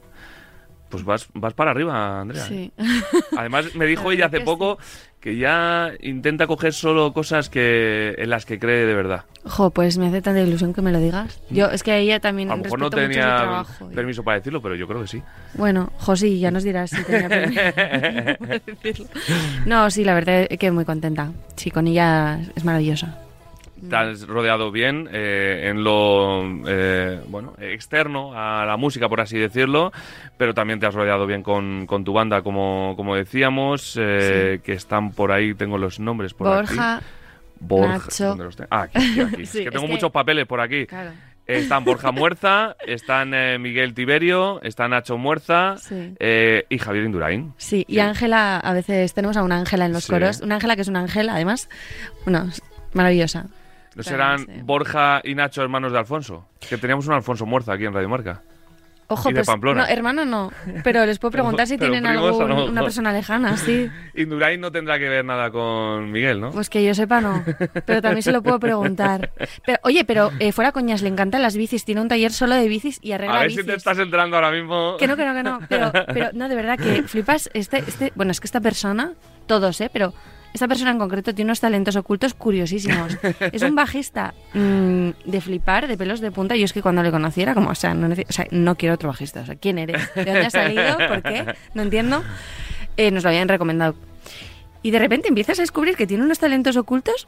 Pues 0.92 1.04
vas, 1.04 1.28
vas 1.34 1.54
para 1.54 1.72
arriba, 1.72 2.22
Andrea. 2.22 2.44
Sí. 2.46 2.72
Además, 3.38 3.74
me 3.76 3.86
dijo 3.86 4.04
La 4.10 4.14
ella 4.14 4.26
hace 4.28 4.42
poco 4.42 4.78
que 5.20 5.38
ya 5.38 5.92
intenta 6.02 6.48
coger 6.48 6.74
solo 6.74 7.14
cosas 7.14 7.48
que 7.50 8.16
en 8.18 8.30
las 8.30 8.46
que 8.46 8.58
cree 8.60 8.86
de 8.88 8.94
verdad. 8.96 9.26
Jo, 9.46 9.70
pues 9.70 9.98
me 10.00 10.08
hace 10.08 10.22
tanta 10.22 10.42
ilusión 10.42 10.74
que 10.74 10.82
me 10.82 10.92
lo 10.92 11.00
digas. 11.00 11.40
Yo, 11.52 11.68
es 11.70 11.84
que 11.84 11.96
ella 11.98 12.20
también 12.20 12.50
A 12.52 12.56
lo 12.56 12.64
mejor 12.64 12.80
no 12.80 12.90
tenía 12.90 13.38
trabajo. 13.38 13.90
y- 13.92 13.96
permiso 13.96 14.24
para 14.24 14.38
decirlo, 14.38 14.62
pero 14.62 14.76
yo 14.76 14.88
creo 14.88 15.02
que 15.02 15.08
sí. 15.08 15.22
Bueno, 15.54 15.92
Josi, 16.00 16.40
ya 16.40 16.50
nos 16.52 16.64
dirás 16.64 16.90
si 16.90 17.04
tenía 17.04 17.30
permiso 17.30 17.62
para 18.40 18.60
decirlo. 18.66 19.06
No, 19.66 19.90
sí, 19.92 20.04
la 20.04 20.14
verdad 20.16 20.48
es 20.50 20.58
que 20.58 20.72
muy 20.72 20.86
contenta. 20.86 21.32
Sí, 21.56 21.70
con 21.72 21.88
ella 21.88 22.40
es 22.56 22.64
maravillosa. 22.66 23.18
Te 23.90 23.96
has 23.96 24.28
rodeado 24.28 24.72
bien 24.72 25.10
eh, 25.12 25.68
en 25.70 25.84
lo 25.84 26.44
eh, 26.68 27.20
bueno 27.28 27.54
externo 27.60 28.32
a 28.36 28.66
la 28.66 28.78
música, 28.78 29.10
por 29.10 29.22
así 29.22 29.38
decirlo, 29.38 29.92
pero 30.38 30.54
también 30.54 30.80
te 30.80 30.86
has 30.86 30.94
rodeado 30.94 31.26
bien 31.26 31.42
con, 31.44 31.86
con 31.88 32.04
tu 32.04 32.14
banda, 32.14 32.42
como, 32.44 32.94
como 32.96 33.16
decíamos, 33.16 33.98
eh, 34.00 34.60
que 34.64 34.74
están 34.74 35.12
por 35.12 35.32
ahí, 35.32 35.54
tengo 35.54 35.78
los 35.78 36.00
nombres 36.00 36.34
por 36.34 36.48
aquí. 36.48 36.76
Borja, 36.76 37.02
Borja. 37.60 37.98
Nacho. 37.98 38.26
¿dónde 38.28 38.44
los? 38.46 38.58
Ah, 38.70 38.82
aquí, 38.84 38.98
aquí, 38.98 39.20
aquí. 39.22 39.46
Sí, 39.46 39.58
es 39.60 39.64
que 39.64 39.70
es 39.70 39.72
tengo 39.72 39.86
que- 39.88 39.92
muchos 39.94 40.12
papeles 40.12 40.46
por 40.46 40.62
aquí. 40.62 40.86
claro. 40.86 41.12
Están 41.48 41.84
Borja 41.84 42.12
Muerza, 42.14 42.76
están 42.86 43.34
eh, 43.34 43.58
Miguel 43.58 43.94
Tiberio, 43.96 44.62
está 44.62 44.88
Nacho 44.88 45.18
Muerza 45.18 45.76
Sí. 45.80 46.14
eh, 46.20 46.66
y 46.70 46.78
Javier 46.78 47.04
Indurain. 47.06 47.52
Sí, 47.58 47.84
y 47.88 47.96
Sí. 47.96 48.00
Ángela, 48.00 48.58
a 48.60 48.74
veces 48.74 49.14
tenemos 49.16 49.36
a 49.38 49.44
una 49.44 49.58
Ángela 49.58 49.86
en 49.88 49.92
los 49.92 50.04
Sí. 50.06 50.12
coros. 50.14 50.40
Una 50.42 50.56
Ángela 50.56 50.76
que 50.76 50.84
es 50.84 50.88
una 50.88 51.00
Ángel, 51.00 51.28
además, 51.30 51.68
bueno, 52.26 52.48
maravillosa. 52.94 53.48
¿No 53.96 54.04
serán 54.04 54.40
sí. 54.40 54.46
Borja 54.64 55.22
y 55.24 55.36
Nacho 55.36 55.62
hermanos 55.62 55.92
de 55.92 56.00
Alfonso? 56.00 56.48
Que 56.68 56.78
teníamos 56.78 57.08
un 57.08 57.14
Alfonso 57.14 57.46
Muerza 57.46 57.74
aquí 57.74 57.86
en 57.86 57.94
Radio 57.94 58.10
Marca. 58.10 58.42
Ojo, 59.08 59.30
Y 59.30 59.34
de 59.34 59.40
pues, 59.40 59.48
Pamplona. 59.48 59.82
no, 59.82 59.88
hermano 59.90 60.24
no, 60.24 60.54
pero 60.86 61.06
les 61.06 61.20
puedo 61.20 61.32
preguntar 61.34 61.68
si 61.68 61.78
tienen 61.78 62.06
algún, 62.06 62.50
una 62.50 62.82
persona 62.82 63.12
lejana, 63.12 63.58
sí. 63.58 63.90
Indurain 64.16 64.62
no 64.62 64.72
tendrá 64.72 64.98
que 64.98 65.10
ver 65.10 65.26
nada 65.26 65.52
con 65.52 66.10
Miguel, 66.14 66.40
¿no? 66.40 66.52
Pues 66.52 66.70
que 66.70 66.82
yo 66.82 66.96
sepa 66.96 67.20
no, 67.20 67.44
pero 67.86 68.02
también 68.02 68.24
se 68.24 68.32
lo 68.32 68.42
puedo 68.42 68.58
preguntar. 68.58 69.32
Pero, 69.66 69.80
oye, 69.84 70.06
pero 70.06 70.32
eh, 70.40 70.54
fuera 70.54 70.72
coñas, 70.72 71.02
le 71.02 71.10
encantan 71.10 71.42
las 71.42 71.58
bicis, 71.58 71.84
tiene 71.84 72.00
un 72.00 72.08
taller 72.08 72.32
solo 72.32 72.56
de 72.56 72.66
bicis 72.70 73.00
y 73.02 73.12
arregla 73.12 73.36
a 73.36 73.40
ver 73.40 73.48
bicis. 73.50 73.66
si 73.66 73.68
te 73.68 73.76
estás 73.76 74.00
entrando 74.00 74.38
ahora 74.38 74.52
mismo. 74.52 74.96
Que 74.98 75.08
no, 75.08 75.18
que 75.18 75.26
no, 75.26 75.34
que 75.34 75.44
no, 75.44 75.60
pero, 75.68 75.92
pero 76.14 76.30
no, 76.32 76.48
de 76.48 76.56
verdad 76.56 76.78
que 76.80 77.04
flipas, 77.04 77.50
este, 77.54 77.80
este, 77.80 78.14
bueno, 78.16 78.32
es 78.32 78.40
que 78.40 78.48
esta 78.48 78.62
persona, 78.62 79.12
todos, 79.46 79.82
¿eh? 79.82 79.90
Pero 79.92 80.14
esta 80.54 80.68
persona 80.68 80.92
en 80.92 81.00
concreto 81.00 81.34
tiene 81.34 81.50
unos 81.50 81.60
talentos 81.60 81.96
ocultos 81.96 82.34
curiosísimos. 82.34 83.18
Es 83.52 83.62
un 83.62 83.76
bajista 83.76 84.34
mm, 84.54 85.10
de 85.26 85.42
flipar, 85.42 85.88
de 85.88 85.98
pelos 85.98 86.20
de 86.20 86.32
punta. 86.32 86.56
Yo 86.56 86.66
es 86.66 86.74
que 86.74 86.82
cuando 86.82 87.02
le 87.04 87.12
conociera, 87.12 87.54
como, 87.54 87.70
o 87.70 87.76
sea, 87.76 87.94
no, 87.94 88.08
nece- 88.08 88.26
o 88.30 88.34
sea, 88.34 88.46
no 88.52 88.76
quiero 88.76 88.96
otro 88.96 89.10
bajista. 89.10 89.42
O 89.42 89.46
sea, 89.46 89.56
¿quién 89.56 89.78
eres? 89.80 90.14
¿De 90.16 90.26
dónde 90.26 90.46
has 90.46 90.54
salido? 90.54 90.98
¿Por 91.08 91.24
qué? 91.24 91.56
No 91.74 91.82
entiendo. 91.84 92.24
Eh, 92.98 93.12
nos 93.12 93.24
lo 93.24 93.30
habían 93.30 93.48
recomendado. 93.48 93.96
Y 94.84 94.92
de 94.92 95.00
repente 95.00 95.28
empiezas 95.30 95.60
a 95.60 95.62
descubrir 95.62 95.96
que 95.96 96.08
tiene 96.08 96.24
unos 96.24 96.40
talentos 96.40 96.76
ocultos 96.76 97.28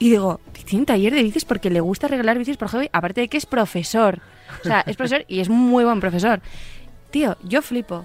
y 0.00 0.10
digo, 0.10 0.40
tiene 0.64 0.80
un 0.82 0.86
taller 0.86 1.14
de 1.14 1.22
bicis 1.22 1.44
porque 1.44 1.70
le 1.70 1.80
gusta 1.80 2.06
arreglar 2.08 2.36
bicis 2.38 2.56
por 2.56 2.68
hobby, 2.68 2.90
aparte 2.92 3.20
de 3.20 3.28
que 3.28 3.36
es 3.36 3.46
profesor. 3.46 4.18
O 4.62 4.64
sea, 4.64 4.80
es 4.86 4.96
profesor 4.96 5.24
y 5.28 5.38
es 5.40 5.48
muy 5.48 5.84
buen 5.84 6.00
profesor. 6.00 6.40
Tío, 7.12 7.36
yo 7.44 7.62
flipo. 7.62 8.04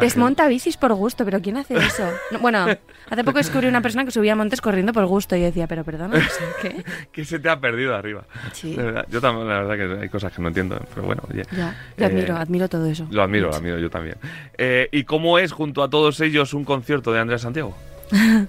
Desmonta 0.00 0.46
bicis 0.48 0.76
por 0.76 0.92
gusto, 0.94 1.24
pero 1.24 1.40
¿quién 1.40 1.56
hace 1.56 1.76
eso? 1.76 2.08
No, 2.30 2.38
bueno, 2.40 2.66
hace 3.08 3.24
poco 3.24 3.38
descubrí 3.38 3.66
una 3.66 3.80
persona 3.80 4.04
que 4.04 4.10
subía 4.10 4.36
montes 4.36 4.60
corriendo 4.60 4.92
por 4.92 5.06
gusto 5.06 5.36
y 5.36 5.40
yo 5.40 5.46
decía, 5.46 5.66
pero 5.66 5.84
perdona, 5.84 6.20
¿qué? 6.62 6.84
que 7.12 7.24
se 7.24 7.38
te 7.38 7.48
ha 7.48 7.58
perdido 7.60 7.94
arriba. 7.94 8.24
Sí. 8.52 8.74
De 8.74 8.82
verdad, 8.82 9.06
yo 9.10 9.20
también, 9.20 9.48
la 9.48 9.62
verdad 9.62 9.76
que 9.96 10.02
hay 10.02 10.08
cosas 10.08 10.32
que 10.32 10.42
no 10.42 10.48
entiendo, 10.48 10.80
pero 10.94 11.06
bueno, 11.06 11.22
oye. 11.30 11.44
Ya, 11.56 11.74
yo 11.96 12.04
Eh, 12.04 12.06
admiro, 12.06 12.36
admiro 12.36 12.68
todo 12.68 12.86
eso. 12.86 13.06
Lo 13.10 13.22
admiro, 13.22 13.48
lo 13.50 13.56
admiro 13.56 13.78
yo 13.78 13.90
también. 13.90 14.16
Eh, 14.58 14.88
¿Y 14.92 15.04
cómo 15.04 15.38
es 15.38 15.52
junto 15.52 15.82
a 15.82 15.90
todos 15.90 16.20
ellos 16.20 16.54
un 16.54 16.64
concierto 16.64 17.12
de 17.12 17.20
Andrés 17.20 17.42
Santiago? 17.42 17.76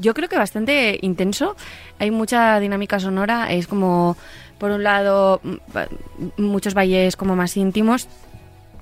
Yo 0.00 0.14
creo 0.14 0.28
que 0.28 0.38
bastante 0.38 0.96
intenso. 1.02 1.56
Hay 1.98 2.12
mucha 2.12 2.60
dinámica 2.60 3.00
sonora. 3.00 3.50
Es 3.52 3.66
como, 3.66 4.16
por 4.58 4.70
un 4.70 4.84
lado, 4.84 5.40
muchos 6.36 6.74
valles 6.74 7.16
como 7.16 7.34
más 7.34 7.56
íntimos. 7.56 8.08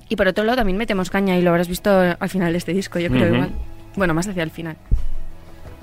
Y 0.08 0.16
por 0.16 0.28
otro 0.28 0.44
lado 0.44 0.56
también 0.56 0.76
metemos 0.78 1.10
caña 1.10 1.36
y 1.36 1.42
lo 1.42 1.50
habrás 1.50 1.68
visto 1.68 1.90
al 1.90 2.28
final 2.28 2.52
de 2.52 2.58
este 2.58 2.72
disco, 2.72 2.98
yo 2.98 3.08
creo 3.08 3.26
Ujú. 3.26 3.34
igual. 3.34 3.50
Bueno, 3.96 4.14
más 4.14 4.28
hacia 4.28 4.42
el 4.42 4.50
final. 4.50 4.76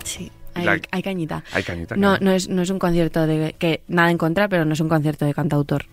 Sí, 0.03 0.31
hay, 0.53 0.65
La- 0.65 0.79
hay 0.91 1.01
cañita. 1.03 1.43
Hay 1.51 1.63
cañita. 1.63 1.95
No, 1.95 2.09
claro. 2.11 2.25
no 2.25 2.31
es, 2.31 2.47
no 2.49 2.61
es 2.61 2.69
un 2.69 2.79
concierto 2.79 3.25
de 3.27 3.55
que 3.57 3.81
nada 3.87 4.11
en 4.11 4.17
contra, 4.17 4.47
pero 4.47 4.65
no 4.65 4.73
es 4.73 4.79
un 4.79 4.89
concierto 4.89 5.25
de 5.25 5.33
cantautor. 5.33 5.85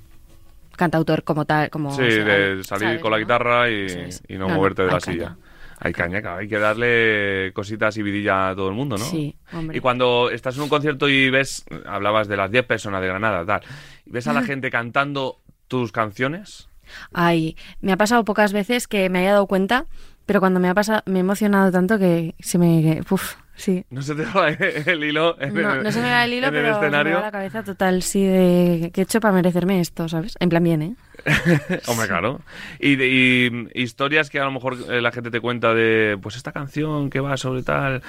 Cantautor 0.76 1.24
como 1.24 1.44
tal, 1.44 1.68
como 1.70 1.90
Sí, 1.94 2.02
o 2.02 2.10
sea, 2.10 2.24
de 2.24 2.64
salir 2.64 2.86
¿sabes, 2.88 3.00
con 3.02 3.10
la 3.10 3.18
guitarra 3.18 3.68
y, 3.70 3.86
no, 4.30 4.38
No, 4.38 4.48
no, 4.48 4.54
moverte 4.54 4.82
de 4.82 4.88
la 4.92 5.00
caña. 5.00 5.12
silla. 5.12 5.36
Hay 5.82 5.92
caña, 5.92 6.20
hay 6.36 6.46
que 6.46 6.58
darle 6.58 7.52
cositas 7.54 7.96
y 7.96 8.02
vidilla 8.02 8.50
a 8.50 8.54
todo 8.54 8.68
el 8.68 8.74
mundo, 8.74 8.96
¿no? 8.98 9.04
Sí, 9.04 9.34
hombre. 9.52 9.76
Y 9.76 9.80
cuando 9.80 10.30
estás 10.30 10.56
en 10.56 10.62
un 10.62 10.68
concierto 10.68 11.08
y 11.08 11.30
ves, 11.30 11.64
hablabas 11.86 12.28
de 12.28 12.36
las 12.36 12.50
10 12.50 12.64
personas 12.66 13.00
de 13.00 13.08
Granada, 13.08 13.44
tal, 13.46 13.62
y 14.04 14.10
ves 14.10 14.26
a 14.26 14.32
la 14.34 14.42
gente 14.44 14.70
cantando 14.70 15.40
tus 15.68 15.90
canciones, 15.92 16.68
Ay, 17.12 17.56
me 17.80 17.92
ha 17.92 17.96
pasado 17.96 18.24
pocas 18.24 18.52
veces 18.52 18.86
que 18.88 19.08
me 19.10 19.20
haya 19.20 19.32
dado 19.32 19.46
cuenta, 19.46 19.86
pero 20.26 20.40
cuando 20.40 20.60
me 20.60 20.68
ha 20.68 20.74
pasado, 20.74 21.02
me 21.06 21.18
he 21.18 21.20
emocionado 21.20 21.70
tanto 21.72 21.98
que 21.98 22.34
se 22.38 22.56
me... 22.58 23.00
Uf, 23.10 23.34
sí. 23.56 23.84
no 23.90 24.00
se 24.02 24.14
te 24.14 24.24
va 24.24 24.48
el 24.50 25.02
hilo 25.04 25.40
en 25.40 25.54
No, 25.54 25.74
el, 25.74 25.82
no 25.82 25.90
se 25.92 26.00
me 26.00 26.10
va 26.10 26.24
el 26.24 26.32
hilo, 26.34 26.46
el 26.48 26.52
pero 26.52 26.74
se 26.80 26.90
me 26.90 27.12
va 27.14 27.20
la 27.20 27.30
cabeza 27.32 27.62
total, 27.64 28.02
sí, 28.02 28.24
de 28.24 28.90
qué 28.94 29.00
he 29.00 29.04
hecho 29.04 29.20
para 29.20 29.34
merecerme 29.34 29.80
esto, 29.80 30.08
¿sabes? 30.08 30.36
En 30.40 30.48
plan 30.48 30.62
bien, 30.62 30.82
¿eh? 30.82 30.94
Hombre, 31.88 32.06
claro. 32.06 32.40
Y, 32.78 32.96
de- 32.96 33.68
y 33.74 33.82
historias 33.82 34.30
que 34.30 34.38
a 34.40 34.44
lo 34.44 34.52
mejor 34.52 34.76
eh, 34.88 35.00
la 35.00 35.10
gente 35.12 35.30
te 35.30 35.40
cuenta 35.40 35.74
de, 35.74 36.16
pues 36.22 36.36
esta 36.36 36.52
canción 36.52 37.10
que 37.10 37.20
va 37.20 37.36
sobre 37.36 37.62
tal 37.62 38.02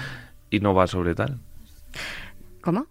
y 0.49 0.59
no 0.59 0.73
va 0.73 0.85
sobre 0.87 1.15
tal. 1.15 1.39
¿Cómo? 2.61 2.85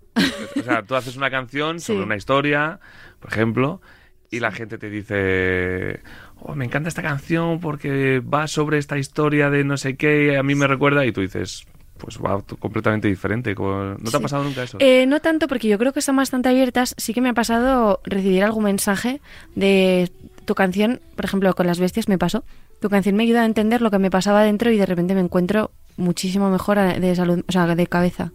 O 0.59 0.63
sea, 0.63 0.83
tú 0.83 0.97
haces 0.97 1.17
una 1.17 1.31
canción 1.31 1.79
sobre 1.81 2.01
Sí. 2.01 2.05
una 2.05 2.17
historia, 2.17 2.81
por 3.21 3.31
ejemplo, 3.31 3.81
y 4.31 4.41
la 4.41 4.53
gente 4.53 4.79
te 4.79 4.89
dice, 4.91 6.01
oh, 6.41 6.55
me 6.55 6.65
encanta 6.65 6.89
esta 6.89 7.03
canción 7.03 7.61
porque 7.61 8.21
va 8.21 8.47
sobre 8.47 8.79
esta 8.79 8.97
historia 8.99 9.51
de 9.51 9.65
no 9.65 9.77
sé 9.77 9.97
qué, 9.97 10.37
a 10.39 10.43
mí 10.43 10.55
me 10.55 10.67
recuerda, 10.67 11.05
y 11.05 11.13
tú 11.13 11.21
dices, 11.21 11.67
pues 11.99 12.19
va 12.19 12.41
completamente 12.59 13.09
diferente. 13.09 13.55
¿No 13.55 13.97
te 14.11 14.17
ha 14.17 14.21
pasado 14.21 14.45
nunca 14.45 14.63
eso? 14.63 14.79
Eh, 14.81 15.05
no 15.07 15.21
tanto 15.21 15.49
porque 15.49 15.69
yo 15.69 15.79
creo 15.79 15.93
que 15.93 15.99
están 15.99 16.17
bastante 16.17 16.49
abiertas. 16.49 16.95
Sí 16.97 17.13
que 17.13 17.21
me 17.21 17.29
ha 17.29 17.35
pasado 17.35 18.01
recibir 18.05 18.43
algún 18.45 18.65
mensaje 18.65 19.21
de 19.55 20.11
tu 20.47 20.55
canción, 20.55 21.01
por 21.17 21.25
ejemplo, 21.27 21.53
con 21.55 21.67
las 21.67 21.79
bestias 21.79 22.09
me 22.09 22.17
pasó. 22.17 22.45
Tu 22.81 22.89
canción 22.89 23.17
me 23.17 23.25
ayuda 23.25 23.43
a 23.43 23.47
entender 23.47 23.83
lo 23.83 23.91
que 23.91 23.99
me 23.99 24.11
pasaba 24.11 24.43
dentro 24.43 24.71
y 24.71 24.79
de 24.79 24.87
repente 24.87 25.15
me 25.15 25.21
encuentro 25.21 25.73
muchísimo 25.99 26.49
mejor 26.51 26.79
de 26.79 27.15
salud, 27.15 27.45
o 27.47 27.53
sea, 27.53 27.67
de 27.75 27.87
cabeza. 27.87 28.33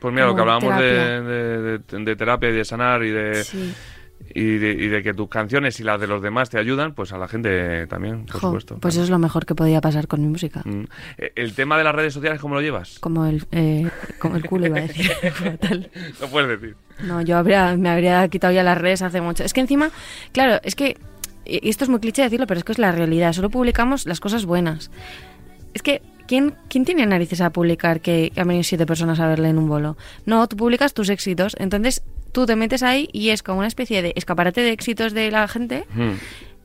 pues 0.00 0.12
mira, 0.14 0.26
lo 0.26 0.34
que 0.34 0.40
hablábamos 0.40 0.76
de, 0.78 0.88
terapia. 0.90 1.20
de- 1.20 1.78
de- 1.78 2.04
de 2.04 2.16
terapia 2.16 2.48
y 2.48 2.52
de 2.54 2.64
sanar 2.64 3.04
y 3.04 3.10
de, 3.10 3.44
Sí. 3.44 3.72
Y, 4.34 4.58
de, 4.58 4.72
y 4.72 4.88
de 4.88 5.02
que 5.02 5.14
tus 5.14 5.28
canciones 5.28 5.78
y 5.80 5.84
las 5.84 6.00
de 6.00 6.06
los 6.06 6.22
demás 6.22 6.50
te 6.50 6.58
ayudan, 6.58 6.94
pues 6.94 7.12
a 7.12 7.18
la 7.18 7.28
gente 7.28 7.86
también, 7.86 8.26
por 8.26 8.34
Jo, 8.40 8.40
supuesto. 8.48 8.78
pues 8.80 8.94
eso 8.94 9.04
es 9.04 9.10
lo 9.10 9.18
mejor 9.18 9.46
que 9.46 9.54
podía 9.54 9.80
pasar 9.80 10.06
con 10.08 10.20
mi 10.20 10.28
música. 10.28 10.62
Mm. 10.64 10.84
Eh, 11.18 11.32
El 11.36 11.54
tema 11.54 11.76
de 11.78 11.84
las 11.84 11.94
redes 11.94 12.14
sociales, 12.14 12.40
¿cómo 12.40 12.54
lo 12.54 12.60
llevas? 12.60 12.98
Como 13.00 13.26
el, 13.26 13.44
eh, 13.52 13.88
como 14.18 14.36
el 14.36 14.44
culo 14.44 14.66
iba 14.66 14.78
a 14.78 14.82
decir. 14.82 15.10
Fatal. 15.32 15.90
No 16.20 16.26
puedes 16.28 16.60
decir. 16.60 16.76
No, 17.04 17.20
yo 17.22 17.36
habría, 17.36 17.76
me 17.76 17.88
habría 17.88 18.26
quitado 18.28 18.52
ya 18.52 18.62
las 18.62 18.78
redes 18.78 19.02
hace 19.02 19.20
mucho. 19.20 19.44
Es 19.44 19.52
que 19.52 19.60
encima, 19.60 19.90
claro, 20.32 20.60
es 20.62 20.74
que, 20.74 20.96
y 21.44 21.68
esto 21.68 21.84
es 21.84 21.90
muy 21.90 22.00
cliché 22.00 22.22
decirlo, 22.22 22.46
pero 22.46 22.58
es 22.58 22.64
que 22.64 22.72
es 22.72 22.78
la 22.78 22.92
realidad. 22.92 23.32
Solo 23.32 23.50
publicamos 23.50 24.06
las 24.06 24.20
cosas 24.20 24.44
buenas. 24.46 24.90
Es 25.74 25.82
que, 25.82 26.02
¿quién, 26.28 26.54
¿quién 26.68 26.84
tiene 26.84 27.04
narices 27.06 27.40
a 27.40 27.50
publicar 27.50 28.00
que 28.00 28.30
han 28.36 28.46
venido 28.46 28.62
siete 28.62 28.86
personas 28.86 29.18
a 29.20 29.26
verle 29.26 29.48
en 29.48 29.58
un 29.58 29.68
bolo? 29.68 29.96
No, 30.26 30.46
tú 30.48 30.56
publicas 30.56 30.94
tus 30.94 31.08
éxitos. 31.08 31.56
Entonces 31.58 32.02
tú 32.32 32.46
te 32.46 32.56
metes 32.56 32.82
ahí 32.82 33.08
y 33.12 33.28
es 33.30 33.42
como 33.42 33.58
una 33.58 33.68
especie 33.68 34.02
de 34.02 34.12
escaparate 34.16 34.62
de 34.62 34.70
éxitos 34.72 35.12
de 35.12 35.30
la 35.30 35.46
gente 35.48 35.84
Mm. 35.94 36.12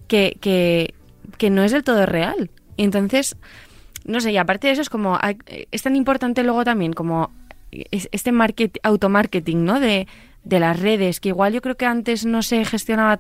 que, 0.08 0.38
que, 0.42 0.94
que 1.38 1.50
no 1.50 1.64
es 1.64 1.72
del 1.72 1.84
todo 1.84 2.06
real. 2.06 2.50
Y 2.78 2.84
entonces, 2.84 3.36
no 4.06 4.20
sé, 4.22 4.32
y 4.32 4.38
aparte 4.38 4.68
de 4.68 4.74
eso 4.74 4.82
es 4.82 4.90
como, 4.90 5.20
es 5.72 5.82
tan 5.82 5.96
importante 5.96 6.44
luego 6.44 6.64
también 6.64 6.94
como 6.94 7.32
es- 7.72 8.08
este 8.12 8.32
market, 8.32 8.78
automarketing, 8.84 9.66
¿no? 9.66 9.80
De, 9.80 10.08
de 10.44 10.60
las 10.60 10.80
redes, 10.80 11.20
que 11.20 11.30
igual 11.30 11.54
yo 11.54 11.62
creo 11.62 11.76
que 11.76 11.86
antes 11.86 12.26
no 12.26 12.42
se 12.42 12.64
gestionaba 12.64 13.20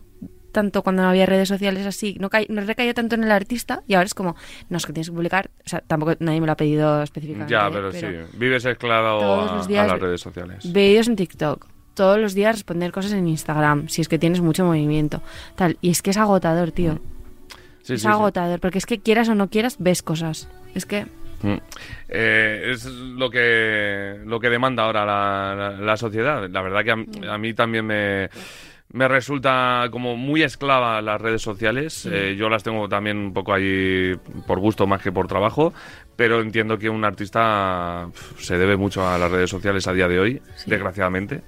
tanto 0.53 0.81
cuando 0.81 1.03
no 1.03 1.09
había 1.09 1.25
redes 1.25 1.49
sociales 1.49 1.85
así, 1.85 2.15
no, 2.19 2.29
no 2.49 2.61
recaía 2.61 2.93
tanto 2.93 3.15
en 3.15 3.23
el 3.25 3.31
artista 3.31 3.83
y 3.85 3.93
ahora 3.95 4.05
es 4.05 4.13
como, 4.15 4.35
no, 4.69 4.77
es 4.77 4.85
que 4.85 4.93
tienes 4.93 5.09
que 5.09 5.15
publicar, 5.15 5.51
o 5.65 5.69
sea, 5.69 5.81
tampoco 5.85 6.13
nadie 6.19 6.39
me 6.39 6.47
lo 6.47 6.53
ha 6.53 6.57
pedido 6.57 7.03
específicamente. 7.03 7.51
Ya, 7.51 7.69
pero, 7.69 7.91
sí. 7.91 8.05
Vives 8.37 8.63
esclavo 8.65 9.21
a, 9.23 9.59
a 9.61 9.87
las 9.87 9.99
redes 9.99 10.21
sociales. 10.21 10.71
Vídeos 10.71 11.07
en 11.09 11.15
TikTok. 11.17 11.67
Todos 11.97 12.19
los 12.19 12.33
días 12.33 12.55
responder 12.55 12.91
cosas 12.91 13.11
en 13.13 13.27
Instagram, 13.27 13.89
si 13.89 14.01
es 14.01 14.07
que 14.07 14.19
tienes 14.19 14.39
mucho 14.39 14.63
movimiento. 14.63 15.21
Tal. 15.55 15.77
Y 15.81 15.89
es 15.89 16.01
que 16.01 16.11
es 16.11 16.17
agotador, 16.17 16.71
tío. 16.71 16.99
Sí, 17.81 17.93
es 17.93 18.01
sí, 18.01 18.07
sí. 18.07 18.07
agotador, 18.07 18.59
porque 18.59 18.77
es 18.77 18.85
que 18.85 18.99
quieras 18.99 19.27
o 19.29 19.35
no 19.35 19.49
quieras, 19.49 19.77
ves 19.79 20.01
cosas. 20.03 20.47
Es 20.75 20.85
que. 20.85 21.05
Mm. 21.41 21.57
Eh, 22.09 22.69
es 22.71 22.85
lo 22.85 23.29
que 23.29 24.19
lo 24.25 24.39
que 24.39 24.49
demanda 24.49 24.83
ahora 24.83 25.05
la, 25.05 25.55
la- 25.55 25.71
la 25.85 25.97
sociedad. 25.97 26.47
La 26.49 26.61
verdad 26.61 26.83
que 26.83 26.91
a, 27.27 27.33
a 27.33 27.37
mí 27.37 27.53
también 27.53 27.85
me, 27.85 28.29
me 28.91 29.07
resulta 29.07 29.87
como 29.91 30.15
muy 30.17 30.43
esclava 30.43 31.01
las 31.01 31.19
redes 31.21 31.41
sociales. 31.41 32.07
Eh, 32.11 32.35
yo 32.37 32.49
las 32.49 32.63
tengo 32.63 32.87
también 32.89 33.17
un 33.17 33.33
poco 33.33 33.53
ahí 33.53 34.13
por 34.47 34.59
gusto 34.59 34.85
más 34.87 35.01
que 35.01 35.11
por 35.11 35.27
trabajo, 35.27 35.73
pero 36.15 36.41
entiendo 36.41 36.77
que 36.77 36.89
un 36.89 37.05
artista 37.05 38.07
se 38.39 38.57
debe 38.57 38.75
mucho 38.77 39.07
a 39.07 39.17
las 39.17 39.31
redes 39.31 39.49
sociales 39.49 39.87
a 39.87 39.93
día 39.93 40.07
de 40.07 40.19
hoy, 40.19 40.41
desgraciadamente. 40.65 41.41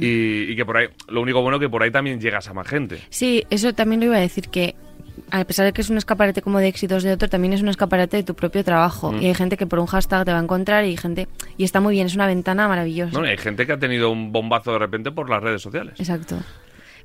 Y, 0.00 0.52
y 0.52 0.56
que 0.56 0.64
por 0.66 0.76
ahí, 0.76 0.86
lo 1.08 1.20
único 1.22 1.40
bueno 1.42 1.58
que 1.58 1.68
por 1.68 1.82
ahí 1.82 1.90
también 1.90 2.20
llegas 2.20 2.48
a 2.48 2.54
más 2.54 2.66
gente. 2.68 2.98
Sí, 3.10 3.44
eso 3.50 3.72
también 3.72 4.00
lo 4.00 4.06
iba 4.06 4.16
a 4.16 4.20
decir 4.20 4.48
que. 4.48 4.74
A 5.30 5.44
pesar 5.44 5.66
de 5.66 5.72
que 5.72 5.80
es 5.82 5.90
un 5.90 5.98
escaparate 5.98 6.40
como 6.42 6.58
de 6.58 6.68
éxitos 6.68 7.02
de 7.02 7.12
otro, 7.12 7.28
también 7.28 7.52
es 7.52 7.60
un 7.60 7.68
escaparate 7.68 8.18
de 8.18 8.22
tu 8.22 8.34
propio 8.34 8.62
trabajo. 8.64 9.12
Mm. 9.12 9.20
Y 9.22 9.26
hay 9.26 9.34
gente 9.34 9.56
que 9.56 9.66
por 9.66 9.78
un 9.80 9.86
hashtag 9.86 10.24
te 10.24 10.32
va 10.32 10.38
a 10.38 10.42
encontrar 10.42 10.84
y 10.84 10.96
gente. 10.96 11.26
Y 11.58 11.64
está 11.64 11.80
muy 11.80 11.94
bien, 11.94 12.06
es 12.06 12.14
una 12.14 12.26
ventana 12.26 12.66
maravillosa. 12.68 13.18
No, 13.18 13.26
hay 13.26 13.36
gente 13.36 13.66
que 13.66 13.72
ha 13.72 13.78
tenido 13.78 14.10
un 14.10 14.32
bombazo 14.32 14.72
de 14.72 14.78
repente 14.78 15.10
por 15.10 15.28
las 15.28 15.42
redes 15.42 15.60
sociales. 15.60 15.94
Exacto. 15.98 16.36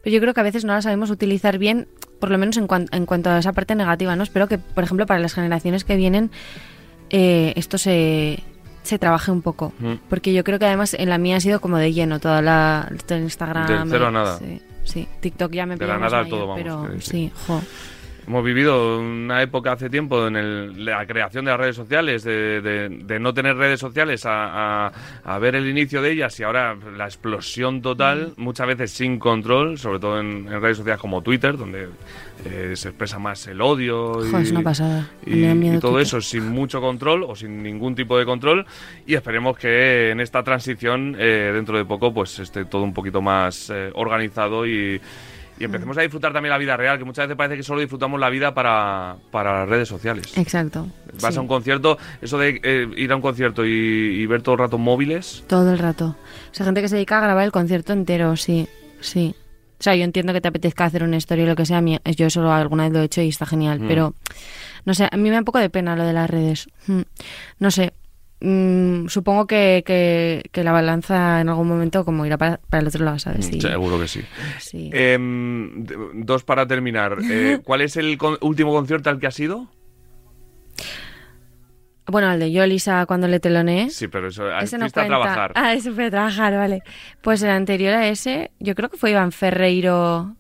Pero 0.04 0.14
yo 0.14 0.22
creo 0.22 0.34
que 0.34 0.40
a 0.40 0.44
veces 0.44 0.64
no 0.64 0.74
la 0.74 0.82
sabemos 0.82 1.10
utilizar 1.10 1.58
bien, 1.58 1.88
por 2.20 2.30
lo 2.30 2.38
menos 2.38 2.56
en, 2.58 2.68
cuan- 2.68 2.88
en 2.92 3.06
cuanto 3.06 3.30
a 3.30 3.40
esa 3.40 3.52
parte 3.52 3.74
negativa, 3.74 4.16
¿no? 4.16 4.24
Espero 4.24 4.48
que, 4.48 4.58
por 4.58 4.84
ejemplo, 4.84 5.06
para 5.06 5.20
las 5.20 5.34
generaciones 5.34 5.84
que 5.84 5.96
vienen, 5.96 6.30
eh, 7.10 7.54
esto 7.56 7.78
se, 7.78 8.40
se 8.84 9.00
trabaje 9.00 9.32
un 9.32 9.42
poco. 9.42 9.74
Mm. 9.80 9.94
Porque 10.10 10.34
yo 10.34 10.44
creo 10.44 10.60
que 10.60 10.66
además 10.66 10.94
en 10.94 11.10
la 11.10 11.18
mía 11.18 11.38
ha 11.38 11.40
sido 11.40 11.60
como 11.62 11.78
de 11.78 11.94
lleno, 11.94 12.20
toda 12.20 12.42
la 12.42 12.90
todo 13.06 13.18
el 13.18 13.24
Instagram. 13.24 13.68
Del 13.68 13.90
cero 13.90 14.08
a 14.08 14.12
nada. 14.12 14.38
Sí, 14.38 14.62
sí. 14.84 15.08
TikTok 15.22 15.52
ya 15.52 15.66
me 15.66 15.76
De 15.76 15.88
la 15.88 15.98
nada 15.98 16.24
mayor, 16.24 16.30
todo, 16.30 16.48
vamos, 16.48 16.62
Pero 16.62 17.02
sí. 17.02 17.32
jo. 17.48 17.62
Hemos 18.26 18.44
vivido 18.46 19.00
una 19.00 19.42
época 19.42 19.74
hace 19.74 19.90
tiempo 19.90 20.28
en 20.28 20.38
el- 20.38 20.86
la 20.86 21.06
creación 21.06 21.44
de 21.44 21.52
las 21.52 21.60
redes 21.60 21.76
sociales, 21.76 22.24
de, 22.24 22.62
de- 22.62 22.88
de 22.90 23.20
no 23.20 23.34
tener 23.34 23.58
redes 23.58 23.82
sociales 23.82 24.26
a, 24.26 24.86
a- 24.88 24.92
a 25.26 25.40
ver 25.40 25.56
el 25.56 25.68
inicio 25.68 26.02
de 26.02 26.12
ellas 26.14 26.40
y 26.40 26.44
ahora 26.44 26.74
la 26.96 27.04
explosión 27.04 27.82
total, 27.82 28.32
muchas 28.38 28.66
veces 28.68 28.92
sin 28.92 29.20
control, 29.20 29.78
sobre 29.78 30.00
todo 30.00 30.22
en, 30.22 30.48
en 30.48 30.62
redes 30.62 30.78
sociales 30.78 31.02
como 31.02 31.22
Twitter, 31.22 31.58
donde 31.58 31.90
eh, 32.46 32.74
se 32.78 32.90
expresa 32.90 33.20
más 33.20 33.46
el 33.48 33.60
odio 33.62 34.26
y, 34.26 34.32
Jo, 34.32 34.38
es 34.40 34.52
una 34.52 34.62
pasada. 34.62 35.10
y- 35.26 35.32
Me 35.36 35.48
da 35.48 35.56
miedo 35.56 35.78
y 35.78 35.80
todo 35.82 36.00
eso 36.00 36.22
sin 36.22 36.48
mucho 36.48 36.80
control 36.80 37.24
o 37.28 37.36
sin 37.36 37.62
ningún 37.62 37.94
tipo 37.94 38.18
de 38.18 38.24
control. 38.24 38.66
Y 39.06 39.16
esperemos 39.16 39.58
que 39.58 40.12
en 40.12 40.22
esta 40.22 40.44
transición 40.44 41.18
eh, 41.20 41.52
dentro 41.54 41.78
de 41.78 41.84
poco 41.84 42.14
pues 42.14 42.40
esté 42.40 42.64
todo 42.64 42.84
un 42.84 42.94
poquito 42.94 43.22
más 43.22 43.70
eh, 43.70 43.92
organizado 43.96 44.66
y, 44.66 45.02
y 45.60 45.64
empecemos 45.64 45.98
a 45.98 46.02
disfrutar 46.02 46.34
también 46.34 46.52
la 46.52 46.58
vida 46.58 46.76
real, 46.76 46.98
que 46.98 47.06
muchas 47.06 47.28
veces 47.28 47.38
parece 47.38 47.58
que 47.58 47.64
solo 47.64 47.82
disfrutamos 47.82 48.20
la 48.20 48.30
vida 48.30 48.54
para, 48.54 49.16
para 49.32 49.60
las 49.60 49.70
redes 49.70 49.88
sociales. 49.88 50.38
Exacto. 50.38 50.88
Vas 51.22 51.34
sí. 51.34 51.38
a 51.38 51.42
un 51.42 51.48
concierto, 51.48 51.98
eso 52.22 52.38
de 52.38 52.60
eh, 52.64 52.88
ir 52.98 53.12
a 53.12 53.16
un 53.16 53.22
concierto 53.22 53.66
y, 53.66 53.70
y 53.70 54.26
ver 54.26 54.42
todo 54.42 54.56
el 54.56 54.60
rato 54.60 54.78
móviles, 54.78 55.44
Todo 55.48 55.72
el 55.72 55.80
rato. 55.80 56.16
O 56.52 56.54
sea, 56.54 56.66
gente 56.66 56.82
que 56.82 56.88
se 56.88 56.96
dedica 56.96 57.18
a 57.18 57.22
grabar 57.22 57.46
el 57.46 57.52
concierto 57.52 57.94
entero, 57.94 58.36
sí, 58.36 58.68
sí. 59.00 59.36
O 59.80 59.84
sea, 59.84 59.96
yo 59.96 60.06
entiendo 60.06 60.32
que 60.32 60.40
te 60.40 60.48
apetezca 60.48 60.86
hacer 60.86 61.04
una 61.04 61.18
historia 61.18 61.44
o 61.44 61.48
lo 61.48 61.56
que 61.58 61.66
sea. 61.66 61.82
Yo 61.82 62.28
eso 62.28 62.50
alguna 62.50 62.84
vez 62.84 62.94
lo 62.94 63.02
he 63.02 63.04
hecho 63.04 63.22
y 63.22 63.28
está 63.28 63.46
genial. 63.46 63.82
Mm. 63.82 63.88
Pero, 63.90 64.14
no 64.86 64.94
sé, 64.94 65.10
a 65.12 65.18
mí 65.18 65.24
me 65.24 65.32
da 65.32 65.40
un 65.40 65.44
poco 65.44 65.60
de 65.60 65.70
pena 65.70 65.98
lo 65.98 66.06
de 66.06 66.14
las 66.14 66.30
redes. 66.30 66.70
Mm. 66.88 67.02
No 67.60 67.70
sé. 67.70 67.92
Mm, 68.46 69.08
supongo 69.08 69.48
que, 69.48 69.84
que, 69.86 70.44
que 70.52 70.64
la 70.66 70.74
balanza 70.74 71.40
en 71.40 71.48
algún 71.48 71.66
momento 71.68 72.04
como 72.04 72.26
irá 72.26 72.38
para, 72.38 72.58
para 72.70 72.82
el 72.82 72.88
otro 72.88 73.06
lado, 73.06 73.18
¿sabes? 73.18 73.46
Sí. 73.46 73.56
Mm, 73.58 73.62
seguro 73.62 73.98
que 74.00 74.08
sí. 74.10 74.22
sí. 74.60 74.90
Em, 74.92 75.86
dos 76.26 76.44
para 76.44 76.68
terminar. 76.68 77.18
Eh, 77.24 77.60
¿Cuál 77.64 77.82
es 77.82 77.96
el 77.96 78.18
con- 78.18 78.38
último 78.42 78.74
concierto 78.74 79.10
al 79.10 79.20
que 79.20 79.28
has 79.28 79.40
ido? 79.40 79.70
Bueno, 82.06 82.30
el 82.34 82.40
de 82.40 82.52
Yolisa 82.52 83.06
cuando 83.06 83.30
le 83.30 83.40
teloneé. 83.40 83.90
Sí, 83.90 84.10
pero 84.10 84.28
eso, 84.28 84.52
Ese 84.60 84.78
no 84.78 84.84
fuiste 84.86 85.00
a 85.00 85.04
cuenta. 85.08 85.24
trabajar. 85.24 85.52
Ah, 85.56 85.74
ese 85.74 85.92
fue 85.94 86.08
a 86.08 86.12
trabajar, 86.12 86.54
vale. 86.54 86.84
Pues 87.22 87.42
el 87.44 87.50
anterior 87.50 87.94
a 87.94 88.10
ese, 88.10 88.52
yo 88.60 88.76
creo 88.76 88.90
que 88.90 88.98
fue 88.98 89.12
Iván 89.12 89.32
Ferreiro. 89.32 90.36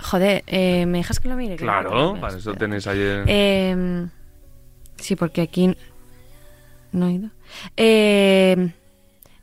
Joder, 0.00 0.42
eh, 0.46 0.86
¿me 0.86 0.98
dejas 0.98 1.20
que 1.20 1.28
lo 1.28 1.36
mire? 1.36 1.56
Claro, 1.56 1.90
acuerdo, 1.90 2.20
para 2.20 2.38
eso 2.38 2.54
tenéis 2.54 2.86
el- 2.86 3.24
Eh, 3.26 4.06
sí, 4.96 5.16
porque 5.16 5.42
aquí 5.42 5.76
no 6.96 7.06
he 7.08 7.12
ido. 7.12 7.30
Eh, 7.76 8.72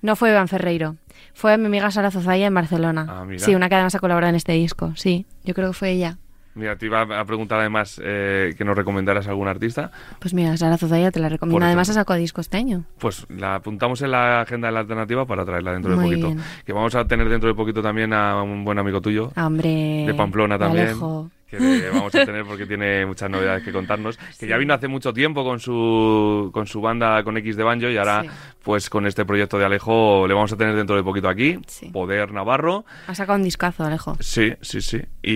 no 0.02 0.16
fue 0.16 0.32
Iván 0.32 0.48
Ferreiro. 0.48 0.96
Fue 1.34 1.58
mi 1.58 1.66
amiga 1.66 1.90
Sara 1.92 2.12
Zozaya 2.12 2.46
en 2.48 2.54
Barcelona. 2.54 3.08
Ah, 3.10 3.26
mira. 3.26 3.40
Sí, 3.40 3.56
una 3.56 3.70
que 3.70 3.76
además 3.76 3.96
ha 3.96 4.00
colaborado 4.00 4.30
en 4.30 4.36
este 4.36 4.52
disco. 4.54 4.94
Sí, 4.96 5.26
yo 5.44 5.54
creo 5.54 5.70
que 5.70 5.74
fue 5.74 5.92
ella. 5.92 6.18
Mira, 6.56 6.76
te 6.76 6.86
iba 6.86 7.02
a 7.02 7.26
preguntar 7.26 7.60
además 7.60 8.00
eh, 8.04 8.54
que 8.56 8.64
nos 8.64 8.78
recomendaras 8.78 9.28
algún 9.28 9.48
artista. 9.48 9.90
Pues 10.20 10.36
mira, 10.36 10.56
Sara 10.56 10.78
Zozaya 10.78 11.10
te 11.10 11.20
la 11.20 11.28
recomiendo. 11.30 11.66
Además 11.66 11.90
ha 11.90 11.94
sacado 11.94 12.20
disco 12.20 12.42
este 12.42 12.58
año. 12.58 12.84
Pues 13.00 13.26
la 13.30 13.56
apuntamos 13.56 14.04
en 14.04 14.12
la 14.12 14.42
agenda 14.42 14.68
de 14.68 14.74
la 14.76 14.82
alternativa 14.82 15.26
para 15.26 15.44
traerla 15.46 15.72
dentro 15.74 15.98
de 15.98 16.04
poquito. 16.04 16.28
bien. 16.28 16.40
Que 16.64 16.74
vamos 16.74 16.94
a 16.94 17.06
tener 17.08 17.28
dentro 17.28 17.50
de 17.50 17.56
poquito 17.56 17.82
también 17.82 18.14
a 18.14 18.44
un 18.44 18.64
buen 18.64 18.78
amigo 18.78 19.02
tuyo, 19.02 19.32
Ah, 19.36 19.48
Hombre. 19.48 20.04
de 20.06 20.14
Pamplona 20.16 20.60
también. 20.60 20.90
Alejo. 20.90 21.32
Que 21.58 21.64
le 21.82 21.90
vamos 21.90 22.14
a 22.16 22.26
tener 22.26 22.44
porque 22.46 22.66
tiene 22.66 23.06
muchas 23.06 23.30
novedades 23.30 23.64
que 23.64 23.72
contarnos. 23.72 24.18
Que 24.40 24.48
ya 24.48 24.58
vino 24.58 24.74
hace 24.74 24.88
mucho 24.88 25.14
tiempo 25.14 25.44
con 25.44 25.60
su, 25.60 26.50
con 26.54 26.66
su 26.68 26.82
banda 26.82 27.24
con 27.24 27.38
X 27.38 27.56
de 27.56 27.64
Banjo 27.64 27.90
y 27.90 27.98
ahora, 27.98 28.22
Sí. 28.24 28.30
pues 28.64 28.90
con 28.90 29.06
este 29.06 29.26
proyecto 29.26 29.58
de 29.58 29.66
Alejo, 29.66 30.26
le 30.28 30.34
vamos 30.34 30.52
a 30.54 30.58
tener 30.58 30.76
dentro 30.76 30.96
de 30.96 31.04
poquito 31.04 31.30
aquí. 31.30 31.60
Sí. 31.68 31.90
Poder 31.90 32.32
Navarro. 32.32 32.86
Ha 33.08 33.16
sacado 33.16 33.38
un 33.38 33.44
discazo, 33.44 33.84
Alejo. 33.84 34.16
Sí, 34.20 34.54
sí, 34.62 34.82
sí. 34.82 35.00
Y, 35.22 35.32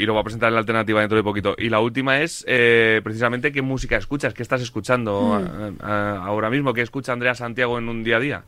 y 0.00 0.06
lo 0.06 0.14
va 0.14 0.20
a 0.20 0.24
presentar 0.24 0.48
en 0.48 0.54
la 0.54 0.60
alternativa 0.60 1.00
dentro 1.00 1.16
de 1.16 1.24
poquito. 1.24 1.54
Y 1.58 1.68
la 1.68 1.80
última 1.80 2.20
es 2.20 2.44
eh, 2.48 3.00
precisamente 3.02 3.52
qué 3.52 3.62
música 3.62 3.96
escuchas, 3.96 4.34
qué 4.34 4.42
estás 4.42 4.60
escuchando 4.62 5.40
Mm. 5.40 5.82
a- 5.84 5.86
a- 5.88 6.24
ahora 6.26 6.50
mismo, 6.50 6.72
qué 6.72 6.82
escucha 6.82 7.12
Andrea 7.12 7.34
Santiago 7.34 7.78
en 7.78 7.88
un 7.88 8.04
día 8.04 8.16
a 8.16 8.20
día. 8.20 8.42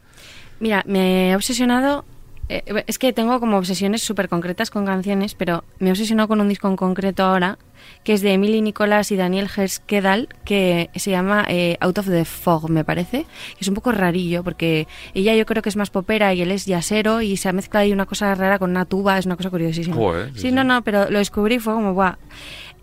Mira, 0.61 0.83
me 0.87 1.31
he 1.31 1.37
obsesionado. 1.37 2.05
Eh, 2.49 2.85
es 2.87 2.99
que 2.99 3.13
tengo 3.13 3.39
como 3.41 3.59
obsesiones 3.59 4.03
súper 4.03 4.29
concretas 4.29 4.71
con 4.71 4.87
canciones, 4.87 5.35
pero 5.35 5.65
me 5.79 5.89
he 5.89 5.93
obsesionado 5.93 6.29
con 6.29 6.41
un 6.41 6.49
disco 6.49 6.69
en 6.69 6.77
concreto 6.77 7.25
ahora, 7.25 7.59
que 8.05 8.15
es 8.15 8.23
de 8.23 8.33
Emily 8.33 8.61
Nicolás 8.61 9.13
y 9.13 9.17
Daniel 9.17 9.49
Herskedal, 9.55 10.29
que 10.45 10.91
se 10.95 11.11
llama 11.11 11.45
eh, 11.49 11.77
Out 11.81 11.99
of 11.99 12.07
the 12.07 12.25
Fog, 12.25 12.71
me 12.71 12.85
parece. 12.85 13.27
Que 13.57 13.61
es 13.61 13.69
un 13.69 13.75
poco 13.75 13.93
rarillo, 13.93 14.43
porque 14.43 14.89
ella 15.15 15.35
yo 15.35 15.47
creo 15.47 15.63
que 15.63 15.69
es 15.69 15.77
más 15.77 15.91
popera 15.91 16.33
y 16.35 16.43
él 16.43 16.51
es 16.51 16.67
yacero, 16.67 17.21
y 17.21 17.37
se 17.37 17.49
ha 17.49 17.53
mezclado 17.53 17.85
ahí 17.85 17.93
una 17.93 18.07
cosa 18.07 18.35
rara 18.35 18.59
con 18.59 18.71
una 18.71 18.85
tuba, 18.85 19.19
es 19.19 19.27
una 19.27 19.37
cosa 19.37 19.51
curiosísima. 19.51 19.97
Joder, 19.97 20.29
sí, 20.29 20.35
sí, 20.35 20.49
sí. 20.49 20.53
no, 20.53 20.65
no, 20.65 20.83
pero 20.83 21.11
lo 21.11 21.19
descubrí 21.19 21.57
y 21.57 21.59
fue 21.59 21.75
como, 21.75 21.93
guau. 21.93 22.15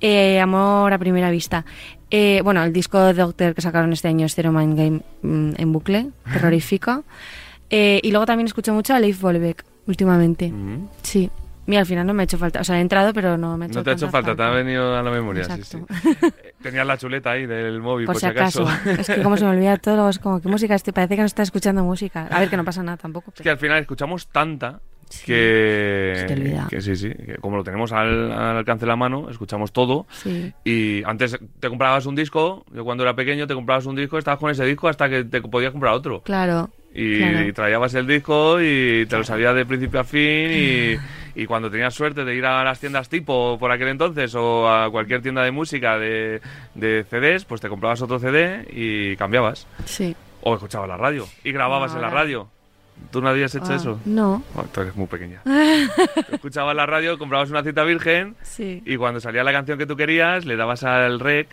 Eh, 0.02 0.40
amor 0.40 0.92
a 0.94 0.98
primera 1.00 1.32
vista. 1.32 1.66
Eh, 2.12 2.42
bueno, 2.44 2.64
el 2.64 2.74
disco 2.74 3.00
de 3.00 3.14
Doctor 3.14 3.56
que 3.56 3.62
sacaron 3.62 3.94
este 3.94 4.08
año 4.08 4.26
es 4.26 4.36
Zero 4.36 4.52
Mind 4.52 4.78
Game 4.78 5.02
mm, 5.22 5.54
en 5.58 5.72
bucle, 5.72 6.12
terrorífico. 6.32 7.04
Eh, 7.70 8.00
y 8.04 8.12
luego 8.12 8.26
también 8.26 8.48
escucho 8.48 8.74
mucho 8.74 8.94
a 8.94 9.00
Leif 9.00 9.20
Volbeck 9.22 9.64
últimamente. 9.88 10.52
Mm. 10.52 10.88
Sí. 11.02 11.30
Mira, 11.68 11.80
al 11.82 11.88
final 11.88 12.06
no 12.06 12.14
me 12.14 12.22
ha 12.22 12.26
hecho 12.26 12.38
falta. 12.38 12.62
O 12.62 12.64
sea, 12.64 12.78
he 12.78 12.82
entrado, 12.82 13.12
pero 13.12 13.38
no 13.38 13.58
me 13.58 13.66
ha 13.66 13.68
hecho 13.68 13.80
No 13.80 13.84
te 13.84 13.90
ha 13.90 13.94
hecho 13.94 14.10
falta, 14.10 14.36
te 14.36 14.44
ha 14.44 14.50
venido 14.52 14.96
a 14.96 15.02
la 15.02 15.10
memoria, 15.10 15.46
sí, 15.46 15.52
Exacto. 15.54 15.88
sí. 16.02 16.10
Eh, 16.44 16.54
Tenías 16.62 16.86
la 16.86 16.98
chuleta 16.98 17.32
ahí 17.32 17.48
del 17.48 17.82
móvil, 17.82 18.06
Por 18.06 18.18
si 18.18 18.26
acaso. 18.28 18.68
es 18.86 19.08
que 19.08 19.24
como 19.24 19.36
se 19.36 19.46
me 19.46 19.52
olvida 19.52 19.76
todo, 19.78 19.96
luego 19.96 20.10
es 20.10 20.20
como, 20.20 20.40
¿qué 20.42 20.48
música 20.48 20.76
estoy? 20.76 20.94
Parece 20.94 21.16
que 21.16 21.22
no 21.22 21.26
está 21.26 21.42
escuchando 21.42 21.84
música. 21.84 22.28
A 22.30 22.40
ver, 22.40 22.50
que 22.50 22.58
no 22.58 22.64
pasa 22.64 22.84
nada 22.84 22.98
tampoco. 22.98 23.32
Es 23.36 23.42
que 23.42 23.50
al 23.50 23.58
final 23.58 23.80
escuchamos 23.80 24.28
tanta 24.28 24.80
Sí, 25.08 25.24
que, 25.28 26.26
se 26.28 26.68
que 26.70 26.82
sí, 26.82 26.96
sí, 26.96 27.10
que 27.10 27.36
como 27.36 27.58
lo 27.58 27.64
tenemos 27.64 27.92
al, 27.92 28.32
al 28.32 28.58
alcance 28.58 28.86
de 28.86 28.88
la 28.90 28.96
mano, 28.96 29.30
escuchamos 29.30 29.72
todo. 29.72 30.08
Sí. 30.12 30.52
Y 30.64 31.04
antes 31.04 31.38
te 31.60 31.70
comprabas 31.70 32.06
un 32.08 32.16
disco, 32.16 32.66
yo 32.74 32.84
cuando 32.84 33.04
era 33.04 33.16
pequeño 33.16 33.46
te 33.46 33.54
comprabas 33.54 33.86
un 33.86 33.96
disco, 33.96 34.18
estabas 34.18 34.40
con 34.40 34.50
ese 34.50 34.66
disco 34.66 34.88
hasta 34.88 35.08
que 35.08 35.24
te 35.24 35.42
podías 35.42 35.72
comprar 35.72 35.94
otro. 35.94 36.22
Claro. 36.22 36.72
Y 36.98 37.20
Claro. 37.54 37.86
el 38.00 38.08
disco 38.08 38.62
y 38.62 39.06
te 39.06 39.18
lo 39.18 39.24
sabías 39.26 39.54
de 39.54 39.66
principio 39.66 40.00
a 40.00 40.04
fin 40.06 40.22
y, 40.22 40.96
y 41.36 41.46
cuando 41.46 41.70
tenías 41.70 41.94
suerte 41.94 42.24
de 42.24 42.34
ir 42.36 42.46
a 42.46 42.64
las 42.64 42.80
tiendas 42.80 43.10
tipo 43.10 43.58
por 43.60 43.70
aquel 43.72 43.90
entonces 43.90 44.34
o 44.36 44.70
a 44.72 44.90
cualquier 44.90 45.22
tienda 45.22 45.44
de 45.44 45.52
música 45.52 45.98
de, 46.00 46.40
de 46.74 47.04
CDs, 47.10 47.44
pues 47.44 47.60
te 47.60 47.68
comprabas 47.68 48.02
otro 48.02 48.18
CD 48.20 48.66
y 48.72 49.18
cambiabas. 49.18 49.68
Sí. 49.84 50.16
O 50.42 50.54
escuchabas 50.56 50.88
la 50.88 50.96
radio 50.96 51.28
y 51.44 51.52
grababas 51.52 51.94
en 51.96 52.02
la 52.02 52.10
radio. 52.10 52.48
¿Tú 53.12 53.20
no 53.22 53.28
habías 53.28 53.54
hecho 53.54 53.72
Ah, 53.74 53.76
eso? 53.76 54.00
No. 54.06 54.42
Tú 54.74 54.80
eres 54.80 54.96
muy 54.96 55.08
pequeña. 55.08 55.42
Escuchabas 56.32 56.76
la 56.76 56.86
radio, 56.86 57.18
comprabas 57.18 57.50
una 57.50 57.62
cita 57.64 57.84
virgen 57.84 58.36
Sí. 58.42 58.82
y 58.86 58.96
cuando 58.96 59.20
salía 59.20 59.44
la 59.44 59.52
canción 59.52 59.78
que 59.78 59.86
tú 59.86 59.98
querías, 59.98 60.46
le 60.46 60.56
dabas 60.56 60.84
al 60.86 61.20
rec 61.20 61.50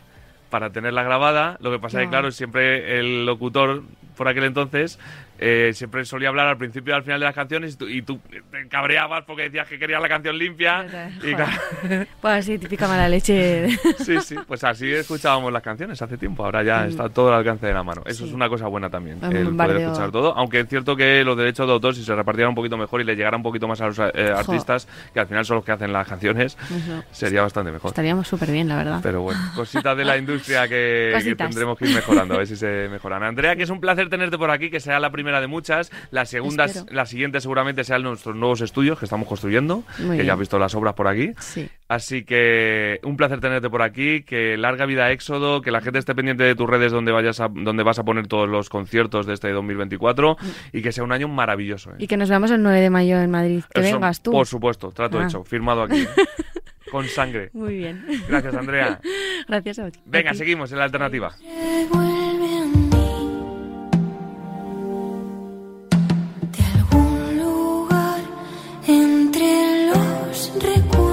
para 0.49 0.69
tenerla 0.69 1.03
grabada. 1.03 1.57
Lo 1.59 1.71
que 1.71 1.79
pasa 1.79 1.99
es 1.99 2.05
que, 2.05 2.09
claro, 2.11 2.31
siempre 2.31 2.99
el 2.99 3.25
locutor 3.25 3.83
por 4.15 4.27
aquel 4.27 4.43
entonces 4.43 4.99
eh, 5.45 5.71
siempre 5.73 6.05
solía 6.05 6.29
hablar 6.29 6.47
al 6.47 6.57
principio 6.57 6.93
y 6.93 6.95
al 6.95 7.03
final 7.03 7.19
de 7.19 7.25
las 7.25 7.35
canciones 7.35 7.73
y 7.73 7.77
tú, 7.77 7.87
y 7.89 8.01
tú 8.01 8.19
te 8.49 8.67
cabreabas 8.69 9.23
porque 9.25 9.43
decías 9.43 9.67
que 9.67 9.77
querías 9.77 10.01
la 10.01 10.07
canción 10.07 10.37
limpia. 10.37 10.85
Y 11.21 11.31
Joder. 11.31 11.35
claro, 11.35 12.05
Pues 12.21 12.45
sí, 12.45 12.57
típica 12.57 12.87
mala 12.87 13.09
leche. 13.09 13.69
sí, 13.97 14.19
sí, 14.21 14.35
pues 14.47 14.63
así 14.63 14.89
escuchábamos 14.91 15.51
las 15.51 15.61
canciones 15.61 16.01
hace 16.01 16.17
tiempo. 16.17 16.45
Ahora 16.45 16.63
ya 16.63 16.83
Mm. 16.83 16.87
está 16.89 17.09
todo 17.09 17.27
al 17.29 17.39
alcance 17.39 17.65
de 17.67 17.73
la 17.73 17.83
mano. 17.83 18.01
Eso 18.05 18.23
Sí. 18.23 18.29
es 18.29 18.33
una 18.33 18.47
cosa 18.47 18.67
buena 18.67 18.89
también, 18.89 19.19
el 19.23 19.55
poder 19.55 19.77
escuchar 19.77 20.11
todo. 20.11 20.33
Aunque 20.37 20.61
es 20.61 20.67
cierto 20.69 20.95
que 20.95 21.23
los 21.23 21.35
derechos 21.37 21.67
de 21.67 21.73
autor, 21.73 21.93
si 21.95 22.03
se 22.03 22.15
repartieran 22.15 22.49
un 22.49 22.55
poquito 22.55 22.77
mejor 22.77 23.01
y 23.01 23.03
le 23.03 23.15
llegara 23.15 23.35
un 23.35 23.43
poquito 23.43 23.67
más 23.67 23.81
a 23.81 23.87
los 23.87 23.99
eh, 23.99 24.31
artistas, 24.35 24.87
que 25.13 25.19
al 25.19 25.27
final 25.27 25.43
son 25.45 25.57
los 25.57 25.65
que 25.65 25.71
hacen 25.73 25.91
las 25.91 26.07
canciones, 26.07 26.57
Eso. 26.63 27.03
sería 27.11 27.41
bastante 27.41 27.71
mejor. 27.71 27.89
Estaríamos 27.89 28.27
súper 28.27 28.51
bien, 28.51 28.67
la 28.69 28.77
verdad. 28.77 28.99
Pero 29.03 29.21
bueno, 29.21 29.39
cositas 29.55 29.97
de 29.97 30.05
la 30.05 30.17
industria 30.17 30.67
que, 30.67 31.13
que 31.23 31.35
tendremos 31.37 31.77
que 31.77 31.87
ir 31.87 31.95
mejorando, 31.95 32.35
a 32.35 32.37
ver 32.37 32.47
si 32.47 32.55
se 32.55 32.87
mejoran. 32.89 33.23
Andrea, 33.23 33.55
que 33.55 33.63
es 33.63 33.69
un 33.69 33.79
placer 33.81 34.09
tenerte 34.09 34.37
por 34.37 34.49
aquí, 34.51 34.69
que 34.69 34.79
sea 34.79 34.99
la 34.99 35.09
primera 35.11 35.32
de 35.41 35.47
muchas. 35.47 35.91
La 36.11 36.25
segunda, 36.25 36.65
Espero. 36.65 36.85
la 36.91 37.05
siguiente 37.05 37.39
seguramente 37.41 37.83
sean 37.83 38.03
nuestros 38.03 38.35
nuevos 38.35 38.61
estudios 38.61 38.97
que 38.99 39.05
estamos 39.05 39.27
construyendo, 39.27 39.83
Muy 39.99 40.09
que 40.09 40.13
bien. 40.15 40.25
ya 40.27 40.33
has 40.33 40.39
visto 40.39 40.57
las 40.59 40.73
obras 40.75 40.93
por 40.93 41.07
aquí. 41.07 41.31
Sí. 41.39 41.69
Así 41.87 42.23
que 42.23 42.99
un 43.03 43.17
placer 43.17 43.39
tenerte 43.39 43.69
por 43.69 43.81
aquí, 43.83 44.23
que 44.23 44.57
larga 44.57 44.85
vida 44.85 45.11
Éxodo, 45.11 45.61
que 45.61 45.69
la 45.71 45.81
gente 45.81 45.99
esté 45.99 46.15
pendiente 46.15 46.43
de 46.43 46.55
tus 46.55 46.67
redes 46.67 46.91
donde 46.91 47.11
vayas 47.11 47.39
a, 47.39 47.49
donde 47.49 47.83
vas 47.83 47.99
a 47.99 48.03
poner 48.03 48.27
todos 48.27 48.49
los 48.49 48.69
conciertos 48.69 49.25
de 49.27 49.33
este 49.33 49.51
2024 49.51 50.37
y 50.71 50.81
que 50.81 50.91
sea 50.91 51.03
un 51.03 51.11
año 51.11 51.27
maravilloso. 51.27 51.91
¿eh? 51.91 51.95
Y 51.99 52.07
que 52.07 52.17
nos 52.17 52.29
veamos 52.29 52.49
el 52.51 52.63
9 52.63 52.79
de 52.81 52.89
mayo 52.89 53.19
en 53.21 53.29
Madrid. 53.29 53.63
Que 53.73 53.81
Eso, 53.81 53.95
vengas 53.95 54.21
tú. 54.23 54.31
Por 54.31 54.47
supuesto, 54.47 54.91
trato 54.91 55.19
Ah. 55.19 55.25
hecho, 55.25 55.43
firmado 55.43 55.83
aquí. 55.83 56.07
Con 56.91 57.05
sangre. 57.07 57.49
Muy 57.53 57.77
bien. 57.77 58.05
Gracias, 58.27 58.55
Andrea. 58.55 58.99
Gracias 59.47 59.79
a 59.79 59.91
ti. 59.91 59.99
Venga, 60.05 60.29
A 60.31 60.33
ti. 60.33 60.39
seguimos 60.39 60.71
en 60.71 60.77
la 60.79 60.85
alternativa. 60.85 61.33
Los 70.55 71.12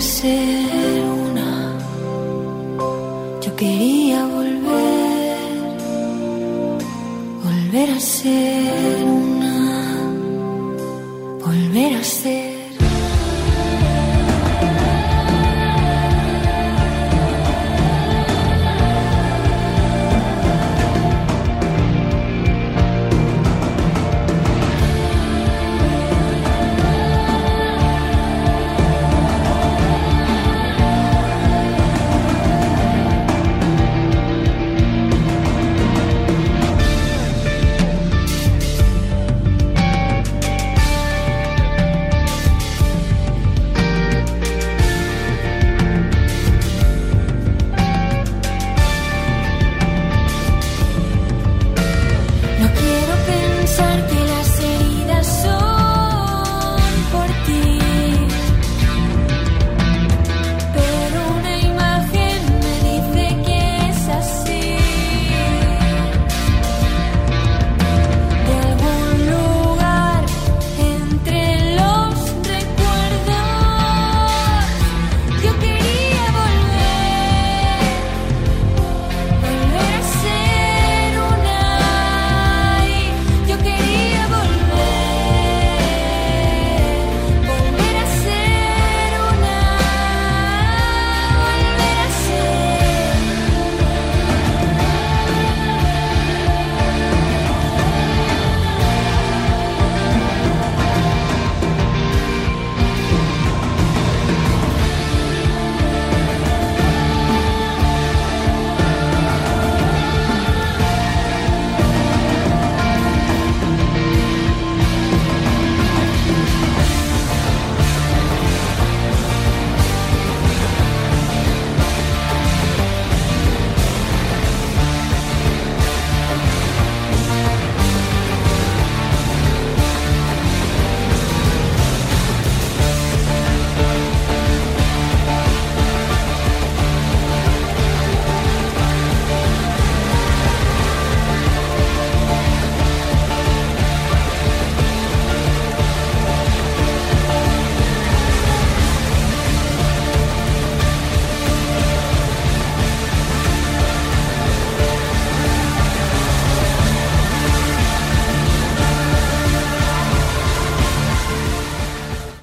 ser 0.00 1.04
una. 1.04 1.78
Yo 3.42 3.54
quería 3.56 4.24
volver, 4.24 5.38
volver 7.44 7.90
a 7.90 8.00
ser 8.00 8.99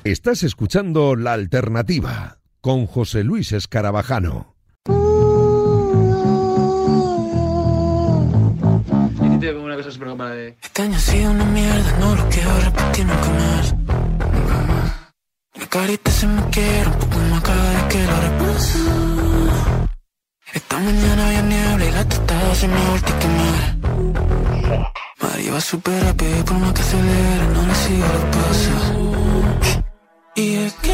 Estás 0.07 0.43
escuchando 0.43 1.17
La 1.17 1.33
Alternativa 1.33 2.39
con 2.61 2.87
José 2.87 3.25
Luis 3.25 3.51
Escarabajano. 3.51 4.55
Este 10.63 10.81
año 10.81 10.95
ha 10.95 10.99
sido 10.99 11.31
una 11.31 11.43
mierda, 11.43 11.97
no 11.99 12.15
lo 12.15 12.29
quiero 12.29 12.57
repetir 12.61 13.05
nunca 13.05 13.29
más. 13.31 13.73
Nunca 13.73 14.57
más. 14.69 15.13
La 15.55 15.67
carita 15.67 16.09
se 16.09 16.25
me 16.25 16.41
quiere 16.51 16.87
un 16.87 16.93
poco 16.93 17.17
más 17.29 17.41
cada 17.41 17.73
vez 17.73 17.83
que 17.89 18.03
lo 18.05 18.21
repaso. 18.21 18.79
Esta 20.53 20.79
mañana 20.79 21.27
había 21.27 21.41
niebla 21.41 21.85
y 21.85 21.91
la 21.91 22.07
tostada 22.07 22.55
se 22.55 22.67
me 22.69 22.79
volvió 22.87 23.13
a 23.13 23.19
quemar. 23.19 23.75
María 25.21 25.51
va 25.51 25.59
súper 25.59 26.01
rápido 26.01 26.39
y 26.39 26.43
por 26.43 26.57
más 26.59 26.71
que 26.71 26.81
acelere 26.81 27.47
no 27.53 27.67
le 27.67 27.75
sigo 27.75 28.07
los 28.07 28.23
pasos. 28.35 29.83
Y 30.37 30.86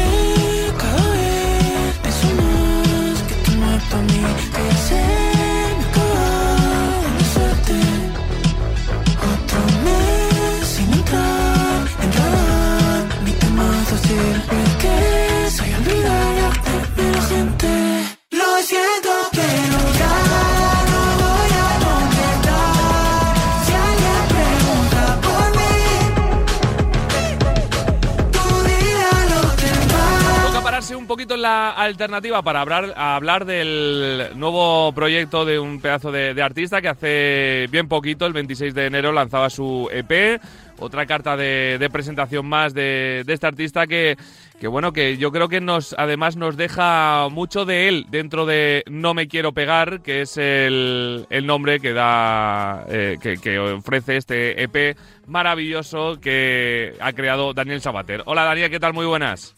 en 31.34 31.42
la 31.42 31.70
alternativa 31.70 32.42
para 32.42 32.60
hablar, 32.60 32.94
hablar 32.96 33.44
del 33.44 34.28
nuevo 34.36 34.92
proyecto 34.92 35.44
de 35.44 35.58
un 35.58 35.80
pedazo 35.80 36.12
de, 36.12 36.32
de 36.32 36.42
artista 36.42 36.80
que 36.80 36.88
hace 36.88 37.66
bien 37.70 37.88
poquito, 37.88 38.24
el 38.26 38.32
26 38.32 38.74
de 38.74 38.86
enero, 38.86 39.12
lanzaba 39.12 39.50
su 39.50 39.88
EP. 39.92 40.40
Otra 40.78 41.06
carta 41.06 41.36
de, 41.36 41.76
de 41.78 41.90
presentación 41.90 42.46
más 42.46 42.74
de, 42.74 43.22
de 43.24 43.32
este 43.32 43.46
artista 43.46 43.86
que, 43.86 44.16
que, 44.58 44.66
bueno, 44.66 44.92
que 44.92 45.16
yo 45.16 45.30
creo 45.30 45.48
que 45.48 45.60
nos 45.60 45.94
además 45.98 46.36
nos 46.36 46.56
deja 46.56 47.28
mucho 47.30 47.64
de 47.64 47.88
él 47.88 48.06
dentro 48.10 48.44
de 48.44 48.82
No 48.88 49.14
me 49.14 49.28
quiero 49.28 49.52
pegar, 49.52 50.00
que 50.02 50.22
es 50.22 50.36
el, 50.36 51.26
el 51.30 51.46
nombre 51.46 51.78
que 51.78 51.92
da, 51.92 52.84
eh, 52.88 53.18
que, 53.20 53.36
que 53.38 53.58
ofrece 53.58 54.16
este 54.16 54.62
EP 54.64 54.96
maravilloso 55.26 56.20
que 56.20 56.94
ha 57.00 57.12
creado 57.12 57.54
Daniel 57.54 57.80
Sabater. 57.80 58.22
Hola 58.26 58.44
Daniel, 58.44 58.70
¿qué 58.70 58.80
tal? 58.80 58.94
Muy 58.94 59.06
buenas. 59.06 59.54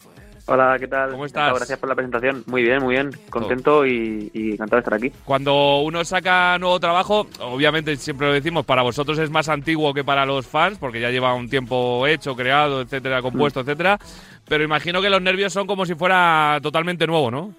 Hola, 0.49 0.77
¿qué 0.79 0.87
tal? 0.87 1.11
¿Cómo 1.11 1.25
estás? 1.25 1.53
Gracias 1.55 1.77
por 1.77 1.89
la 1.89 1.95
presentación. 1.95 2.43
Muy 2.47 2.63
bien, 2.63 2.81
muy 2.81 2.95
bien. 2.95 3.11
Contento 3.29 3.85
y, 3.85 4.31
y 4.33 4.53
encantado 4.53 4.77
de 4.77 4.79
estar 4.79 4.93
aquí. 4.93 5.11
Cuando 5.25 5.79
uno 5.81 6.05
saca 6.05 6.57
nuevo 6.57 6.79
trabajo, 6.79 7.27
obviamente 7.41 7.95
siempre 7.97 8.27
lo 8.27 8.33
decimos, 8.33 8.65
para 8.65 8.81
vosotros 8.81 9.19
es 9.19 9.29
más 9.29 9.49
antiguo 9.49 9.93
que 9.93 10.05
para 10.05 10.25
los 10.25 10.47
fans, 10.47 10.77
porque 10.77 11.01
ya 11.01 11.09
lleva 11.11 11.33
un 11.33 11.49
tiempo 11.49 12.07
hecho, 12.07 12.33
creado, 12.35 12.79
etcétera, 12.81 13.21
compuesto, 13.21 13.59
etcétera. 13.59 13.99
Pero 14.47 14.63
imagino 14.63 15.01
que 15.01 15.09
los 15.09 15.21
nervios 15.21 15.51
son 15.51 15.67
como 15.67 15.85
si 15.85 15.95
fuera 15.95 16.59
totalmente 16.63 17.05
nuevo, 17.05 17.29
¿no? 17.29 17.53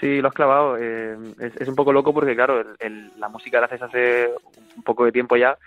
Sí, 0.00 0.20
lo 0.20 0.28
has 0.28 0.34
clavado. 0.34 0.76
eh, 0.78 1.16
es, 1.40 1.56
es 1.60 1.68
un 1.68 1.74
poco 1.74 1.92
loco 1.92 2.14
porque, 2.14 2.36
claro, 2.36 2.60
el- 2.60 2.76
el- 2.78 3.10
la 3.18 3.28
música 3.28 3.58
la 3.58 3.66
haces 3.66 3.82
hace 3.82 4.30
un 4.76 4.82
poco 4.84 5.04
de 5.04 5.10
tiempo 5.12 5.36
ya. 5.36 5.58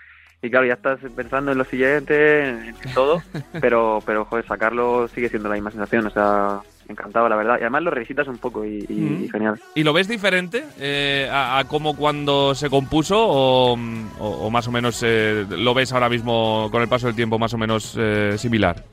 Y 0.44 0.50
claro, 0.50 0.66
ya 0.66 0.74
estás 0.74 0.98
pensando 1.16 1.52
en 1.52 1.58
lo 1.58 1.64
siguiente, 1.64 2.48
en, 2.50 2.74
todo. 2.94 3.22
pero, 3.62 4.02
pero, 4.04 4.26
joder, 4.26 4.46
sacarlo 4.46 5.08
sigue 5.08 5.30
siendo 5.30 5.48
la 5.48 5.54
misma 5.54 5.70
sensación. 5.70 6.06
O 6.06 6.10
sea, 6.10 6.60
encantado, 6.86 7.30
la 7.30 7.36
verdad. 7.36 7.56
Y 7.58 7.62
además 7.62 7.82
lo 7.82 7.90
revisitas 7.90 8.28
un 8.28 8.36
poco 8.36 8.62
y, 8.62 8.84
y- 8.86 8.92
Mm. 8.94 9.24
y 9.24 9.28
genial. 9.30 9.60
¿Y 9.74 9.82
lo 9.84 9.94
ves 9.94 10.06
diferente 10.06 10.64
eh, 10.78 11.30
a, 11.32 11.58
a 11.58 11.64
como 11.64 11.96
cuando 11.96 12.54
se 12.54 12.68
compuso 12.68 13.16
o, 13.26 13.72
o- 13.72 14.46
o 14.46 14.50
más 14.50 14.68
o 14.68 14.70
menos 14.70 15.02
eh, 15.02 15.46
lo 15.48 15.72
ves 15.72 15.94
ahora 15.94 16.10
mismo 16.10 16.68
con 16.70 16.82
el 16.82 16.88
paso 16.88 17.06
del 17.06 17.16
tiempo 17.16 17.38
más 17.38 17.54
o 17.54 17.58
menos 17.58 17.96
eh, 17.98 18.34
similar? 18.36 18.84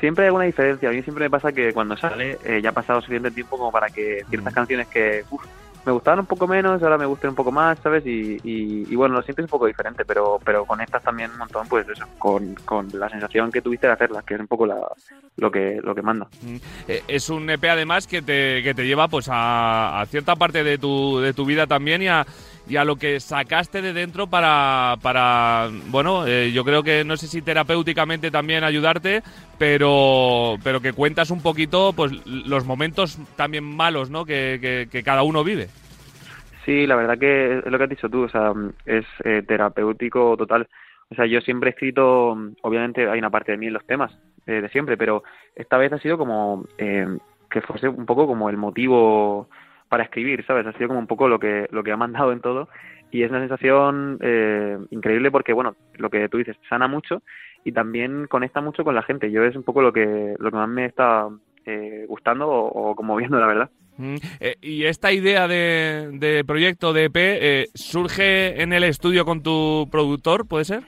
Siempre 0.00 0.24
hay 0.24 0.28
alguna 0.28 0.44
diferencia. 0.44 0.88
A 0.88 0.92
mí 0.92 1.02
siempre 1.02 1.24
me 1.26 1.30
pasa 1.30 1.52
que 1.52 1.74
cuando 1.74 1.98
sale 1.98 2.38
eh, 2.44 2.60
ya 2.62 2.70
ha 2.70 2.72
pasado 2.72 3.00
suficiente 3.02 3.30
tiempo 3.30 3.58
como 3.58 3.70
para 3.70 3.88
que 3.88 4.22
ciertas 4.30 4.52
Mm. 4.52 4.56
canciones 4.56 4.88
que 4.88 5.22
uf, 5.30 5.42
me 5.84 5.92
gustaban 5.92 6.20
un 6.20 6.26
poco 6.26 6.46
menos, 6.46 6.82
ahora 6.82 6.98
me 6.98 7.06
gusten 7.06 7.30
un 7.30 7.36
poco 7.36 7.52
más, 7.52 7.78
¿sabes? 7.82 8.04
Y, 8.06 8.36
y, 8.42 8.86
y 8.90 8.96
bueno, 8.96 9.14
lo 9.14 9.22
sientes 9.22 9.44
un 9.44 9.50
poco 9.50 9.66
diferente, 9.66 10.04
pero 10.04 10.38
pero 10.44 10.64
conectas 10.64 11.02
también 11.02 11.30
un 11.30 11.38
montón, 11.38 11.66
pues 11.68 11.88
eso, 11.88 12.04
con, 12.18 12.54
con 12.64 12.88
la 12.94 13.08
sensación 13.08 13.50
que 13.52 13.60
tuviste 13.60 13.86
de 13.86 13.92
hacerlas, 13.92 14.24
que 14.24 14.34
es 14.34 14.40
un 14.40 14.46
poco 14.46 14.66
la, 14.66 14.76
lo 15.36 15.50
que 15.50 15.80
lo 15.82 15.94
que 15.94 16.02
manda. 16.02 16.26
Mm. 16.42 16.56
Eh, 16.88 17.02
es 17.08 17.28
un 17.28 17.48
EP 17.50 17.64
además 17.64 18.06
que 18.06 18.22
te, 18.22 18.62
que 18.62 18.74
te 18.74 18.86
lleva 18.86 19.08
pues 19.08 19.28
a, 19.30 20.00
a 20.00 20.06
cierta 20.06 20.36
parte 20.36 20.64
de 20.64 20.78
tu, 20.78 21.18
de 21.20 21.32
tu 21.34 21.44
vida 21.44 21.66
también 21.66 22.02
y 22.02 22.08
a, 22.08 22.26
y 22.68 22.76
a 22.76 22.84
lo 22.84 22.96
que 22.96 23.20
sacaste 23.20 23.82
de 23.82 23.92
dentro 23.92 24.26
para, 24.26 24.96
para 25.02 25.68
bueno, 25.90 26.26
eh, 26.26 26.50
yo 26.52 26.64
creo 26.64 26.82
que 26.82 27.04
no 27.04 27.16
sé 27.16 27.26
si 27.26 27.42
terapéuticamente 27.42 28.30
también 28.30 28.64
ayudarte, 28.64 29.22
pero, 29.58 30.56
pero 30.64 30.80
que 30.80 30.92
cuentas 30.92 31.30
un 31.30 31.42
poquito 31.42 31.92
pues 31.94 32.12
los 32.26 32.64
momentos 32.64 33.18
también 33.36 33.64
malos 33.64 34.10
¿no? 34.10 34.24
que, 34.24 34.58
que- 34.60 34.88
que 34.90 35.02
cada 35.02 35.22
uno 35.22 35.44
vive. 35.44 35.68
Sí, 36.64 36.86
la 36.86 36.96
verdad 36.96 37.18
que 37.18 37.58
es 37.58 37.66
lo 37.66 37.76
que 37.76 37.84
has 37.84 37.90
dicho 37.90 38.08
tú, 38.08 38.22
o 38.22 38.28
sea, 38.28 38.52
es 38.86 39.04
eh, 39.24 39.42
terapéutico 39.46 40.34
total. 40.36 40.66
O 41.10 41.14
sea, 41.14 41.26
yo 41.26 41.40
siempre 41.42 41.68
he 41.68 41.72
escrito, 41.72 42.30
obviamente 42.62 43.08
hay 43.08 43.18
una 43.18 43.28
parte 43.30 43.52
de 43.52 43.58
mí 43.58 43.66
en 43.66 43.74
los 43.74 43.84
temas, 43.84 44.10
eh, 44.46 44.62
de 44.62 44.68
siempre, 44.70 44.96
pero 44.96 45.22
esta 45.54 45.76
vez 45.76 45.92
ha 45.92 45.98
sido 45.98 46.16
como 46.16 46.64
eh, 46.78 47.06
que 47.50 47.60
fuese 47.60 47.88
un 47.88 48.06
poco 48.06 48.26
como 48.26 48.48
el 48.48 48.56
motivo 48.56 49.48
para 49.94 50.02
escribir, 50.02 50.44
¿sabes? 50.44 50.66
Ha 50.66 50.72
sido 50.72 50.88
como 50.88 50.98
un 50.98 51.06
poco 51.06 51.28
lo 51.28 51.38
que, 51.38 51.68
lo 51.70 51.84
que 51.84 51.92
ha 51.92 51.96
mandado 51.96 52.32
en 52.32 52.40
todo 52.40 52.68
y 53.12 53.22
es 53.22 53.30
una 53.30 53.38
sensación 53.38 54.18
eh, 54.22 54.76
increíble 54.90 55.30
porque, 55.30 55.52
bueno, 55.52 55.76
lo 55.98 56.10
que 56.10 56.28
tú 56.28 56.38
dices, 56.38 56.56
sana 56.68 56.88
mucho 56.88 57.22
y 57.64 57.70
también 57.70 58.26
conecta 58.26 58.60
mucho 58.60 58.82
con 58.82 58.96
la 58.96 59.04
gente. 59.04 59.30
Yo 59.30 59.44
es 59.44 59.54
un 59.54 59.62
poco 59.62 59.82
lo 59.82 59.92
que, 59.92 60.34
lo 60.40 60.50
que 60.50 60.56
más 60.56 60.68
me 60.68 60.86
está 60.86 61.28
eh, 61.64 62.06
gustando 62.08 62.48
o, 62.48 62.90
o 62.90 62.96
conmoviendo, 62.96 63.38
la 63.38 63.46
verdad. 63.46 63.70
Mm, 63.98 64.16
eh, 64.40 64.56
y 64.60 64.82
esta 64.86 65.12
idea 65.12 65.46
de, 65.46 66.10
de 66.14 66.42
proyecto 66.44 66.92
de 66.92 67.04
EP 67.04 67.16
eh, 67.16 67.66
surge 67.74 68.60
en 68.62 68.72
el 68.72 68.82
estudio 68.82 69.24
con 69.24 69.44
tu 69.44 69.86
productor, 69.92 70.48
¿puede 70.48 70.64
ser? 70.64 70.82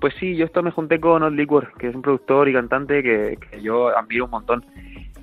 Pues 0.00 0.14
sí, 0.18 0.34
yo 0.34 0.46
esto 0.46 0.64
me 0.64 0.72
junté 0.72 0.98
con 0.98 1.22
Odd 1.22 1.34
Liquor, 1.34 1.74
que 1.78 1.86
es 1.86 1.94
un 1.94 2.02
productor 2.02 2.48
y 2.48 2.54
cantante 2.54 3.04
que, 3.04 3.38
que 3.38 3.62
yo 3.62 3.96
admiro 3.96 4.24
un 4.24 4.32
montón. 4.32 4.64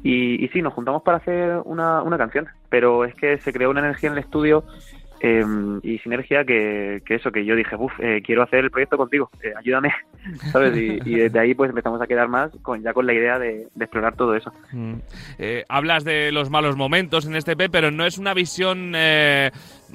Y, 0.03 0.43
y 0.43 0.47
sí, 0.49 0.61
nos 0.61 0.73
juntamos 0.73 1.01
para 1.03 1.17
hacer 1.17 1.59
una, 1.65 2.01
una 2.03 2.17
canción, 2.17 2.47
pero 2.69 3.05
es 3.05 3.13
que 3.15 3.37
se 3.39 3.51
creó 3.51 3.69
una 3.69 3.79
energía 3.81 4.09
en 4.09 4.13
el 4.17 4.23
estudio 4.23 4.63
eh, 5.19 5.43
y 5.81 5.97
sinergia 5.99 6.45
que, 6.45 7.01
eso, 7.09 7.31
que 7.31 7.43
yo 7.43 7.55
dije, 7.55 7.75
uff, 7.75 7.93
quiero 8.23 8.43
hacer 8.43 8.59
el 8.65 8.71
proyecto 8.71 8.97
contigo, 8.97 9.29
eh, 9.41 9.51
ayúdame, 9.57 9.91
¿sabes? 10.51 10.77
Y, 10.77 11.15
desde 11.15 11.39
ahí 11.39 11.55
pues 11.55 11.69
empezamos 11.69 11.99
a 12.01 12.07
quedar 12.07 12.27
más 12.27 12.51
con 12.61 12.83
ya 12.83 12.93
con 12.93 13.07
la 13.07 13.13
idea 13.13 13.39
de, 13.39 13.67
explorar 13.79 14.15
todo 14.15 14.35
eso. 14.35 14.53
Mm. 14.71 14.93
Eh, 15.39 15.65
hablas 15.69 16.03
de 16.03 16.31
los 16.31 16.49
malos 16.51 16.75
momentos 16.77 17.25
en 17.25 17.35
este 17.35 17.53
EP, 17.53 17.69
pero 17.71 17.89
no 17.89 18.05
es 18.05 18.19
una 18.19 18.33
visión, 18.35 18.93
eh, 18.95 19.49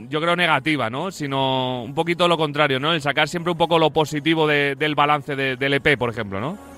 yo 0.09 0.21
creo, 0.21 0.35
negativa, 0.35 0.91
¿no? 0.91 1.13
Sino 1.13 1.85
un 1.85 1.95
poquito 1.95 2.27
lo 2.27 2.37
contrario, 2.37 2.81
¿no? 2.81 2.93
El 2.93 3.01
sacar 3.01 3.29
siempre 3.29 3.53
un 3.53 3.59
poco 3.59 3.79
lo 3.79 3.91
positivo 3.91 4.47
de- 4.49 4.75
del 4.75 4.97
balance 4.97 5.37
de- 5.37 5.57
del 5.57 5.75
EP, 5.75 5.97
por 5.97 6.11
ejemplo, 6.11 6.41
¿no? 6.41 6.72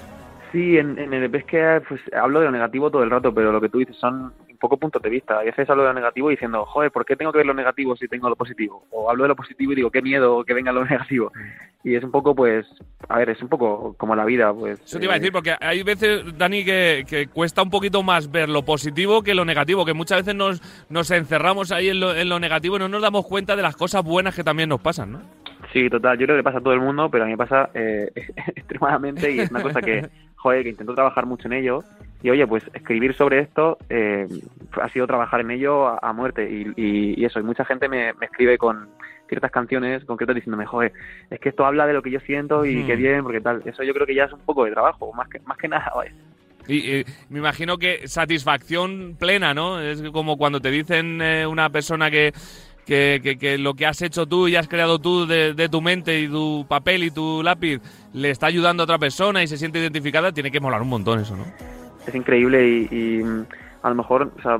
Sí, 0.55 0.79
en, 0.79 1.01
en 1.01 1.13
el 1.13 1.25
EP 1.25 1.35
es 1.35 1.45
que 1.47 1.83
pues, 1.89 2.01
hablo 2.17 2.39
de 2.39 2.45
lo 2.47 2.53
negativo 2.53 2.89
todo 2.89 3.03
el 3.03 3.11
rato, 3.11 3.35
pero 3.35 3.51
lo 3.51 3.61
que 3.61 3.69
tú 3.69 3.79
dices 3.79 3.97
son 3.97 4.33
un 4.49 4.57
poco 4.61 4.77
puntos 4.77 5.03
de 5.03 5.11
vista. 5.11 5.41
A 5.41 5.43
veces 5.43 5.69
hablo 5.69 5.83
de 5.83 5.89
lo 5.89 5.95
negativo 5.95 6.29
diciendo, 6.29 6.65
joder, 6.65 6.93
¿por 6.93 7.05
qué 7.05 7.17
tengo 7.17 7.33
que 7.33 7.39
ver 7.39 7.47
lo 7.49 7.55
negativo 7.55 7.97
si 7.97 8.07
tengo 8.07 8.29
lo 8.29 8.37
positivo? 8.37 8.87
O 8.93 9.11
hablo 9.11 9.25
de 9.25 9.31
lo 9.31 9.35
positivo 9.35 9.73
y 9.73 9.75
digo, 9.75 9.91
qué 9.91 10.01
miedo 10.01 10.45
que 10.45 10.55
venga 10.55 10.71
lo 10.71 10.85
negativo. 10.89 11.33
Y 11.83 11.97
es 11.97 12.05
un 12.05 12.13
poco, 12.13 12.37
pues, 12.37 12.65
a 13.09 13.19
ver, 13.19 13.31
es 13.31 13.43
un 13.43 13.49
poco 13.49 13.97
como 13.99 14.15
la 14.15 14.25
vida, 14.25 14.55
pues. 14.55 14.81
Eso 14.81 15.01
te 15.01 15.07
iba 15.07 15.15
a 15.15 15.17
eh, 15.17 15.19
decir, 15.19 15.33
porque 15.33 15.57
hay 15.61 15.83
veces, 15.83 16.23
Dani, 16.39 16.65
que, 16.65 17.05
que 17.05 17.27
cuesta 17.27 17.61
un 17.61 17.71
poquito 17.71 18.05
más 18.05 18.31
ver 18.31 18.49
lo 18.49 18.65
positivo 18.65 19.25
que 19.25 19.35
lo 19.35 19.45
negativo, 19.45 19.85
que 19.85 19.93
muchas 19.93 20.19
veces 20.19 20.37
nos, 20.37 20.63
nos 20.89 21.11
encerramos 21.11 21.73
ahí 21.73 21.89
en 21.89 21.99
lo, 21.99 22.15
en 22.15 22.29
lo 22.29 22.39
negativo 22.39 22.77
y 22.77 22.79
no 22.79 22.89
nos 22.89 23.03
damos 23.03 23.27
cuenta 23.27 23.57
de 23.57 23.63
las 23.63 23.75
cosas 23.75 24.05
buenas 24.05 24.37
que 24.37 24.45
también 24.45 24.69
nos 24.69 24.81
pasan, 24.81 25.11
¿no? 25.11 25.21
Sí, 25.75 25.91
total. 25.91 26.17
Yo 26.17 26.25
creo 26.25 26.35
que 26.37 26.39
le 26.39 26.45
pasa 26.45 26.59
a 26.59 26.63
todo 26.63 26.73
el 26.73 26.81
mundo, 26.81 27.11
pero 27.11 27.25
a 27.25 27.27
mí 27.27 27.33
me 27.33 27.37
pasa 27.37 27.69
eh, 27.75 28.11
extremadamente 28.57 29.31
y 29.31 29.41
es 29.41 29.51
una 29.51 29.61
cosa 29.61 29.83
que, 29.83 30.09
joder, 30.37 30.63
que 30.63 30.69
intento 30.71 30.95
trabajar 30.95 31.27
mucho 31.27 31.49
en 31.49 31.55
ello. 31.55 31.85
Y 32.23 32.31
oye, 32.31 32.47
pues 32.47 32.63
escribir 32.73 33.15
sobre 33.17 33.41
esto 33.41 33.77
eh, 33.91 34.27
ha 34.81 34.89
sido 34.91 35.07
trabajar 35.07 35.41
en 35.41 35.51
ello 35.51 35.87
a, 35.89 35.99
a 36.01 36.13
muerte. 36.15 36.49
Y, 36.49 36.63
y- 36.81 37.21
y 37.21 37.25
eso, 37.27 37.41
y 37.41 37.43
mucha 37.43 37.65
gente 37.67 37.89
me, 37.89 38.13
me 38.15 38.27
escribe 38.27 38.57
con 38.57 38.89
ciertas 39.29 39.51
canciones 39.51 40.05
concretas 40.05 40.37
diciéndome, 40.37 40.65
joder, 40.65 40.93
es 41.29 41.41
que 41.41 41.49
esto 41.49 41.67
habla 41.67 41.87
de 41.87 41.93
lo 41.93 42.03
que 42.03 42.11
yo 42.13 42.21
siento 42.21 42.65
y 42.65 42.79
Ujú. 42.79 42.87
qué 42.87 42.97
bien, 42.97 43.23
porque 43.25 43.41
tal. 43.41 43.61
Eso 43.67 43.83
yo 43.83 43.93
creo 43.93 44.07
que 44.07 44.15
ya 44.15 44.25
es 44.25 44.33
un 44.33 44.41
poco 44.41 44.65
de 44.65 44.71
trabajo, 44.71 45.13
más 45.13 45.29
que, 45.29 45.41
más 45.45 45.59
que 45.59 45.67
nada, 45.69 45.91
vaya. 45.97 46.13
Y, 46.67 46.99
y 47.01 47.05
me 47.29 47.41
imagino 47.41 47.77
que 47.77 48.07
satisfacción 48.07 49.17
plena, 49.19 49.53
¿no? 49.53 49.81
Es 49.81 50.01
como 50.13 50.39
cuando 50.39 50.61
te 50.61 50.71
dicen 50.71 51.21
eh, 51.21 51.47
una 51.47 51.69
persona 51.69 52.11
que, 52.11 52.33
que, 52.87 53.21
que- 53.23 53.37
que 53.39 53.59
lo 53.59 53.75
que 53.75 53.87
has 53.87 54.01
hecho 54.03 54.27
tú 54.27 54.49
y 54.49 54.57
has 54.57 54.69
creado 54.69 54.99
tú 54.99 55.27
de, 55.27 55.55
de 55.55 55.69
tu 55.69 55.81
mente 55.81 56.21
y 56.21 56.29
tu 56.29 56.65
papel 56.69 57.05
y 57.05 57.11
tu 57.11 57.43
lápiz 57.43 57.81
le 58.13 58.31
está 58.31 58.47
ayudando 58.47 58.83
a 58.83 58.85
otra 58.85 58.99
persona 58.99 59.43
y 59.43 59.47
se 59.49 59.57
siente 59.57 59.79
identificada, 59.79 60.33
tiene 60.33 60.51
que 60.51 60.61
molar 60.61 60.83
un 60.83 60.89
montón 60.89 61.21
eso, 61.21 61.37
¿no? 61.37 61.45
es 62.07 62.15
increíble 62.15 62.69
y, 62.69 62.89
y, 62.95 63.23
a 63.83 63.89
lo 63.89 63.95
mejor, 63.95 64.31
o 64.39 64.43
sea, 64.43 64.59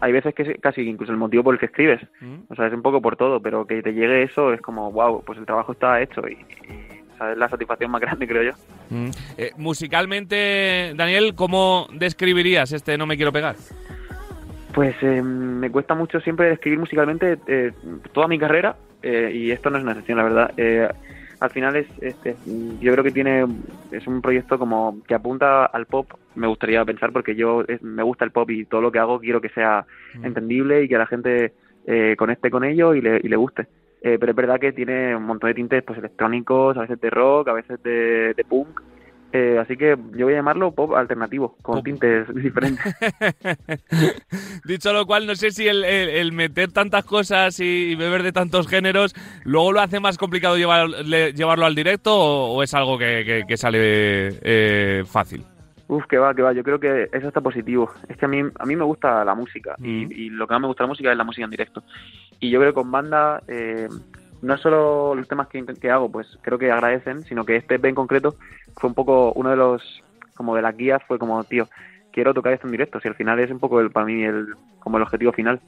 hay 0.00 0.12
veces 0.12 0.34
que 0.34 0.42
es 0.42 0.60
casi 0.60 0.82
incluso 0.82 1.10
el 1.10 1.18
motivo 1.18 1.42
por 1.44 1.54
el 1.54 1.58
que 1.60 1.66
escribes. 1.66 2.00
Mm. 2.20 2.34
O 2.48 2.54
sea, 2.54 2.68
es 2.68 2.72
un 2.72 2.82
poco 2.82 3.02
por 3.02 3.16
todo, 3.16 3.40
pero 3.40 3.66
que 3.66 3.82
te 3.82 3.92
llegue 3.92 4.22
eso 4.22 4.52
es 4.52 4.60
como, 4.60 4.90
wow, 4.92 5.22
pues 5.24 5.38
el 5.38 5.46
trabajo 5.46 5.72
está 5.72 6.00
hecho 6.00 6.22
y, 6.28 6.32
y, 6.32 7.02
o 7.12 7.16
sea, 7.18 7.32
es 7.32 7.38
la 7.38 7.48
satisfacción 7.48 7.90
más 7.90 8.00
grande, 8.00 8.26
creo 8.28 8.42
yo. 8.44 8.52
Mm. 8.90 9.10
Eh, 9.36 9.50
musicalmente, 9.56 10.92
Daniel, 10.96 11.34
¿cómo 11.34 11.88
describirías 11.92 12.72
este 12.72 12.96
No 12.98 13.06
me 13.06 13.16
quiero 13.16 13.32
pegar? 13.32 13.56
Pues 14.74 14.96
eh, 15.02 15.22
me 15.22 15.70
cuesta 15.70 15.94
mucho 15.94 16.20
siempre 16.20 16.52
escribir 16.52 16.80
musicalmente 16.80 17.38
eh, 17.46 17.72
toda 18.12 18.26
mi 18.26 18.38
carrera 18.38 18.76
eh, 19.02 19.30
y 19.32 19.50
esto 19.52 19.70
no 19.70 19.78
es 19.78 19.82
una 19.84 19.92
excepción, 19.92 20.18
la 20.18 20.24
verdad. 20.24 20.50
Eh, 20.56 20.88
al 21.38 21.50
final 21.50 21.76
es, 21.76 21.86
este, 21.98 22.38
yo 22.44 22.92
creo 22.92 23.04
que 23.04 23.12
tiene 23.12 23.46
es 23.90 24.06
un 24.08 24.20
proyecto 24.20 24.58
como 24.58 25.00
que 25.06 25.14
apunta 25.14 25.66
al 25.66 25.86
pop. 25.86 26.10
Me 26.34 26.46
gustaría 26.48 26.84
pensar 26.84 27.12
porque 27.12 27.36
yo 27.36 27.62
es- 27.68 27.82
me 27.82 28.02
gusta 28.02 28.24
el 28.24 28.32
pop 28.32 28.50
y 28.50 28.66
todo 28.66 28.80
lo 28.80 28.90
que 28.90 28.98
hago 28.98 29.20
quiero 29.20 29.40
que 29.40 29.50
sea 29.50 29.86
Mm. 30.14 30.24
entendible 30.26 30.82
y 30.82 30.88
que 30.88 30.98
la 30.98 31.06
gente 31.06 31.52
eh, 31.86 32.16
conecte 32.16 32.50
con 32.50 32.64
ello 32.64 32.94
y 32.94 33.02
le, 33.02 33.20
y 33.22 33.28
le 33.28 33.36
guste. 33.36 33.66
Eh, 34.00 34.16
pero 34.18 34.30
es 34.32 34.36
verdad 34.36 34.58
que 34.58 34.72
tiene 34.72 35.14
un 35.14 35.24
montón 35.24 35.50
de 35.50 35.54
tintes 35.54 35.82
pues 35.84 35.98
electrónicos, 35.98 36.76
a 36.76 36.80
veces 36.80 36.98
de 37.00 37.10
rock, 37.10 37.48
a 37.48 37.52
veces 37.52 37.80
de, 37.82 38.32
de 38.34 38.44
punk. 38.48 38.80
Eh, 39.36 39.58
así 39.58 39.76
que 39.76 39.96
yo 40.12 40.26
voy 40.26 40.34
a 40.34 40.36
llamarlo 40.36 40.70
pop 40.70 40.94
alternativo, 40.94 41.56
con 41.60 41.74
Pop. 41.76 41.84
tintes 41.84 42.32
diferentes. 42.36 42.94
Dicho 44.64 44.92
lo 44.92 45.06
cual, 45.06 45.26
no 45.26 45.34
sé 45.34 45.50
si 45.50 45.66
el, 45.66 45.84
el- 45.84 46.08
el 46.08 46.30
meter 46.32 46.70
tantas 46.70 47.04
cosas 47.04 47.58
y, 47.58 47.64
y 47.90 47.94
beber 47.96 48.22
de 48.22 48.30
tantos 48.32 48.68
géneros 48.68 49.12
luego 49.44 49.72
lo 49.72 49.80
hace 49.80 49.98
más 49.98 50.18
complicado 50.18 50.56
llevar- 50.56 50.88
le- 51.04 51.32
llevarlo 51.32 51.66
al 51.66 51.74
directo 51.74 52.14
o, 52.16 52.54
o 52.54 52.62
es 52.62 52.72
algo 52.74 52.96
que, 52.96 53.24
que- 53.26 53.42
que 53.48 53.56
sale 53.56 53.78
eh, 54.42 55.02
fácil. 55.04 55.42
Uf, 55.88 56.06
que 56.06 56.16
va, 56.16 56.32
que 56.34 56.42
va. 56.42 56.52
Yo 56.52 56.62
creo 56.62 56.78
que 56.78 57.08
eso 57.12 57.26
está 57.28 57.40
positivo. 57.40 57.90
Es 58.08 58.16
que 58.16 58.24
a 58.24 58.28
mí, 58.28 58.40
a 58.58 58.64
mí 58.66 58.76
me 58.76 58.84
gusta 58.84 59.24
la 59.24 59.34
música 59.34 59.74
y, 59.82 60.04
y 60.26 60.30
lo 60.30 60.46
que 60.46 60.54
más 60.54 60.60
me 60.60 60.66
gusta 60.68 60.84
de 60.84 60.86
la 60.86 60.92
música 60.92 61.10
es 61.12 61.18
la 61.18 61.24
música 61.24 61.44
en 61.44 61.50
directo. 61.50 61.82
Y 62.40 62.50
yo 62.50 62.58
creo 62.60 62.70
que 62.72 62.74
con 62.80 62.90
banda, 62.90 63.42
eh, 63.48 63.88
no 64.44 64.56
solo 64.58 65.14
los 65.14 65.26
temas 65.26 65.48
que, 65.48 65.90
hago, 65.90 66.10
pues 66.10 66.38
creo 66.42 66.58
que 66.58 66.70
agradecen, 66.70 67.22
sino 67.22 67.44
que 67.44 67.56
este 67.56 67.74
en 67.74 67.94
concreto 67.94 68.36
fue 68.76 68.88
un 68.88 68.94
poco 68.94 69.32
uno 69.32 69.50
de 69.50 69.56
los, 69.56 70.02
como 70.34 70.54
de 70.54 70.62
las 70.62 70.76
guías, 70.76 71.02
fue 71.06 71.18
como, 71.18 71.42
tío, 71.44 71.68
quiero 72.12 72.34
tocar 72.34 72.52
esto 72.52 72.66
en 72.66 72.72
directo. 72.72 73.00
Si 73.00 73.08
al 73.08 73.14
final 73.14 73.40
es 73.40 73.50
un 73.50 73.58
poco 73.58 73.80
el, 73.80 73.90
para 73.90 74.06
mí 74.06 74.22
el, 74.22 74.54
como 74.78 74.98
el 74.98 75.02
objetivo 75.02 75.32
final. 75.32 75.60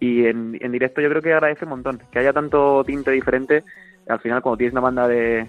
Y 0.00 0.26
en, 0.26 0.58
en 0.60 0.72
directo 0.72 1.00
yo 1.00 1.08
creo 1.08 1.22
que 1.22 1.32
agradece 1.32 1.64
un 1.64 1.70
montón. 1.70 2.00
Que 2.10 2.18
haya 2.18 2.32
tanto 2.32 2.82
tinte 2.84 3.10
diferente, 3.10 3.62
al 4.08 4.20
final 4.20 4.42
cuando 4.42 4.58
tienes 4.58 4.72
una 4.72 4.80
banda 4.80 5.06
de, 5.06 5.46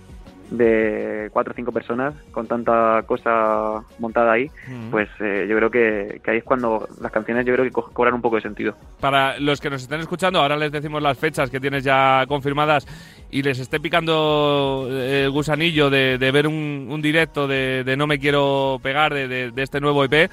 de 0.52 1.30
cuatro 1.34 1.54
o 1.54 1.56
cinco 1.56 1.72
personas 1.72 2.14
con 2.32 2.48
tanta 2.48 3.04
cosa 3.08 3.82
montada 4.00 4.32
ahí, 4.34 4.50
pues 4.92 5.10
eh, 5.20 5.46
yo 5.50 5.56
creo 5.58 5.72
que, 5.72 6.22
que 6.24 6.32
ahí 6.32 6.38
es 6.38 6.44
cuando 6.44 6.88
las 7.02 7.12
canciones 7.12 7.46
yo 7.46 7.54
creo 7.54 7.66
que 7.66 7.72
co- 7.72 7.90
cobran 7.92 8.14
un 8.14 8.22
poco 8.22 8.36
de 8.38 8.42
sentido. 8.44 8.76
Para 9.00 9.40
los 9.40 9.60
que 9.60 9.70
nos 9.70 9.82
estén 9.82 10.00
escuchando, 10.02 10.40
ahora 10.40 10.56
les 10.58 10.72
decimos 10.72 11.02
las 11.02 11.18
fechas 11.18 11.50
que 11.50 11.60
tienes 11.60 11.84
ya 11.84 12.26
confirmadas 12.28 12.86
y 13.32 13.42
les 13.42 13.60
esté 13.60 13.80
picando 13.80 14.88
eh, 14.92 15.24
el 15.26 15.32
gusanillo 15.32 15.90
de, 15.90 16.18
de 16.18 16.32
ver 16.32 16.48
un, 16.48 16.88
un 16.90 17.02
directo 17.02 17.48
de, 17.48 17.84
de 17.84 17.98
No 17.98 18.08
me 18.08 18.20
quiero 18.20 18.80
pegar 18.82 19.14
de, 19.14 19.52
este 19.56 19.82
nuevo 19.82 20.04
EP. 20.04 20.30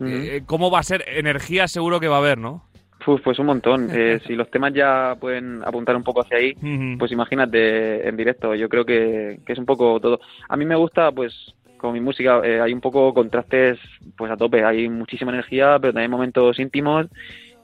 Eh, 0.00 0.42
¿Cómo 0.46 0.70
va 0.70 0.80
a 0.80 0.82
ser? 0.82 1.04
Energía 1.08 1.66
seguro 1.68 1.98
que 2.00 2.08
va 2.08 2.16
a 2.16 2.18
haber, 2.18 2.38
¿no? 2.38 2.64
Uf, 3.06 3.20
pues 3.22 3.38
un 3.38 3.46
montón. 3.46 3.88
Eh, 3.96 4.20
si 4.26 4.34
los 4.34 4.50
temas 4.50 4.74
ya 4.74 5.16
pueden 5.18 5.62
apuntar 5.64 5.96
un 5.96 6.02
poco 6.02 6.20
hacia 6.20 6.36
ahí, 6.36 6.52
pues 6.98 7.12
imagínate 7.12 8.06
en 8.06 8.16
directo. 8.16 8.54
Yo 8.54 8.68
creo 8.68 8.84
que, 8.84 9.38
que 9.46 9.52
es 9.52 9.58
un 9.58 9.64
poco 9.64 9.98
todo. 10.00 10.20
A 10.48 10.56
mí 10.56 10.66
me 10.66 10.76
gusta, 10.76 11.10
pues, 11.12 11.32
con 11.78 11.94
mi 11.94 12.00
música 12.00 12.40
eh, 12.44 12.60
hay 12.60 12.72
un 12.72 12.80
poco 12.80 13.14
contrastes, 13.14 13.78
pues 14.16 14.30
a 14.30 14.36
tope. 14.36 14.64
Hay 14.64 14.88
muchísima 14.88 15.32
energía, 15.32 15.78
pero 15.80 15.92
también 15.92 16.10
momentos 16.10 16.58
íntimos. 16.58 17.06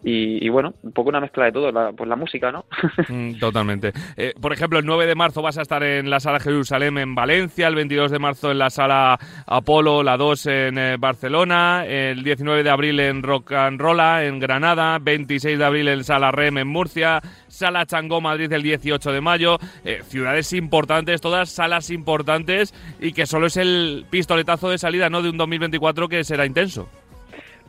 Y, 0.04 0.44
y 0.44 0.48
bueno, 0.48 0.74
un 0.82 0.92
poco 0.92 1.10
una 1.10 1.20
mezcla 1.20 1.44
de 1.44 1.52
todo, 1.52 1.70
la, 1.70 1.92
pues 1.92 2.08
la 2.08 2.16
música, 2.16 2.50
¿no? 2.50 2.64
Mm, 3.08 3.38
Totalmente. 3.38 3.92
Eh, 4.16 4.32
por 4.40 4.52
ejemplo, 4.52 4.78
el 4.78 4.86
9 4.86 5.06
de 5.06 5.14
marzo 5.14 5.42
vas 5.42 5.58
a 5.58 5.62
estar 5.62 5.82
en 5.82 6.08
la 6.08 6.20
sala 6.20 6.40
Jerusalén 6.40 6.98
en 6.98 7.14
Valencia, 7.14 7.68
el 7.68 7.74
22 7.74 8.10
de 8.10 8.18
marzo 8.18 8.50
en 8.50 8.58
la 8.58 8.70
sala 8.70 9.18
Apolo, 9.46 10.02
la 10.02 10.16
2 10.16 10.46
en 10.46 10.78
eh, 10.78 10.96
Barcelona, 10.98 11.84
el 11.86 12.22
19 12.22 12.62
de 12.62 12.70
abril 12.70 13.00
en 13.00 13.22
Rock 13.22 13.52
and 13.52 13.80
Rolla 13.80 14.24
en 14.24 14.38
Granada, 14.38 14.98
26 15.00 15.58
de 15.58 15.64
abril 15.64 15.88
en 15.88 16.04
Sala 16.04 16.30
Rem 16.30 16.58
en 16.58 16.68
Murcia, 16.68 17.20
Sala 17.48 17.86
Changó 17.86 18.20
Madrid 18.20 18.52
el 18.52 18.62
18 18.62 19.12
de 19.12 19.20
mayo, 19.20 19.58
eh, 19.84 20.02
ciudades 20.04 20.52
importantes, 20.52 21.20
todas 21.20 21.50
salas 21.50 21.90
importantes 21.90 22.74
y 23.00 23.12
que 23.12 23.26
solo 23.26 23.46
es 23.46 23.56
el 23.56 24.06
pistoletazo 24.10 24.70
de 24.70 24.78
salida 24.78 25.10
no 25.10 25.22
de 25.22 25.30
un 25.30 25.36
2024 25.36 26.08
que 26.08 26.24
será 26.24 26.46
intenso. 26.46 26.88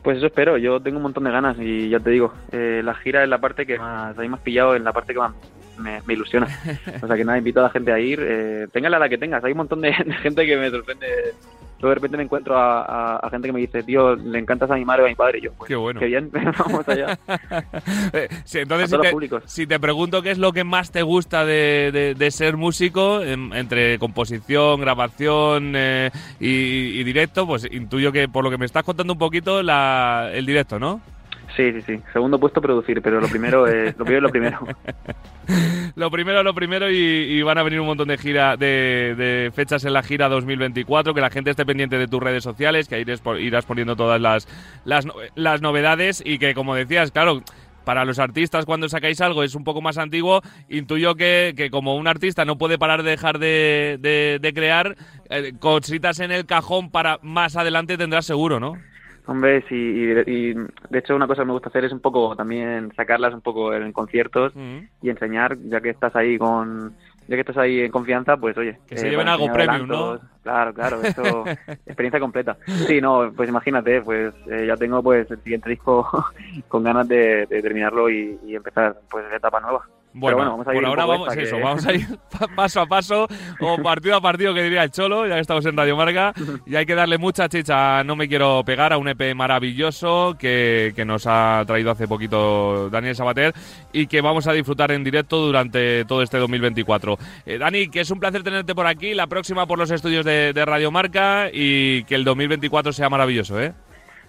Pues 0.04 0.18
eso 0.18 0.26
espero, 0.26 0.58
yo 0.58 0.80
tengo 0.80 0.98
un 0.98 1.04
montón 1.04 1.24
de 1.24 1.30
ganas 1.30 1.56
y 1.58 1.88
ya 1.88 1.98
te 1.98 2.10
digo, 2.10 2.34
eh, 2.52 2.82
la 2.84 2.94
gira 2.94 3.22
es 3.22 3.28
la 3.28 3.38
parte 3.38 3.64
que 3.64 3.78
más, 3.78 4.16
ahí 4.18 4.28
más 4.28 4.40
pillado, 4.40 4.76
en 4.76 4.84
la 4.84 4.92
parte 4.92 5.14
que 5.14 5.18
más 5.18 5.32
me, 5.78 6.02
me 6.02 6.12
ilusiona. 6.12 6.46
O 7.02 7.06
sea 7.06 7.16
que 7.16 7.24
nada, 7.24 7.38
invito 7.38 7.60
a 7.60 7.64
la 7.64 7.70
gente 7.70 7.90
a 7.90 7.98
ir, 7.98 8.20
eh, 8.22 8.68
téngala 8.70 8.98
la 8.98 9.08
que 9.08 9.16
tengas, 9.16 9.42
hay 9.42 9.52
un 9.52 9.58
montón 9.58 9.80
de, 9.80 9.88
de 10.04 10.12
gente 10.12 10.44
que 10.44 10.58
me 10.58 10.68
sorprende. 10.70 11.06
De 11.88 11.94
repente 11.96 12.16
me 12.16 12.22
encuentro 12.24 12.56
a, 12.56 12.82
a- 12.82 13.16
a 13.16 13.30
gente 13.30 13.48
que 13.48 13.52
me 13.52 13.60
dice, 13.60 13.82
tío, 13.82 14.14
le 14.16 14.38
encantas 14.38 14.70
a 14.70 14.74
mi 14.76 14.84
madre 14.84 15.02
o 15.02 15.06
a 15.06 15.08
mi 15.08 15.14
padre, 15.14 15.38
y 15.38 15.42
yo, 15.42 15.52
pues, 15.56 15.68
Qué 15.68 15.76
bueno. 15.76 16.00
qué 16.00 16.06
bien, 16.06 16.30
vamos 16.58 16.88
allá. 16.88 17.18
Eh, 18.12 18.28
sí, 18.44 18.58
entonces, 18.60 18.90
si 18.90 18.98
te, 19.00 19.10
públicos. 19.10 19.42
si 19.46 19.66
te 19.66 19.80
pregunto 19.80 20.22
qué 20.22 20.30
es 20.30 20.38
lo 20.38 20.52
que 20.52 20.64
más 20.64 20.90
te 20.90 21.02
gusta 21.02 21.44
de, 21.44 21.90
de- 21.92 22.14
de 22.14 22.30
ser 22.30 22.56
músico, 22.56 23.20
em, 23.22 23.52
entre 23.52 23.98
composición, 23.98 24.80
grabación 24.80 25.72
eh, 25.76 26.10
y, 26.40 27.00
y 27.00 27.04
directo, 27.04 27.46
pues 27.46 27.66
intuyo 27.70 28.12
que 28.12 28.28
por 28.28 28.44
lo 28.44 28.50
que 28.50 28.58
me 28.58 28.66
estás 28.66 28.84
contando 28.84 29.12
un 29.14 29.18
poquito, 29.18 29.62
la, 29.62 30.30
el 30.32 30.46
directo, 30.46 30.78
¿no? 30.78 31.00
Sí, 31.56 31.72
sí, 31.72 31.82
sí. 31.82 32.00
Segundo 32.12 32.38
puesto 32.40 32.60
producir, 32.60 33.00
pero 33.00 33.20
lo 33.20 33.28
primero 33.28 33.66
es 33.66 33.96
lo 33.96 34.04
primero 34.04 34.18
es 34.18 34.22
lo 34.22 34.30
primero. 34.30 34.58
Lo 35.96 36.10
primero, 36.10 36.42
lo 36.42 36.54
primero, 36.54 36.90
y, 36.90 37.40
van 37.42 37.58
a 37.58 37.62
venir 37.62 37.78
un 37.78 37.86
montón 37.86 38.08
de 38.08 38.18
gira, 38.18 38.56
de, 38.56 39.14
de 39.16 39.52
fechas 39.54 39.84
en 39.84 39.92
la 39.92 40.02
gira 40.02 40.28
2024, 40.28 41.14
que 41.14 41.20
la 41.20 41.30
gente 41.30 41.50
esté 41.50 41.64
pendiente 41.64 41.98
de 41.98 42.08
tus 42.08 42.20
redes 42.20 42.42
sociales, 42.42 42.88
que 42.88 42.96
ahí 42.96 43.02
irás, 43.02 43.20
po- 43.20 43.36
irás 43.36 43.64
poniendo 43.66 43.94
todas 43.94 44.20
las, 44.20 44.48
las, 44.84 45.06
las 45.36 45.60
novedades 45.62 46.20
y 46.26 46.38
que, 46.38 46.54
como 46.54 46.74
decías, 46.74 47.12
claro, 47.12 47.42
para 47.84 48.04
los 48.06 48.18
artistas 48.18 48.64
cuando 48.64 48.88
sacáis 48.88 49.20
algo 49.20 49.44
es 49.44 49.54
un 49.54 49.62
poco 49.62 49.82
más 49.82 49.98
antiguo, 49.98 50.40
intuyo 50.68 51.14
que, 51.14 51.52
que 51.56 51.70
como 51.70 51.94
un 51.94 52.08
artista 52.08 52.44
no 52.44 52.56
puede 52.58 52.78
parar 52.78 53.02
de 53.04 53.10
dejar 53.10 53.38
de, 53.38 53.98
de- 54.00 54.38
de 54.40 54.54
crear, 54.54 54.96
eh, 55.30 55.52
cositas 55.60 56.18
en 56.18 56.32
el 56.32 56.46
cajón 56.46 56.90
para 56.90 57.18
más 57.22 57.54
adelante 57.54 57.96
tendrás 57.98 58.26
seguro, 58.26 58.58
¿no? 58.58 58.78
Hombre, 59.26 59.64
sí, 59.68 59.74
y, 59.74 60.10
y 60.30 60.54
de 60.54 60.98
hecho 60.98 61.16
una 61.16 61.26
cosa 61.26 61.42
que 61.42 61.46
me 61.46 61.52
gusta 61.52 61.70
hacer 61.70 61.84
es 61.84 61.92
un 61.92 62.00
poco 62.00 62.36
también 62.36 62.92
sacarlas 62.94 63.32
un 63.32 63.40
poco 63.40 63.72
en 63.72 63.92
conciertos 63.92 64.52
y 65.00 65.08
enseñar, 65.08 65.56
ya 65.64 65.80
que 65.80 65.90
estás 65.90 66.14
ahí 66.14 66.36
con, 66.36 66.94
ya 67.26 67.36
que 67.36 67.40
estás 67.40 67.56
ahí 67.56 67.80
en 67.80 67.90
confianza, 67.90 68.36
pues 68.36 68.56
oye, 68.58 68.78
Que 68.86 68.98
se 68.98 69.06
eh, 69.06 69.10
lleven 69.10 69.26
para 69.26 69.34
algo 69.34 69.52
premium, 69.52 69.88
¿no? 69.88 70.20
Claro, 70.42 70.74
claro, 70.74 71.02
eso, 71.02 71.44
experiencia 71.86 72.20
completa. 72.20 72.58
Sí, 72.86 73.00
no, 73.00 73.32
pues 73.34 73.48
imagínate, 73.48 74.02
pues 74.02 74.34
eh, 74.50 74.66
ya 74.66 74.76
tengo 74.76 75.02
pues 75.02 75.30
el 75.30 75.40
siguiente 75.42 75.70
disco 75.70 76.06
con 76.68 76.84
ganas 76.84 77.08
de, 77.08 77.46
de 77.46 77.62
terminarlo 77.62 78.10
y, 78.10 78.38
y 78.44 78.54
empezar 78.54 79.00
pues 79.10 79.24
la 79.30 79.36
etapa 79.36 79.58
nueva. 79.60 79.86
Bueno, 80.16 80.36
bueno, 80.36 80.50
vamos 80.52 80.66
a 80.68 80.70
ir 80.70 80.74
por 80.76 80.82
un 80.84 80.88
ahora 80.88 81.04
vamos, 81.06 81.36
eso, 81.36 81.56
que- 81.56 81.62
vamos 81.62 81.86
a 81.86 81.92
ir 81.92 82.06
pa- 82.38 82.46
paso 82.54 82.80
a 82.80 82.86
paso 82.86 83.26
o 83.60 83.82
partido 83.82 84.14
a 84.16 84.20
partido, 84.20 84.54
que 84.54 84.62
diría 84.62 84.84
el 84.84 84.90
Cholo, 84.92 85.26
ya 85.26 85.34
que 85.34 85.40
estamos 85.40 85.66
en 85.66 85.76
Radio 85.76 85.96
Marca. 85.96 86.32
Y 86.66 86.76
hay 86.76 86.86
que 86.86 86.94
darle 86.94 87.18
mucha 87.18 87.48
chicha 87.48 88.02
No 88.04 88.14
Me 88.14 88.28
Quiero 88.28 88.62
Pegar, 88.64 88.92
a 88.92 88.96
un 88.98 89.08
EP 89.08 89.34
maravilloso 89.34 90.36
que, 90.38 90.92
que 90.94 91.04
nos 91.04 91.26
ha 91.26 91.64
traído 91.66 91.90
hace 91.90 92.06
poquito 92.06 92.88
Daniel 92.90 93.16
Sabater 93.16 93.52
y 93.92 94.06
que 94.06 94.20
vamos 94.20 94.46
a 94.46 94.52
disfrutar 94.52 94.92
en 94.92 95.02
directo 95.02 95.38
durante 95.44 96.04
todo 96.04 96.22
este 96.22 96.38
2024. 96.38 97.18
Eh, 97.46 97.58
Dani, 97.58 97.88
que 97.88 98.00
es 98.00 98.10
un 98.10 98.20
placer 98.20 98.42
tenerte 98.44 98.74
por 98.74 98.86
aquí, 98.86 99.14
la 99.14 99.26
próxima 99.26 99.66
por 99.66 99.78
los 99.78 99.90
estudios 99.90 100.24
de, 100.24 100.52
de 100.52 100.64
Radio 100.64 100.90
Marca 100.92 101.48
y 101.52 102.04
que 102.04 102.14
el 102.14 102.22
2024 102.24 102.92
sea 102.92 103.08
maravilloso, 103.10 103.60
¿eh? 103.60 103.74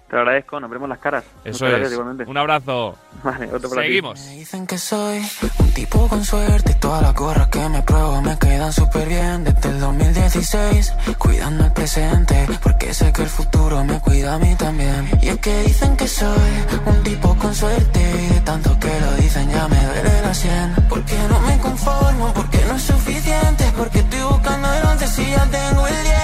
Te 0.07 0.15
lo 0.15 0.21
agradezco, 0.21 0.59
nos 0.59 0.69
veremos 0.69 0.87
las 0.87 0.99
caras. 0.99 1.23
Eso 1.43 1.65
gracias, 1.65 1.87
es. 1.87 1.93
Igualmente. 1.93 2.25
Un 2.29 2.37
abrazo. 2.37 2.95
Vale, 3.23 3.51
otro 3.51 3.69
para 3.69 3.81
Seguimos. 3.83 4.19
Me 4.25 4.35
dicen 4.35 4.67
que 4.67 4.77
soy 4.77 5.21
un 5.59 5.73
tipo 5.73 6.07
con 6.07 6.23
suerte 6.23 6.75
todas 6.75 7.01
las 7.01 7.15
gorras 7.15 7.47
que 7.47 7.67
me 7.69 7.81
pruebo 7.81 8.21
me 8.21 8.37
quedan 8.37 8.71
súper 8.71 9.07
bien 9.07 9.43
desde 9.43 9.69
el 9.69 9.79
2016, 9.79 10.93
cuidando 11.17 11.65
el 11.65 11.73
presente, 11.73 12.47
porque 12.61 12.93
sé 12.93 13.11
que 13.11 13.23
el 13.23 13.29
futuro 13.29 13.83
me 13.83 13.99
cuida 13.99 14.35
a 14.35 14.37
mí 14.37 14.53
también. 14.55 15.09
Y 15.21 15.29
es 15.29 15.39
que 15.39 15.63
dicen 15.63 15.97
que 15.97 16.07
soy 16.07 16.51
un 16.85 17.03
tipo 17.03 17.35
con 17.37 17.55
suerte 17.55 17.99
y 17.99 18.33
de 18.35 18.41
tanto 18.41 18.77
que 18.79 18.99
lo 18.99 19.11
dicen 19.15 19.49
ya 19.49 19.67
me 19.67 19.83
duele 19.83 20.21
la 20.21 20.33
sien. 20.33 20.75
Porque 20.87 21.17
no 21.27 21.39
me 21.39 21.57
conformo, 21.57 22.31
porque 22.35 22.59
no 22.67 22.75
es 22.75 22.83
suficiente, 22.83 23.63
porque 23.75 23.99
estoy 23.99 24.21
buscando 24.21 24.71
el 24.71 24.85
once 24.85 25.07
si 25.07 25.25
ya 25.31 25.43
tengo 25.49 25.87
el 25.87 26.03
10. 26.03 26.14